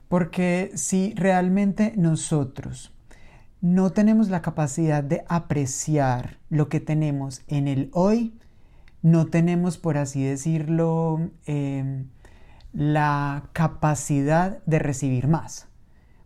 Porque 0.08 0.72
si 0.76 1.14
realmente 1.16 1.94
nosotros 1.96 2.94
no 3.62 3.92
tenemos 3.92 4.30
la 4.30 4.42
capacidad 4.42 5.04
de 5.04 5.24
apreciar 5.28 6.40
lo 6.50 6.68
que 6.68 6.80
tenemos 6.80 7.44
en 7.48 7.68
el 7.68 7.90
hoy, 7.94 8.38
no 9.02 9.28
tenemos, 9.28 9.78
por 9.78 9.98
así 9.98 10.24
decirlo, 10.24 11.32
em, 11.46 12.10
la 12.74 13.50
capacidad 13.54 14.64
de 14.66 14.80
recibir 14.80 15.28
más. 15.28 15.68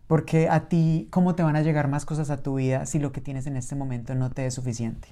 Porque 0.06 0.48
a 0.48 0.68
ti, 0.68 1.08
¿cómo 1.10 1.34
te 1.34 1.42
van 1.42 1.56
a 1.56 1.62
llegar 1.62 1.88
más 1.88 2.04
cosas 2.04 2.30
a 2.30 2.42
tu 2.42 2.56
vida 2.56 2.86
si 2.86 2.98
lo 2.98 3.12
que 3.12 3.20
tienes 3.20 3.46
en 3.46 3.56
este 3.56 3.74
momento 3.74 4.14
no 4.14 4.30
te 4.30 4.46
es 4.46 4.54
suficiente? 4.54 5.08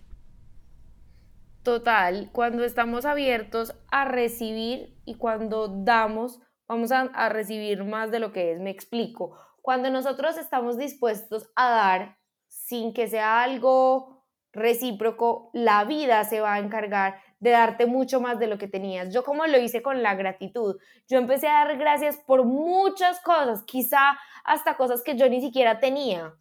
Total, 1.62 2.30
cuando 2.32 2.62
estamos 2.62 3.04
abiertos 3.04 3.74
a 3.90 4.04
recibir 4.04 4.94
y 5.04 5.16
cuando 5.16 5.68
damos, 5.68 6.40
vamos 6.68 6.92
a, 6.92 7.00
a 7.00 7.28
recibir 7.30 7.84
más 7.84 8.10
de 8.10 8.20
lo 8.20 8.32
que 8.32 8.52
es. 8.52 8.60
Me 8.60 8.70
explico. 8.70 9.36
Cuando 9.62 9.90
nosotros 9.90 10.36
estamos 10.36 10.76
dispuestos 10.76 11.50
a 11.56 11.70
dar 11.70 12.18
sin 12.48 12.92
que 12.92 13.08
sea 13.08 13.42
algo 13.42 14.26
recíproco, 14.52 15.50
la 15.52 15.84
vida 15.84 16.22
se 16.24 16.40
va 16.40 16.54
a 16.54 16.58
encargar 16.58 17.16
de 17.40 17.50
darte 17.50 17.86
mucho 17.86 18.20
más 18.20 18.38
de 18.38 18.46
lo 18.46 18.58
que 18.58 18.68
tenías. 18.68 19.12
Yo 19.12 19.24
como 19.24 19.46
lo 19.46 19.58
hice 19.58 19.82
con 19.82 20.02
la 20.02 20.14
gratitud, 20.14 20.76
yo 21.08 21.18
empecé 21.18 21.48
a 21.48 21.64
dar 21.64 21.78
gracias 21.78 22.16
por 22.16 22.44
muchas 22.44 23.20
cosas, 23.20 23.62
quizá 23.64 24.18
hasta 24.44 24.76
cosas 24.76 25.02
que 25.02 25.16
yo 25.16 25.28
ni 25.28 25.40
siquiera 25.40 25.80
tenía, 25.80 26.34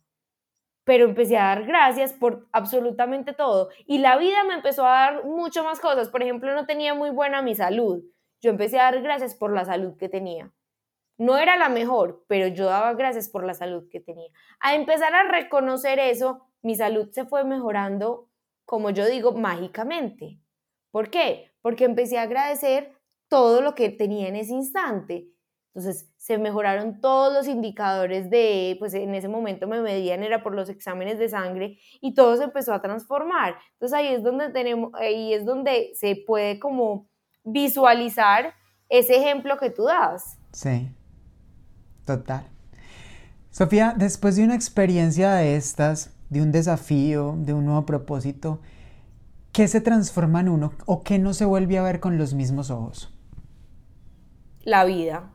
pero 0.84 1.06
empecé 1.06 1.38
a 1.38 1.46
dar 1.46 1.66
gracias 1.66 2.14
por 2.14 2.48
absolutamente 2.52 3.34
todo. 3.34 3.70
Y 3.86 4.00
la 4.00 4.18
vida 4.18 4.44
me 4.44 4.56
empezó 4.56 4.86
a 4.86 4.92
dar 4.92 5.26
mucho 5.26 5.64
más 5.64 5.80
cosas. 5.80 6.10
Por 6.10 6.22
ejemplo, 6.22 6.54
no 6.54 6.66
tenía 6.66 6.94
muy 6.94 7.10
buena 7.10 7.42
mi 7.42 7.56
salud. 7.56 8.04
Yo 8.42 8.50
empecé 8.50 8.80
a 8.80 8.84
dar 8.84 9.02
gracias 9.02 9.36
por 9.36 9.54
la 9.54 9.64
salud 9.64 9.96
que 9.98 10.10
tenía. 10.10 10.52
No 11.18 11.38
era 11.38 11.58
la 11.58 11.70
mejor, 11.70 12.26
pero 12.28 12.48
yo 12.48 12.66
daba 12.66 12.94
gracias 12.96 13.30
por 13.30 13.46
la 13.46 13.54
salud 13.54 13.88
que 13.90 14.02
tenía. 14.02 14.30
A 14.60 14.76
empezar 14.76 15.14
a 15.14 15.24
reconocer 15.24 16.00
eso, 16.00 16.50
mi 16.62 16.76
salud 16.76 17.10
se 17.12 17.26
fue 17.26 17.46
mejorando, 17.46 18.30
como 18.66 18.90
yo 18.90 19.06
digo, 19.06 19.32
mágicamente. 19.34 20.40
¿Por 20.94 21.10
qué? 21.10 21.52
Porque 21.64 21.86
empecé 21.86 22.20
a 22.20 22.22
agradecer 22.22 22.94
todo 23.28 23.62
lo 23.62 23.74
que 23.74 23.90
tenía 23.90 24.28
en 24.28 24.36
ese 24.36 24.54
instante. 24.54 25.28
Entonces 25.74 26.14
se 26.18 26.38
mejoraron 26.38 27.02
todos 27.02 27.34
los 27.34 27.48
indicadores 27.48 28.30
de, 28.30 28.76
pues 28.78 28.94
en 28.94 29.16
ese 29.16 29.28
momento 29.28 29.68
me 29.68 29.82
medían, 29.82 30.22
era 30.22 30.44
por 30.44 30.54
los 30.54 30.70
exámenes 30.70 31.18
de 31.18 31.30
sangre 31.30 31.80
y 32.00 32.14
todo 32.14 32.38
se 32.38 32.44
empezó 32.44 32.76
a 32.76 32.82
transformar. 32.84 33.56
Entonces 33.72 33.98
ahí 33.98 34.14
es 34.14 34.22
donde 34.22 34.52
tenemos, 34.52 34.94
ahí 34.94 35.34
es 35.34 35.46
donde 35.46 35.90
se 35.96 36.16
puede 36.28 36.60
como 36.60 37.10
visualizar 37.44 38.54
ese 38.88 39.16
ejemplo 39.16 39.58
que 39.58 39.72
tú 39.72 39.86
das. 39.86 40.38
Sí, 40.52 40.92
total. 42.06 42.46
Sofía, 43.50 43.96
después 43.98 44.36
de 44.36 44.44
una 44.44 44.54
experiencia 44.54 45.34
de 45.34 45.56
estas, 45.56 46.16
de 46.30 46.44
un 46.44 46.52
desafío, 46.52 47.34
de 47.36 47.56
un 47.56 47.66
nuevo 47.66 47.84
propósito, 47.88 48.62
¿Qué 49.54 49.68
se 49.68 49.82
transforma 49.82 50.40
en 50.40 50.50
uno 50.50 50.74
o 50.88 51.04
qué 51.04 51.20
no 51.20 51.36
se 51.36 51.46
vuelve 51.46 51.78
a 51.78 51.84
ver 51.84 52.00
con 52.00 52.18
los 52.18 52.34
mismos 52.34 52.72
ojos? 52.72 53.14
La 54.64 54.84
vida, 54.84 55.32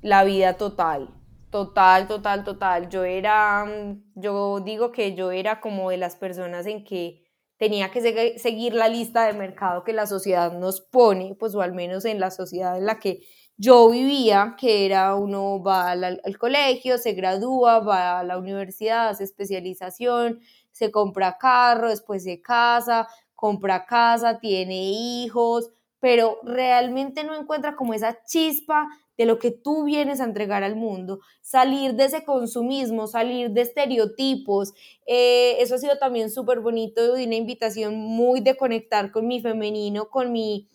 la 0.00 0.24
vida 0.24 0.54
total, 0.54 1.10
total, 1.50 2.08
total, 2.08 2.44
total. 2.44 2.88
Yo 2.88 3.04
era, 3.04 3.66
yo 4.14 4.60
digo 4.60 4.90
que 4.90 5.14
yo 5.14 5.32
era 5.32 5.60
como 5.60 5.90
de 5.90 5.98
las 5.98 6.16
personas 6.16 6.64
en 6.64 6.82
que 6.82 7.26
tenía 7.58 7.90
que 7.90 8.38
seguir 8.38 8.72
la 8.72 8.88
lista 8.88 9.26
de 9.26 9.34
mercado 9.34 9.84
que 9.84 9.92
la 9.92 10.06
sociedad 10.06 10.58
nos 10.58 10.80
pone, 10.80 11.36
pues 11.38 11.54
o 11.54 11.60
al 11.60 11.74
menos 11.74 12.06
en 12.06 12.20
la 12.20 12.30
sociedad 12.30 12.78
en 12.78 12.86
la 12.86 12.98
que 12.98 13.20
yo 13.58 13.90
vivía, 13.90 14.54
que 14.58 14.86
era 14.86 15.14
uno 15.14 15.62
va 15.62 15.90
al, 15.90 16.04
al 16.04 16.38
colegio, 16.38 16.96
se 16.96 17.12
gradúa, 17.12 17.80
va 17.80 18.20
a 18.20 18.24
la 18.24 18.38
universidad, 18.38 19.08
hace 19.08 19.24
especialización, 19.24 20.40
se 20.72 20.90
compra 20.90 21.38
carro, 21.38 21.88
después 21.88 22.24
se 22.24 22.42
casa, 22.42 23.08
compra 23.36 23.86
casa, 23.86 24.40
tiene 24.40 24.90
hijos, 24.90 25.70
pero 26.00 26.38
realmente 26.42 27.24
no 27.24 27.34
encuentra 27.34 27.76
como 27.76 27.94
esa 27.94 28.24
chispa 28.24 28.88
de 29.16 29.24
lo 29.26 29.38
que 29.38 29.50
tú 29.50 29.84
vienes 29.84 30.20
a 30.20 30.24
entregar 30.24 30.62
al 30.62 30.76
mundo, 30.76 31.20
salir 31.40 31.94
de 31.94 32.04
ese 32.04 32.24
consumismo, 32.24 33.06
salir 33.06 33.50
de 33.50 33.62
estereotipos. 33.62 34.74
Eh, 35.06 35.56
eso 35.60 35.76
ha 35.76 35.78
sido 35.78 35.96
también 35.98 36.30
súper 36.30 36.60
bonito 36.60 37.16
y 37.16 37.24
una 37.24 37.36
invitación 37.36 37.96
muy 37.96 38.40
de 38.40 38.56
conectar 38.56 39.10
con 39.10 39.26
mi 39.26 39.40
femenino, 39.40 40.10
con 40.10 40.32
mi, 40.32 40.68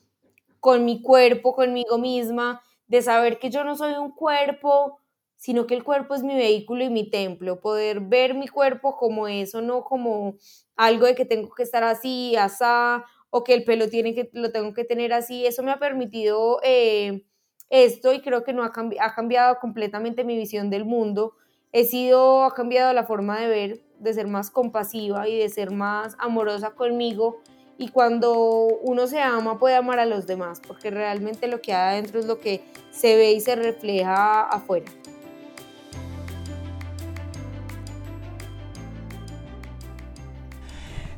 con 0.60 0.86
mi 0.86 1.02
cuerpo, 1.02 1.54
conmigo 1.56 1.98
misma, 1.98 2.62
de 2.88 3.02
saber 3.02 3.40
que 3.40 3.52
yo 3.52 3.64
no 3.64 3.76
soy 3.76 3.94
un 3.94 4.12
cuerpo, 4.12 4.98
sino 5.42 5.66
que 5.66 5.74
el 5.74 5.84
cuerpo 5.84 6.14
es 6.14 6.22
mi 6.22 6.36
vehículo 6.36 6.84
y 6.84 6.92
mi 6.92 7.10
templo, 7.10 7.60
poder 7.60 8.00
ver 8.00 8.36
mi 8.36 8.48
cuerpo 8.48 8.96
como 8.96 9.28
eso, 9.28 9.60
no 9.60 9.84
como 9.84 10.36
algo 10.76 11.08
de 11.08 11.16
que 11.16 11.26
tengo 11.26 11.50
que 11.56 11.64
estar 11.64 11.84
así, 11.84 12.36
asá, 12.36 13.06
o 13.32 13.44
que 13.44 13.56
el 13.56 13.64
pelo 13.64 13.90
tiene 13.90 14.14
que, 14.14 14.30
lo 14.34 14.52
tengo 14.52 14.76
que 14.76 14.84
tener 14.84 15.14
así, 15.14 15.48
eso 15.48 15.64
me 15.64 15.72
ha 15.72 15.80
permitido 15.80 16.60
eh, 16.64 17.26
esto 17.72 18.14
y 18.14 18.22
creo 18.22 18.44
que 18.44 18.54
no 18.54 18.64
ha, 18.64 18.72
ha 19.00 19.16
cambiado 19.16 19.58
completamente 19.60 20.24
mi 20.24 20.38
visión 20.38 20.70
del 20.70 20.86
mundo, 20.86 21.34
he 21.72 21.86
sido, 21.86 22.44
ha 22.44 22.54
cambiado 22.54 22.94
la 22.94 23.06
forma 23.06 23.40
de 23.40 23.48
ver, 23.48 23.82
de 23.98 24.14
ser 24.14 24.28
más 24.28 24.52
compasiva 24.52 25.28
y 25.28 25.40
de 25.40 25.50
ser 25.50 25.72
más 25.72 26.16
amorosa 26.20 26.76
conmigo, 26.76 27.42
y 27.80 27.88
cuando 27.88 28.36
uno 28.84 29.08
se 29.08 29.20
ama 29.20 29.58
puede 29.58 29.74
amar 29.74 29.98
a 29.98 30.06
los 30.06 30.28
demás, 30.28 30.62
porque 30.68 30.92
realmente 30.92 31.48
lo 31.48 31.62
que 31.62 31.74
hay 31.74 31.96
adentro 31.96 32.20
es 32.20 32.28
lo 32.28 32.38
que 32.38 32.62
se 32.92 33.16
ve 33.16 33.32
y 33.32 33.40
se 33.40 33.56
refleja 33.56 34.44
afuera. 34.44 34.86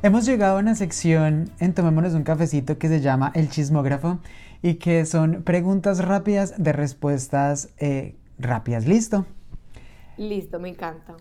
Hemos 0.04 0.26
llegado 0.26 0.58
a 0.58 0.60
una 0.60 0.74
sección 0.74 1.50
en 1.60 1.72
Tomémonos 1.72 2.12
un 2.12 2.24
cafecito 2.24 2.76
que 2.76 2.88
se 2.88 3.00
llama 3.00 3.32
El 3.34 3.48
chismógrafo 3.48 4.18
y 4.60 4.74
que 4.74 5.06
son 5.06 5.44
preguntas 5.44 6.04
rápidas 6.04 6.62
de 6.62 6.74
respuestas 6.74 7.70
eh, 7.78 8.14
rápidas. 8.38 8.86
¿Listo? 8.86 9.24
Listo, 10.18 10.60
me 10.60 10.68
encanta. 10.68 11.16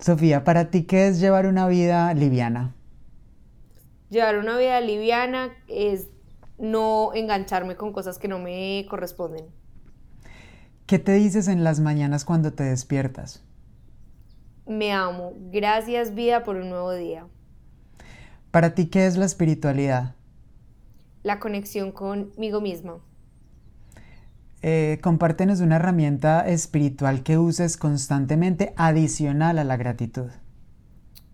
Sofía, 0.00 0.42
¿para 0.42 0.70
ti 0.70 0.86
qué 0.86 1.06
es 1.06 1.20
llevar 1.20 1.46
una 1.46 1.68
vida 1.68 2.12
liviana? 2.12 2.74
Llevar 4.08 4.38
una 4.38 4.58
vida 4.58 4.80
liviana 4.80 5.50
es 5.68 6.08
no 6.58 7.14
engancharme 7.14 7.76
con 7.76 7.92
cosas 7.92 8.18
que 8.18 8.26
no 8.26 8.40
me 8.40 8.86
corresponden. 8.90 9.44
¿Qué 10.86 10.98
te 10.98 11.12
dices 11.12 11.46
en 11.46 11.62
las 11.62 11.78
mañanas 11.78 12.24
cuando 12.24 12.52
te 12.52 12.64
despiertas? 12.64 13.44
Me 14.66 14.90
amo. 14.90 15.32
Gracias 15.52 16.16
vida 16.16 16.42
por 16.42 16.56
un 16.56 16.70
nuevo 16.70 16.92
día. 16.92 17.28
¿Para 18.50 18.74
ti 18.74 18.86
qué 18.86 19.06
es 19.06 19.16
la 19.16 19.26
espiritualidad? 19.26 20.16
La 21.22 21.38
conexión 21.38 21.92
conmigo 21.92 22.60
misma. 22.60 22.98
Eh, 24.62 24.98
compártenos 25.02 25.60
una 25.60 25.76
herramienta 25.76 26.46
espiritual 26.48 27.22
que 27.22 27.38
uses 27.38 27.76
constantemente 27.76 28.74
adicional 28.76 29.58
a 29.58 29.64
la 29.64 29.76
gratitud. 29.76 30.30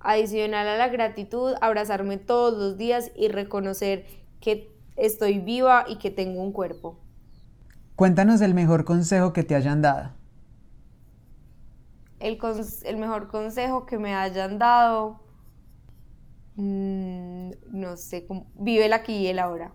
Adicional 0.00 0.68
a 0.68 0.76
la 0.76 0.88
gratitud, 0.88 1.54
abrazarme 1.62 2.18
todos 2.18 2.56
los 2.56 2.76
días 2.76 3.10
y 3.16 3.28
reconocer 3.28 4.04
que 4.40 4.70
estoy 4.96 5.38
viva 5.38 5.86
y 5.88 5.96
que 5.96 6.10
tengo 6.10 6.42
un 6.42 6.52
cuerpo. 6.52 6.98
Cuéntanos 7.96 8.42
el 8.42 8.52
mejor 8.52 8.84
consejo 8.84 9.32
que 9.32 9.42
te 9.42 9.54
hayan 9.54 9.80
dado. 9.80 10.10
El, 12.20 12.38
el 12.84 12.96
mejor 12.98 13.28
consejo 13.28 13.86
que 13.86 13.98
me 13.98 14.14
hayan 14.14 14.58
dado 14.58 15.25
Mm, 16.56 17.50
no 17.70 17.96
sé, 17.96 18.26
cómo, 18.26 18.46
vive 18.54 18.86
el 18.86 18.92
aquí 18.92 19.14
y 19.14 19.26
el 19.26 19.38
ahora. 19.38 19.72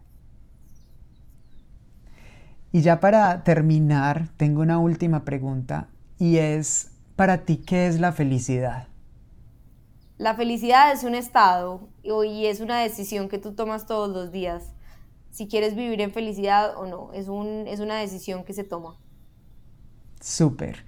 Y 2.71 2.81
ya 2.81 2.99
para 2.99 3.43
terminar, 3.43 4.29
tengo 4.37 4.61
una 4.61 4.79
última 4.79 5.25
pregunta 5.25 5.89
y 6.17 6.37
es, 6.37 6.91
para 7.15 7.45
ti, 7.45 7.57
¿qué 7.57 7.87
es 7.87 7.99
la 7.99 8.13
felicidad? 8.13 8.87
La 10.17 10.35
felicidad 10.35 10.91
es 10.91 11.03
un 11.03 11.15
estado 11.15 11.89
y 12.03 12.45
es 12.45 12.59
una 12.59 12.79
decisión 12.79 13.27
que 13.27 13.39
tú 13.39 13.53
tomas 13.53 13.87
todos 13.87 14.09
los 14.09 14.31
días. 14.31 14.73
Si 15.31 15.47
quieres 15.47 15.75
vivir 15.75 15.99
en 16.01 16.11
felicidad 16.11 16.77
o 16.77 16.85
no, 16.85 17.11
es, 17.13 17.27
un, 17.27 17.67
es 17.67 17.79
una 17.79 17.97
decisión 17.97 18.43
que 18.43 18.53
se 18.53 18.63
toma. 18.63 18.97
Súper. 20.19 20.85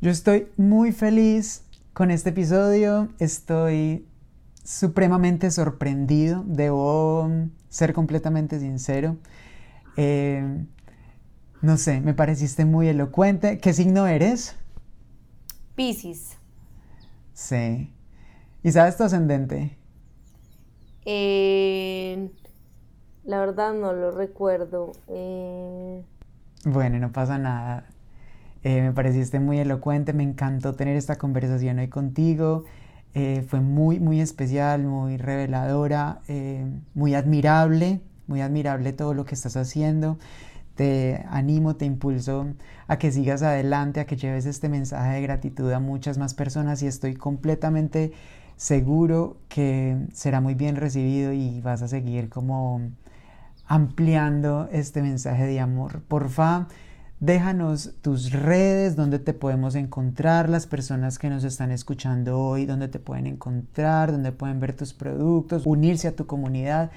Yo 0.00 0.10
estoy 0.10 0.48
muy 0.56 0.92
feliz 0.92 1.64
con 1.94 2.10
este 2.10 2.30
episodio. 2.30 3.08
Estoy 3.18 4.06
supremamente 4.66 5.50
sorprendido. 5.50 6.42
Debo 6.46 7.30
ser 7.68 7.92
completamente 7.92 8.58
sincero. 8.58 9.16
Eh, 9.96 10.66
no 11.62 11.76
sé, 11.78 12.00
me 12.00 12.12
pareciste 12.12 12.64
muy 12.64 12.88
elocuente. 12.88 13.58
¿Qué 13.58 13.72
signo 13.72 14.06
eres? 14.06 14.56
Piscis. 15.74 16.36
Sí. 17.32 17.92
¿Y 18.62 18.72
sabes 18.72 18.96
tu 18.96 19.04
ascendente? 19.04 19.76
Eh, 21.04 22.30
la 23.24 23.38
verdad 23.38 23.72
no 23.72 23.92
lo 23.92 24.10
recuerdo. 24.10 24.92
Eh. 25.08 26.02
Bueno, 26.64 26.98
no 26.98 27.12
pasa 27.12 27.38
nada. 27.38 27.86
Eh, 28.64 28.82
me 28.82 28.92
pareciste 28.92 29.38
muy 29.38 29.60
elocuente, 29.60 30.12
me 30.12 30.24
encantó 30.24 30.74
tener 30.74 30.96
esta 30.96 31.16
conversación 31.16 31.78
hoy 31.78 31.88
contigo. 31.88 32.64
Fue 33.48 33.60
muy, 33.60 33.98
muy 34.00 34.20
especial, 34.20 34.84
muy 34.84 35.16
reveladora, 35.16 36.20
muy 36.94 37.14
admirable, 37.14 38.00
muy 38.26 38.40
admirable 38.40 38.92
todo 38.92 39.14
lo 39.14 39.24
que 39.24 39.34
estás 39.34 39.56
haciendo. 39.56 40.18
Te 40.74 41.24
animo, 41.30 41.76
te 41.76 41.86
impulso 41.86 42.48
a 42.86 42.98
que 42.98 43.10
sigas 43.10 43.42
adelante, 43.42 44.00
a 44.00 44.04
que 44.04 44.16
lleves 44.16 44.44
este 44.44 44.68
mensaje 44.68 45.14
de 45.14 45.22
gratitud 45.22 45.72
a 45.72 45.80
muchas 45.80 46.18
más 46.18 46.34
personas 46.34 46.82
y 46.82 46.86
estoy 46.86 47.14
completamente 47.14 48.12
seguro 48.56 49.38
que 49.48 49.96
será 50.12 50.42
muy 50.42 50.54
bien 50.54 50.76
recibido 50.76 51.32
y 51.32 51.62
vas 51.62 51.80
a 51.80 51.88
seguir 51.88 52.28
como 52.28 52.82
ampliando 53.66 54.68
este 54.70 55.00
mensaje 55.00 55.46
de 55.46 55.60
amor. 55.60 56.02
Porfa, 56.02 56.68
déjanos 57.20 57.94
tus 58.02 58.32
redes, 58.32 58.96
donde 58.96 59.18
te 59.18 59.32
podemos 59.32 59.74
encontrar, 59.74 60.48
las 60.48 60.66
personas 60.66 61.18
que 61.18 61.28
nos 61.28 61.44
están 61.44 61.70
escuchando 61.70 62.38
hoy, 62.38 62.66
donde 62.66 62.88
te 62.88 62.98
pueden 62.98 63.26
encontrar, 63.26 64.12
donde 64.12 64.32
pueden 64.32 64.60
ver 64.60 64.76
tus 64.76 64.92
productos, 64.92 65.62
unirse 65.66 66.08
a 66.08 66.16
tu 66.16 66.26
comunidad. 66.26 66.90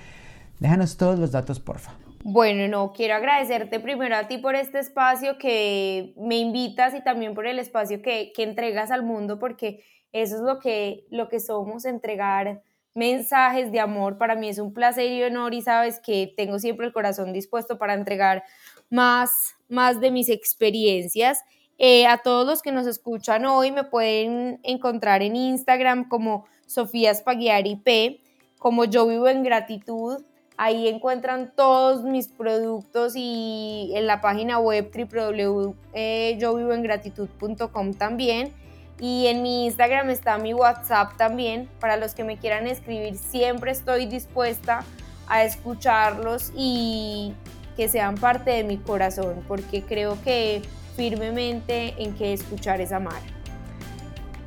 Déjanos 0.59 0.97
todos 0.97 1.17
los 1.17 1.31
datos, 1.31 1.59
porfa. 1.59 1.93
Bueno, 2.23 2.67
no, 2.67 2.91
quiero 2.91 3.15
agradecerte 3.15 3.79
primero 3.79 4.15
a 4.15 4.27
ti 4.27 4.37
por 4.37 4.55
este 4.55 4.79
espacio 4.79 5.37
que 5.37 6.13
me 6.17 6.37
invitas 6.37 6.93
y 6.93 7.01
también 7.01 7.33
por 7.33 7.47
el 7.47 7.59
espacio 7.59 8.01
que, 8.01 8.33
que 8.35 8.43
entregas 8.43 8.91
al 8.91 9.03
mundo, 9.03 9.39
porque 9.39 9.83
eso 10.11 10.35
es 10.35 10.41
lo 10.41 10.59
que, 10.59 11.05
lo 11.11 11.29
que 11.29 11.39
somos, 11.39 11.85
entregar 11.85 12.61
mensajes 12.93 13.71
de 13.71 13.79
amor. 13.79 14.17
Para 14.17 14.35
mí 14.35 14.49
es 14.49 14.59
un 14.59 14.73
placer 14.73 15.11
y 15.11 15.23
honor 15.23 15.53
y 15.53 15.61
sabes 15.61 15.99
que 15.99 16.33
tengo 16.35 16.59
siempre 16.59 16.87
el 16.87 16.93
corazón 16.93 17.31
dispuesto 17.31 17.77
para 17.77 17.93
entregar 17.93 18.43
más, 18.89 19.55
más 19.67 19.99
de 19.99 20.11
mis 20.11 20.29
experiencias. 20.29 21.39
Eh, 21.77 22.07
a 22.07 22.17
todos 22.17 22.45
los 22.45 22.61
que 22.61 22.73
nos 22.73 22.85
escuchan 22.87 23.45
hoy 23.45 23.71
me 23.71 23.85
pueden 23.85 24.59
encontrar 24.63 25.21
en 25.21 25.37
Instagram 25.37 26.09
como 26.09 26.45
Sofía 26.65 27.15
Spaghiari 27.15 27.77
P, 27.77 28.19
como 28.57 28.83
Yo 28.85 29.07
Vivo 29.07 29.29
en 29.29 29.43
Gratitud. 29.43 30.23
Ahí 30.57 30.89
encuentran 30.89 31.53
todos 31.55 32.03
mis 32.03 32.27
productos 32.27 33.13
y 33.15 33.93
en 33.95 34.07
la 34.07 34.19
página 34.19 34.59
web 34.59 34.91
www.yovivoengratitud.com 34.93 37.93
también. 37.93 38.51
Y 38.99 39.27
en 39.27 39.41
mi 39.41 39.67
Instagram 39.67 40.09
está 40.09 40.37
mi 40.37 40.53
WhatsApp 40.53 41.15
también. 41.15 41.69
Para 41.79 41.95
los 41.95 42.13
que 42.13 42.25
me 42.25 42.37
quieran 42.37 42.67
escribir, 42.67 43.15
siempre 43.15 43.71
estoy 43.71 44.05
dispuesta 44.07 44.83
a 45.29 45.45
escucharlos 45.45 46.51
y 46.57 47.33
que 47.79 47.87
sean 47.87 48.15
parte 48.15 48.51
de 48.51 48.65
mi 48.65 48.75
corazón, 48.75 49.35
porque 49.47 49.83
creo 49.83 50.21
que 50.21 50.61
firmemente 50.97 51.93
en 51.97 52.13
que 52.13 52.33
escuchar 52.33 52.81
es 52.81 52.91
amar. 52.91 53.21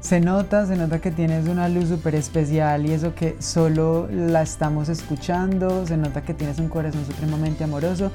Se 0.00 0.20
nota, 0.20 0.66
se 0.66 0.76
nota 0.76 1.00
que 1.00 1.10
tienes 1.10 1.48
una 1.48 1.66
luz 1.70 1.88
súper 1.88 2.14
especial 2.14 2.84
y 2.84 2.92
eso 2.92 3.14
que 3.14 3.40
solo 3.40 4.06
la 4.10 4.42
estamos 4.42 4.90
escuchando, 4.90 5.86
se 5.86 5.96
nota 5.96 6.20
que 6.20 6.34
tienes 6.34 6.58
un 6.58 6.68
corazón 6.68 7.06
supremamente 7.06 7.64
amoroso. 7.64 8.12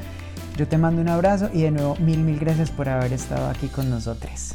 Yo 0.55 0.68
te 0.68 0.78
mando 0.78 1.01
un 1.01 1.09
abrazo 1.09 1.49
y 1.51 1.63
de 1.63 1.72
nuevo 1.72 1.95
mil, 1.95 2.20
mil 2.20 2.38
gracias 2.38 2.70
por 2.70 2.88
haber 2.88 3.11
estado 3.11 3.49
aquí 3.49 3.70
con 3.70 3.89
nosotros. 3.89 4.53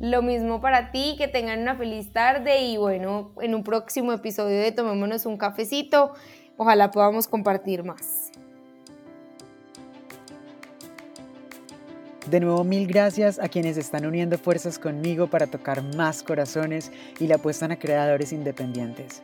Lo 0.00 0.22
mismo 0.22 0.60
para 0.60 0.90
ti, 0.90 1.14
que 1.16 1.28
tengan 1.28 1.60
una 1.60 1.76
feliz 1.76 2.12
tarde 2.12 2.62
y 2.62 2.78
bueno, 2.78 3.30
en 3.40 3.54
un 3.54 3.62
próximo 3.62 4.12
episodio 4.12 4.58
de 4.58 4.72
Tomémonos 4.72 5.24
un 5.24 5.36
cafecito, 5.36 6.14
ojalá 6.56 6.90
podamos 6.90 7.28
compartir 7.28 7.84
más. 7.84 8.17
De 12.30 12.40
nuevo, 12.40 12.62
mil 12.62 12.86
gracias 12.86 13.38
a 13.38 13.48
quienes 13.48 13.78
están 13.78 14.04
uniendo 14.04 14.36
fuerzas 14.36 14.78
conmigo 14.78 15.28
para 15.28 15.46
tocar 15.46 15.82
más 15.96 16.22
corazones 16.22 16.92
y 17.18 17.26
la 17.26 17.36
apuestan 17.36 17.72
a 17.72 17.78
creadores 17.78 18.34
independientes. 18.34 19.22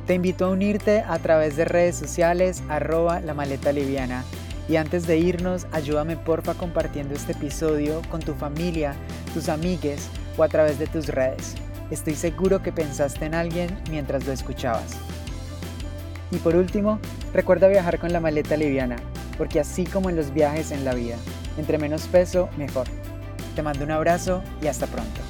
Te 0.07 0.15
invito 0.15 0.47
a 0.47 0.51
unirte 0.51 1.01
a 1.01 1.19
través 1.19 1.57
de 1.57 1.67
redes 1.67 1.97
sociales 1.97 2.63
arroba 2.71 3.21
la 3.21 3.35
maleta 3.35 3.73
liviana. 3.73 4.25
Y 4.71 4.77
antes 4.77 5.07
de 5.07 5.19
irnos, 5.19 5.67
ayúdame 5.71 6.17
porfa 6.17 6.55
compartiendo 6.55 7.15
este 7.15 7.33
episodio 7.33 8.01
con 8.11 8.21
tu 8.21 8.33
familia, 8.33 8.95
tus 9.35 9.51
amigues 9.51 10.09
o 10.39 10.45
a 10.45 10.49
través 10.49 10.79
de 10.79 10.87
tus 10.87 11.09
redes. 11.09 11.57
Estoy 11.93 12.15
seguro 12.15 12.63
que 12.63 12.73
pensaste 12.73 13.27
en 13.27 13.35
alguien 13.35 13.79
mientras 13.91 14.25
lo 14.25 14.33
escuchabas. 14.33 14.95
Y 16.31 16.39
por 16.39 16.57
último, 16.57 16.99
recuerda 17.35 17.69
viajar 17.69 17.99
con 17.99 18.15
la 18.15 18.21
maleta 18.21 18.57
liviana, 18.57 18.97
porque 19.37 19.61
así 19.61 19.85
como 19.85 20.09
en 20.09 20.17
los 20.17 20.33
viajes 20.33 20.71
en 20.71 20.87
la 20.87 20.95
vida, 20.95 21.17
entre 21.59 21.77
menos 21.77 22.07
peso, 22.07 22.49
mejor. 22.57 22.87
Te 23.55 23.61
mando 23.61 23.85
un 23.85 23.91
abrazo 23.91 24.43
y 24.63 24.69
hasta 24.69 24.87
pronto. 24.87 25.21